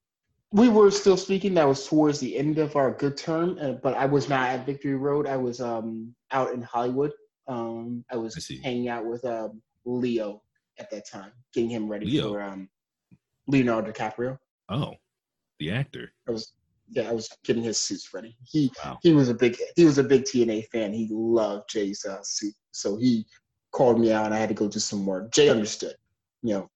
We 0.51 0.69
were 0.69 0.91
still 0.91 1.17
speaking. 1.17 1.53
That 1.55 1.67
was 1.67 1.85
towards 1.85 2.19
the 2.19 2.37
end 2.37 2.57
of 2.57 2.75
our 2.75 2.91
good 2.91 3.17
term, 3.17 3.57
uh, 3.61 3.73
but 3.73 3.95
I 3.95 4.05
was 4.05 4.29
not 4.29 4.49
at 4.49 4.65
Victory 4.65 4.95
Road. 4.95 5.27
I 5.27 5.35
was 5.37 5.59
um, 5.59 6.15
out 6.31 6.53
in 6.53 6.61
Hollywood. 6.61 7.11
Um, 7.47 8.05
I 8.11 8.17
was 8.17 8.49
I 8.49 8.63
hanging 8.63 8.87
out 8.87 9.05
with 9.05 9.25
um, 9.25 9.61
Leo 9.85 10.41
at 10.79 10.89
that 10.91 11.07
time, 11.07 11.31
getting 11.53 11.69
him 11.69 11.89
ready 11.89 12.05
Leo. 12.05 12.29
for 12.29 12.41
um, 12.41 12.69
Leonardo 13.47 13.91
DiCaprio. 13.91 14.37
Oh, 14.69 14.93
the 15.59 15.71
actor. 15.71 16.11
I 16.27 16.31
was 16.31 16.53
yeah, 16.89 17.09
I 17.09 17.13
was 17.13 17.29
getting 17.43 17.63
his 17.63 17.77
suits 17.77 18.13
ready. 18.13 18.35
He 18.43 18.71
wow. 18.83 18.97
he 19.01 19.13
was 19.13 19.29
a 19.29 19.33
big 19.33 19.57
he 19.75 19.85
was 19.85 19.97
a 19.97 20.03
big 20.03 20.23
TNA 20.23 20.67
fan. 20.67 20.93
He 20.93 21.09
loved 21.11 21.69
Jay's 21.69 22.05
uh, 22.05 22.21
suit, 22.23 22.53
so 22.71 22.97
he 22.97 23.25
called 23.71 23.99
me 23.99 24.11
out. 24.11 24.25
and 24.25 24.33
I 24.33 24.37
had 24.37 24.49
to 24.49 24.55
go 24.55 24.67
do 24.67 24.79
some 24.79 25.05
work. 25.05 25.31
Jay 25.31 25.49
understood, 25.49 25.95
you 26.41 26.53
know, 26.53 26.69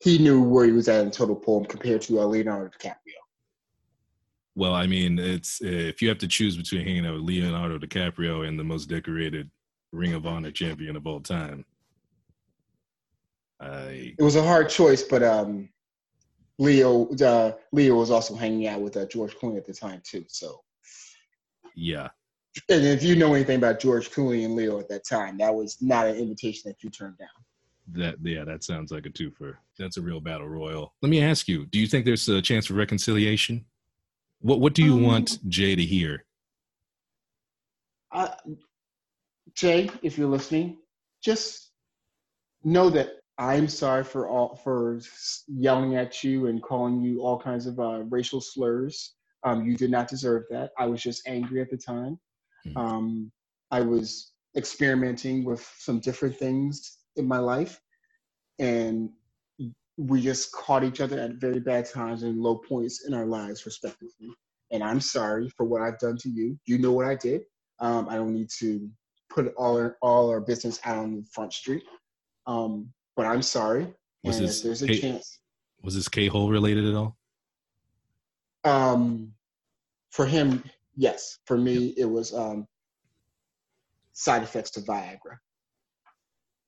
he 0.00 0.18
knew 0.18 0.42
where 0.42 0.64
he 0.64 0.72
was 0.72 0.88
at 0.88 1.04
in 1.04 1.10
total 1.10 1.36
poem 1.36 1.64
compared 1.64 2.02
to 2.02 2.20
uh, 2.20 2.24
Leonardo 2.24 2.70
DiCaprio. 2.70 3.18
Well, 4.54 4.74
I 4.74 4.86
mean, 4.86 5.18
it's 5.18 5.60
if 5.62 6.02
you 6.02 6.08
have 6.08 6.18
to 6.18 6.28
choose 6.28 6.56
between 6.56 6.84
hanging 6.84 7.06
out 7.06 7.14
with 7.14 7.22
Leonardo 7.22 7.78
DiCaprio 7.78 8.46
and 8.46 8.58
the 8.58 8.64
most 8.64 8.86
decorated 8.86 9.50
Ring 9.92 10.14
of 10.14 10.26
Honor 10.26 10.50
champion 10.50 10.96
of 10.96 11.06
all 11.06 11.20
time, 11.20 11.64
I, 13.60 14.14
it 14.18 14.22
was 14.22 14.36
a 14.36 14.42
hard 14.42 14.68
choice, 14.68 15.02
but 15.02 15.22
um, 15.22 15.68
Leo 16.62 17.08
uh, 17.16 17.52
Leo 17.72 17.96
was 17.96 18.12
also 18.12 18.36
hanging 18.36 18.68
out 18.68 18.80
with 18.80 18.96
uh, 18.96 19.04
George 19.06 19.34
Clooney 19.36 19.56
at 19.56 19.66
the 19.66 19.74
time 19.74 20.00
too. 20.04 20.24
So 20.28 20.62
yeah. 21.74 22.08
And 22.68 22.84
if 22.84 23.02
you 23.02 23.16
know 23.16 23.34
anything 23.34 23.56
about 23.56 23.80
George 23.80 24.10
Clooney 24.10 24.44
and 24.44 24.54
Leo 24.54 24.78
at 24.78 24.88
that 24.88 25.04
time, 25.04 25.38
that 25.38 25.52
was 25.52 25.78
not 25.80 26.06
an 26.06 26.16
invitation 26.16 26.62
that 26.66 26.84
you 26.84 26.90
turned 26.90 27.18
down. 27.18 27.28
That 27.94 28.16
yeah, 28.22 28.44
that 28.44 28.62
sounds 28.62 28.92
like 28.92 29.06
a 29.06 29.10
twofer. 29.10 29.56
That's 29.76 29.96
a 29.96 30.02
real 30.02 30.20
battle 30.20 30.48
royal. 30.48 30.94
Let 31.02 31.08
me 31.08 31.20
ask 31.20 31.48
you: 31.48 31.66
Do 31.66 31.80
you 31.80 31.88
think 31.88 32.04
there's 32.04 32.28
a 32.28 32.40
chance 32.40 32.66
for 32.66 32.74
reconciliation? 32.74 33.64
What 34.40 34.60
What 34.60 34.74
do 34.74 34.84
you 34.84 34.94
um, 34.94 35.02
want 35.02 35.38
Jay 35.48 35.74
to 35.74 35.84
hear? 35.84 36.24
Uh, 38.12 38.28
Jay, 39.54 39.90
if 40.02 40.16
you're 40.16 40.28
listening, 40.28 40.78
just 41.24 41.72
know 42.62 42.88
that 42.90 43.21
I'm 43.38 43.68
sorry 43.68 44.04
for 44.04 44.28
all 44.28 44.56
for 44.62 45.00
yelling 45.48 45.96
at 45.96 46.22
you 46.22 46.46
and 46.46 46.62
calling 46.62 47.00
you 47.00 47.22
all 47.22 47.38
kinds 47.38 47.66
of 47.66 47.80
uh, 47.80 48.02
racial 48.08 48.40
slurs. 48.40 49.14
Um, 49.44 49.66
you 49.66 49.76
did 49.76 49.90
not 49.90 50.08
deserve 50.08 50.44
that. 50.50 50.70
I 50.78 50.86
was 50.86 51.02
just 51.02 51.26
angry 51.26 51.60
at 51.60 51.70
the 51.70 51.76
time. 51.76 52.18
Mm-hmm. 52.66 52.76
Um, 52.78 53.32
I 53.70 53.80
was 53.80 54.32
experimenting 54.56 55.44
with 55.44 55.68
some 55.78 55.98
different 55.98 56.36
things 56.36 56.98
in 57.16 57.26
my 57.26 57.38
life, 57.38 57.80
and 58.58 59.10
we 59.96 60.20
just 60.20 60.52
caught 60.52 60.84
each 60.84 61.00
other 61.00 61.18
at 61.18 61.34
very 61.34 61.60
bad 61.60 61.90
times 61.90 62.22
and 62.22 62.40
low 62.40 62.56
points 62.56 63.06
in 63.06 63.14
our 63.14 63.26
lives, 63.26 63.66
respectively. 63.66 64.28
And 64.70 64.82
I'm 64.82 65.00
sorry 65.00 65.48
for 65.50 65.64
what 65.64 65.82
I've 65.82 65.98
done 65.98 66.16
to 66.18 66.28
you. 66.30 66.58
You 66.66 66.78
know 66.78 66.92
what 66.92 67.06
I 67.06 67.14
did. 67.14 67.42
Um, 67.78 68.08
I 68.08 68.16
don't 68.16 68.32
need 68.32 68.48
to 68.58 68.88
put 69.28 69.52
all 69.56 69.76
our, 69.76 69.96
all 70.02 70.30
our 70.30 70.40
business 70.40 70.80
out 70.84 70.98
on 70.98 71.16
the 71.16 71.24
front 71.32 71.52
street. 71.52 71.82
Um, 72.46 72.88
but 73.16 73.26
I'm 73.26 73.42
sorry. 73.42 73.92
Was 74.24 74.38
and 74.38 74.48
this 74.48 74.60
there's 74.62 74.82
a 74.82 74.86
K- 74.88 75.00
chance. 75.00 75.38
Was 75.82 75.94
this 75.94 76.08
K 76.08 76.26
hole 76.26 76.50
related 76.50 76.86
at 76.86 76.94
all? 76.94 77.16
Um, 78.64 79.32
for 80.10 80.26
him, 80.26 80.62
yes. 80.96 81.38
For 81.46 81.58
me, 81.58 81.94
it 81.96 82.04
was 82.04 82.32
um, 82.32 82.66
side 84.12 84.42
effects 84.42 84.70
to 84.72 84.80
Viagra. 84.80 85.38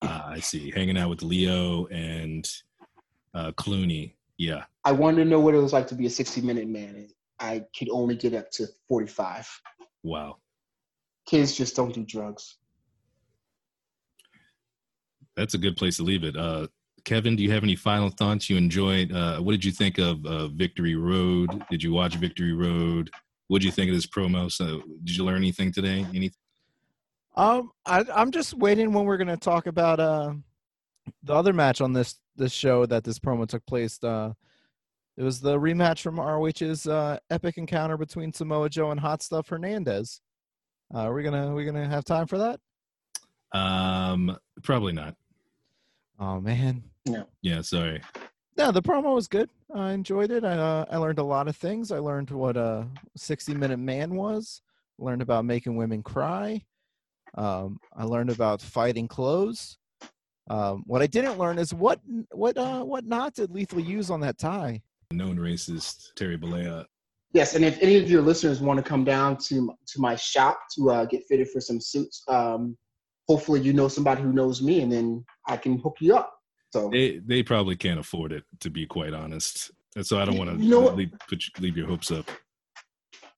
Uh, 0.02 0.22
I 0.26 0.40
see. 0.40 0.70
Hanging 0.72 0.98
out 0.98 1.10
with 1.10 1.22
Leo 1.22 1.86
and 1.86 2.48
uh, 3.34 3.52
Clooney. 3.52 4.14
Yeah. 4.36 4.64
I 4.84 4.92
wanted 4.92 5.24
to 5.24 5.30
know 5.30 5.40
what 5.40 5.54
it 5.54 5.58
was 5.58 5.72
like 5.72 5.86
to 5.88 5.94
be 5.94 6.06
a 6.06 6.10
60 6.10 6.40
minute 6.40 6.66
man. 6.68 7.08
I 7.38 7.64
could 7.78 7.88
only 7.90 8.16
get 8.16 8.34
up 8.34 8.50
to 8.52 8.66
45. 8.88 9.48
Wow. 10.02 10.38
Kids 11.26 11.54
just 11.54 11.76
don't 11.76 11.94
do 11.94 12.04
drugs 12.04 12.56
that's 15.36 15.54
a 15.54 15.58
good 15.58 15.76
place 15.76 15.96
to 15.96 16.02
leave 16.02 16.24
it. 16.24 16.36
Uh, 16.36 16.66
Kevin, 17.04 17.36
do 17.36 17.42
you 17.42 17.50
have 17.52 17.62
any 17.62 17.76
final 17.76 18.08
thoughts? 18.08 18.48
You 18.48 18.56
enjoyed. 18.56 19.12
Uh, 19.12 19.38
what 19.38 19.52
did 19.52 19.64
you 19.64 19.72
think 19.72 19.98
of 19.98 20.24
uh, 20.24 20.48
Victory 20.48 20.94
Road? 20.94 21.64
Did 21.70 21.82
you 21.82 21.92
watch 21.92 22.16
Victory 22.16 22.54
Road? 22.54 23.10
What 23.48 23.60
did 23.60 23.66
you 23.66 23.72
think 23.72 23.90
of 23.90 23.94
this 23.94 24.06
promo? 24.06 24.50
So, 24.50 24.82
did 25.04 25.16
you 25.16 25.24
learn 25.24 25.36
anything 25.36 25.70
today? 25.70 26.06
Anything? 26.14 26.32
Um, 27.36 27.72
I, 27.84 28.04
I'm 28.14 28.30
just 28.30 28.54
waiting 28.54 28.92
when 28.92 29.04
we're 29.04 29.16
gonna 29.16 29.36
talk 29.36 29.66
about 29.66 30.00
uh 30.00 30.34
the 31.24 31.34
other 31.34 31.52
match 31.52 31.80
on 31.80 31.92
this 31.92 32.16
this 32.36 32.52
show 32.52 32.86
that 32.86 33.04
this 33.04 33.18
promo 33.18 33.46
took 33.46 33.64
place. 33.66 34.02
Uh, 34.02 34.32
it 35.16 35.22
was 35.22 35.40
the 35.40 35.58
rematch 35.58 36.00
from 36.00 36.18
ROH's 36.18 36.86
uh, 36.86 37.18
epic 37.30 37.56
encounter 37.58 37.96
between 37.96 38.32
Samoa 38.32 38.68
Joe 38.68 38.90
and 38.90 38.98
Hot 38.98 39.22
Stuff 39.22 39.48
Hernandez. 39.48 40.20
Uh, 40.94 41.00
are 41.00 41.14
we 41.14 41.22
gonna 41.22 41.50
are 41.50 41.54
we 41.54 41.64
gonna 41.64 41.88
have 41.88 42.04
time 42.04 42.26
for 42.26 42.38
that? 42.38 42.60
Um, 43.52 44.36
probably 44.62 44.92
not. 44.92 45.14
Oh 46.18 46.40
man. 46.40 46.82
Yeah. 47.04 47.24
Yeah. 47.42 47.60
Sorry. 47.60 48.00
Yeah, 48.56 48.70
the 48.70 48.82
promo 48.82 49.14
was 49.14 49.26
good. 49.26 49.50
I 49.74 49.92
enjoyed 49.92 50.30
it. 50.30 50.44
I 50.44 50.52
uh, 50.52 50.84
I 50.90 50.96
learned 50.96 51.18
a 51.18 51.24
lot 51.24 51.48
of 51.48 51.56
things. 51.56 51.90
I 51.90 51.98
learned 51.98 52.30
what 52.30 52.56
a 52.56 52.86
60 53.16 53.54
minute 53.54 53.78
man 53.78 54.14
was. 54.14 54.62
Learned 54.98 55.22
about 55.22 55.44
making 55.44 55.76
women 55.76 56.02
cry. 56.02 56.62
Um, 57.36 57.78
I 57.96 58.04
learned 58.04 58.30
about 58.30 58.62
fighting 58.62 59.08
clothes. 59.08 59.78
Um, 60.48 60.84
what 60.86 61.02
I 61.02 61.06
didn't 61.06 61.38
learn 61.38 61.58
is 61.58 61.74
what 61.74 62.00
what 62.30 62.56
uh, 62.56 62.84
what 62.84 63.04
knot 63.04 63.34
did 63.34 63.50
Lethal 63.50 63.80
use 63.80 64.10
on 64.10 64.20
that 64.20 64.38
tie? 64.38 64.82
Known 65.10 65.36
racist 65.36 66.14
Terry 66.14 66.38
Bollea. 66.38 66.84
Yes, 67.32 67.56
and 67.56 67.64
if 67.64 67.80
any 67.82 67.96
of 67.96 68.08
your 68.08 68.22
listeners 68.22 68.60
want 68.60 68.76
to 68.76 68.82
come 68.82 69.04
down 69.04 69.36
to 69.48 69.72
to 69.86 70.00
my 70.00 70.14
shop 70.14 70.60
to 70.76 70.90
uh, 70.90 71.04
get 71.06 71.24
fitted 71.28 71.48
for 71.48 71.60
some 71.60 71.80
suits, 71.80 72.22
um, 72.28 72.76
hopefully 73.28 73.60
you 73.60 73.72
know 73.72 73.88
somebody 73.88 74.22
who 74.22 74.32
knows 74.32 74.62
me, 74.62 74.80
and 74.80 74.92
then 74.92 75.24
I 75.46 75.56
can 75.56 75.78
hook 75.78 75.96
you 76.00 76.16
up. 76.16 76.32
So 76.72 76.90
they 76.90 77.18
they 77.24 77.42
probably 77.42 77.76
can't 77.76 78.00
afford 78.00 78.32
it, 78.32 78.44
to 78.60 78.70
be 78.70 78.86
quite 78.86 79.14
honest. 79.14 79.70
And 79.96 80.04
so 80.04 80.18
I 80.18 80.24
don't 80.24 80.36
want 80.36 80.50
to 80.50 80.56
you 80.56 80.70
know 80.70 80.88
leave, 80.88 81.12
put, 81.28 81.42
leave 81.60 81.76
your 81.76 81.86
hopes 81.86 82.10
up. 82.10 82.28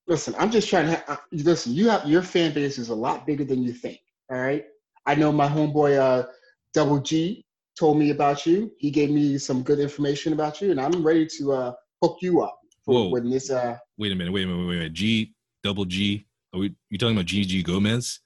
Listen, 0.08 0.34
I'm 0.38 0.50
just 0.50 0.68
trying 0.68 0.86
to 0.86 1.10
uh, 1.10 1.16
listen. 1.32 1.72
You 1.72 1.90
have 1.90 2.06
your 2.06 2.22
fan 2.22 2.54
base 2.54 2.78
is 2.78 2.88
a 2.88 2.94
lot 2.94 3.26
bigger 3.26 3.44
than 3.44 3.62
you 3.62 3.72
think. 3.72 3.98
All 4.30 4.38
right, 4.38 4.64
I 5.04 5.14
know 5.14 5.32
my 5.32 5.48
homeboy 5.48 5.98
uh, 5.98 6.26
Double 6.72 6.98
G 7.00 7.44
told 7.78 7.98
me 7.98 8.10
about 8.10 8.46
you. 8.46 8.72
He 8.78 8.90
gave 8.90 9.10
me 9.10 9.36
some 9.38 9.62
good 9.62 9.80
information 9.80 10.32
about 10.32 10.60
you, 10.60 10.70
and 10.70 10.80
I'm 10.80 11.04
ready 11.04 11.26
to 11.38 11.52
uh, 11.52 11.72
hook 12.02 12.18
you 12.22 12.40
up. 12.40 12.58
Whoa! 12.84 13.10
When 13.10 13.28
this 13.28 13.50
uh, 13.50 13.76
wait 13.98 14.12
a 14.12 14.14
minute, 14.14 14.32
wait 14.32 14.44
a 14.44 14.46
minute, 14.46 14.66
wait 14.66 14.76
a 14.76 14.78
minute. 14.78 14.92
G 14.92 15.34
Double 15.62 15.84
G. 15.84 16.26
Are 16.54 16.60
we? 16.60 16.74
You 16.88 16.96
talking 16.96 17.16
about 17.16 17.26
GG 17.26 17.64
Gomez? 17.64 18.20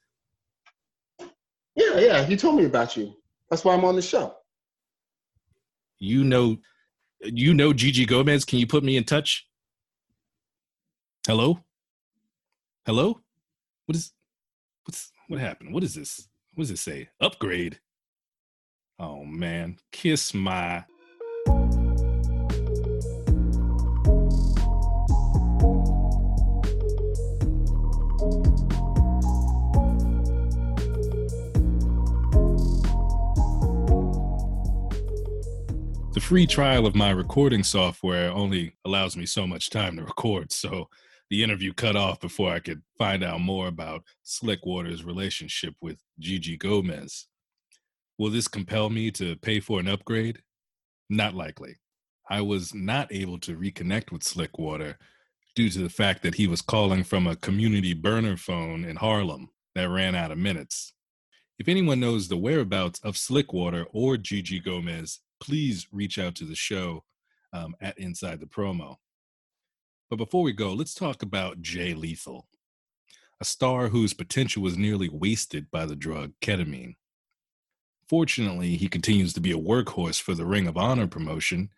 Yeah, 1.75 1.99
yeah. 1.99 2.23
He 2.25 2.35
told 2.37 2.55
me 2.55 2.65
about 2.65 2.97
you. 2.97 3.13
That's 3.49 3.63
why 3.65 3.73
I'm 3.73 3.85
on 3.85 3.95
the 3.95 4.01
show. 4.01 4.35
you 5.99 6.23
know, 6.23 6.57
you 7.21 7.53
know 7.53 7.73
Gigi 7.73 8.05
Gomez. 8.05 8.43
Can 8.45 8.59
you 8.59 8.67
put 8.67 8.83
me 8.83 8.97
in 8.97 9.03
touch? 9.03 9.47
Hello, 11.27 11.59
hello. 12.85 13.21
What 13.85 13.95
is 13.95 14.11
what's 14.85 15.11
what 15.27 15.39
happened? 15.39 15.73
What 15.73 15.83
is 15.83 15.93
this? 15.93 16.27
What 16.55 16.63
does 16.63 16.71
it 16.71 16.79
say? 16.79 17.09
Upgrade. 17.21 17.79
Oh 18.99 19.23
man, 19.23 19.77
kiss 19.91 20.33
my. 20.33 20.83
Free 36.31 36.47
trial 36.47 36.85
of 36.85 36.95
my 36.95 37.09
recording 37.09 37.61
software 37.61 38.31
only 38.31 38.73
allows 38.85 39.17
me 39.17 39.25
so 39.25 39.45
much 39.45 39.69
time 39.69 39.97
to 39.97 40.03
record, 40.05 40.49
so 40.49 40.87
the 41.29 41.43
interview 41.43 41.73
cut 41.73 41.97
off 41.97 42.21
before 42.21 42.49
I 42.49 42.59
could 42.59 42.81
find 42.97 43.21
out 43.21 43.41
more 43.41 43.67
about 43.67 44.05
Slickwater's 44.25 45.03
relationship 45.03 45.75
with 45.81 46.01
Gigi 46.19 46.55
Gomez. 46.55 47.27
Will 48.17 48.29
this 48.29 48.47
compel 48.47 48.89
me 48.89 49.11
to 49.11 49.35
pay 49.35 49.59
for 49.59 49.81
an 49.81 49.89
upgrade? 49.89 50.41
Not 51.09 51.35
likely. 51.35 51.75
I 52.29 52.39
was 52.39 52.73
not 52.73 53.11
able 53.11 53.39
to 53.39 53.57
reconnect 53.57 54.13
with 54.13 54.23
Slickwater 54.23 54.95
due 55.53 55.67
to 55.67 55.79
the 55.79 55.89
fact 55.89 56.23
that 56.23 56.35
he 56.35 56.47
was 56.47 56.61
calling 56.61 57.03
from 57.03 57.27
a 57.27 57.35
community 57.35 57.93
burner 57.93 58.37
phone 58.37 58.85
in 58.85 58.95
Harlem 58.95 59.49
that 59.75 59.89
ran 59.89 60.15
out 60.15 60.31
of 60.31 60.37
minutes. 60.37 60.93
If 61.59 61.67
anyone 61.67 61.99
knows 61.99 62.29
the 62.29 62.37
whereabouts 62.37 63.01
of 63.03 63.15
Slickwater 63.15 63.85
or 63.91 64.15
Gigi 64.15 64.61
Gomez, 64.61 65.19
please 65.41 65.87
reach 65.91 66.17
out 66.17 66.35
to 66.35 66.45
the 66.45 66.55
show 66.55 67.03
um, 67.51 67.75
at 67.81 67.97
Inside 67.97 68.39
the 68.39 68.45
Promo. 68.45 68.95
But 70.09 70.17
before 70.17 70.43
we 70.43 70.53
go, 70.53 70.73
let's 70.73 70.93
talk 70.93 71.23
about 71.23 71.61
Jay 71.61 71.93
Lethal, 71.93 72.47
a 73.39 73.45
star 73.45 73.87
whose 73.87 74.13
potential 74.13 74.61
was 74.61 74.77
nearly 74.77 75.09
wasted 75.09 75.71
by 75.71 75.85
the 75.85 75.95
drug 75.95 76.33
ketamine. 76.41 76.95
Fortunately, 78.07 78.75
he 78.75 78.87
continues 78.87 79.33
to 79.33 79.41
be 79.41 79.51
a 79.51 79.57
workhorse 79.57 80.21
for 80.21 80.33
the 80.33 80.45
Ring 80.45 80.67
of 80.67 80.77
Honor 80.77 81.07
promotion, 81.07 81.69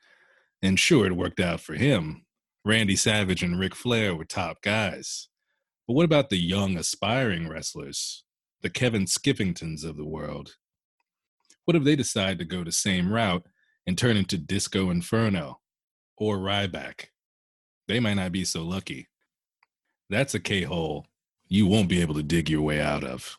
and 0.62 0.80
sure, 0.80 1.06
it 1.06 1.16
worked 1.16 1.40
out 1.40 1.60
for 1.60 1.76
him. 1.76 2.26
Randy 2.66 2.96
Savage 2.96 3.44
and 3.44 3.60
Ric 3.60 3.76
Flair 3.76 4.16
were 4.16 4.26
top 4.26 4.62
guys. 4.62 5.28
But 5.88 5.94
what 5.94 6.06
about 6.06 6.30
the 6.30 6.38
young, 6.38 6.78
aspiring 6.78 7.50
wrestlers, 7.50 8.24
the 8.62 8.70
Kevin 8.70 9.06
Skiffingtons 9.06 9.84
of 9.84 9.98
the 9.98 10.06
world? 10.06 10.56
What 11.66 11.76
if 11.76 11.84
they 11.84 11.96
decide 11.96 12.40
to 12.40 12.46
go 12.46 12.64
the 12.64 12.72
same 12.72 13.12
route 13.12 13.46
and 13.86 13.98
turn 13.98 14.18
into 14.18 14.38
Disco 14.38 14.90
Inferno 14.90 15.60
or 16.18 16.38
Ryback? 16.38 17.08
They 17.88 18.00
might 18.00 18.16
not 18.16 18.32
be 18.32 18.46
so 18.46 18.64
lucky. 18.64 19.08
That's 20.10 20.34
a 20.34 20.40
K 20.40 20.64
hole 20.64 21.06
you 21.54 21.68
won't 21.68 21.90
be 21.90 22.02
able 22.02 22.16
to 22.16 22.24
dig 22.24 22.50
your 22.50 22.62
way 22.62 22.82
out 22.82 23.04
of. 23.04 23.38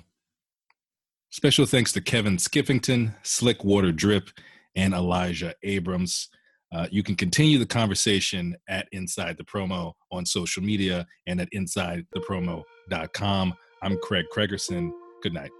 Special 1.30 1.66
thanks 1.66 1.90
to 1.92 2.01
Kevin 2.01 2.36
Skiffington, 2.36 3.12
Slickwater 3.24 3.95
Drip, 3.95 4.30
and 4.76 4.95
Elijah 4.95 5.53
Abrams. 5.64 6.28
Uh, 6.72 6.86
you 6.92 7.03
can 7.03 7.16
continue 7.16 7.59
the 7.59 7.66
conversation 7.66 8.55
at 8.68 8.86
Inside 8.92 9.36
the 9.36 9.45
Promo 9.45 9.95
on 10.12 10.24
social 10.24 10.62
media 10.62 11.07
and 11.26 11.40
at 11.40 11.49
InsideThePromo.com. 11.53 13.55
I'm 13.82 13.99
Craig 13.99 14.26
Cregerson. 14.32 14.92
Good 15.22 15.34
night. 15.34 15.51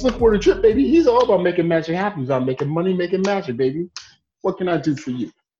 Slickwater 0.00 0.40
Drip, 0.40 0.62
baby. 0.62 0.88
He's 0.88 1.06
all 1.06 1.22
about 1.22 1.42
making 1.42 1.68
magic 1.68 1.94
happen. 1.94 2.20
He's 2.20 2.28
about 2.28 2.46
making 2.46 2.68
money, 2.68 2.94
making 2.94 3.22
magic, 3.22 3.56
baby. 3.56 3.90
What 4.42 4.56
can 4.56 4.68
I 4.68 4.78
do 4.78 4.96
for 4.96 5.10
you? 5.10 5.30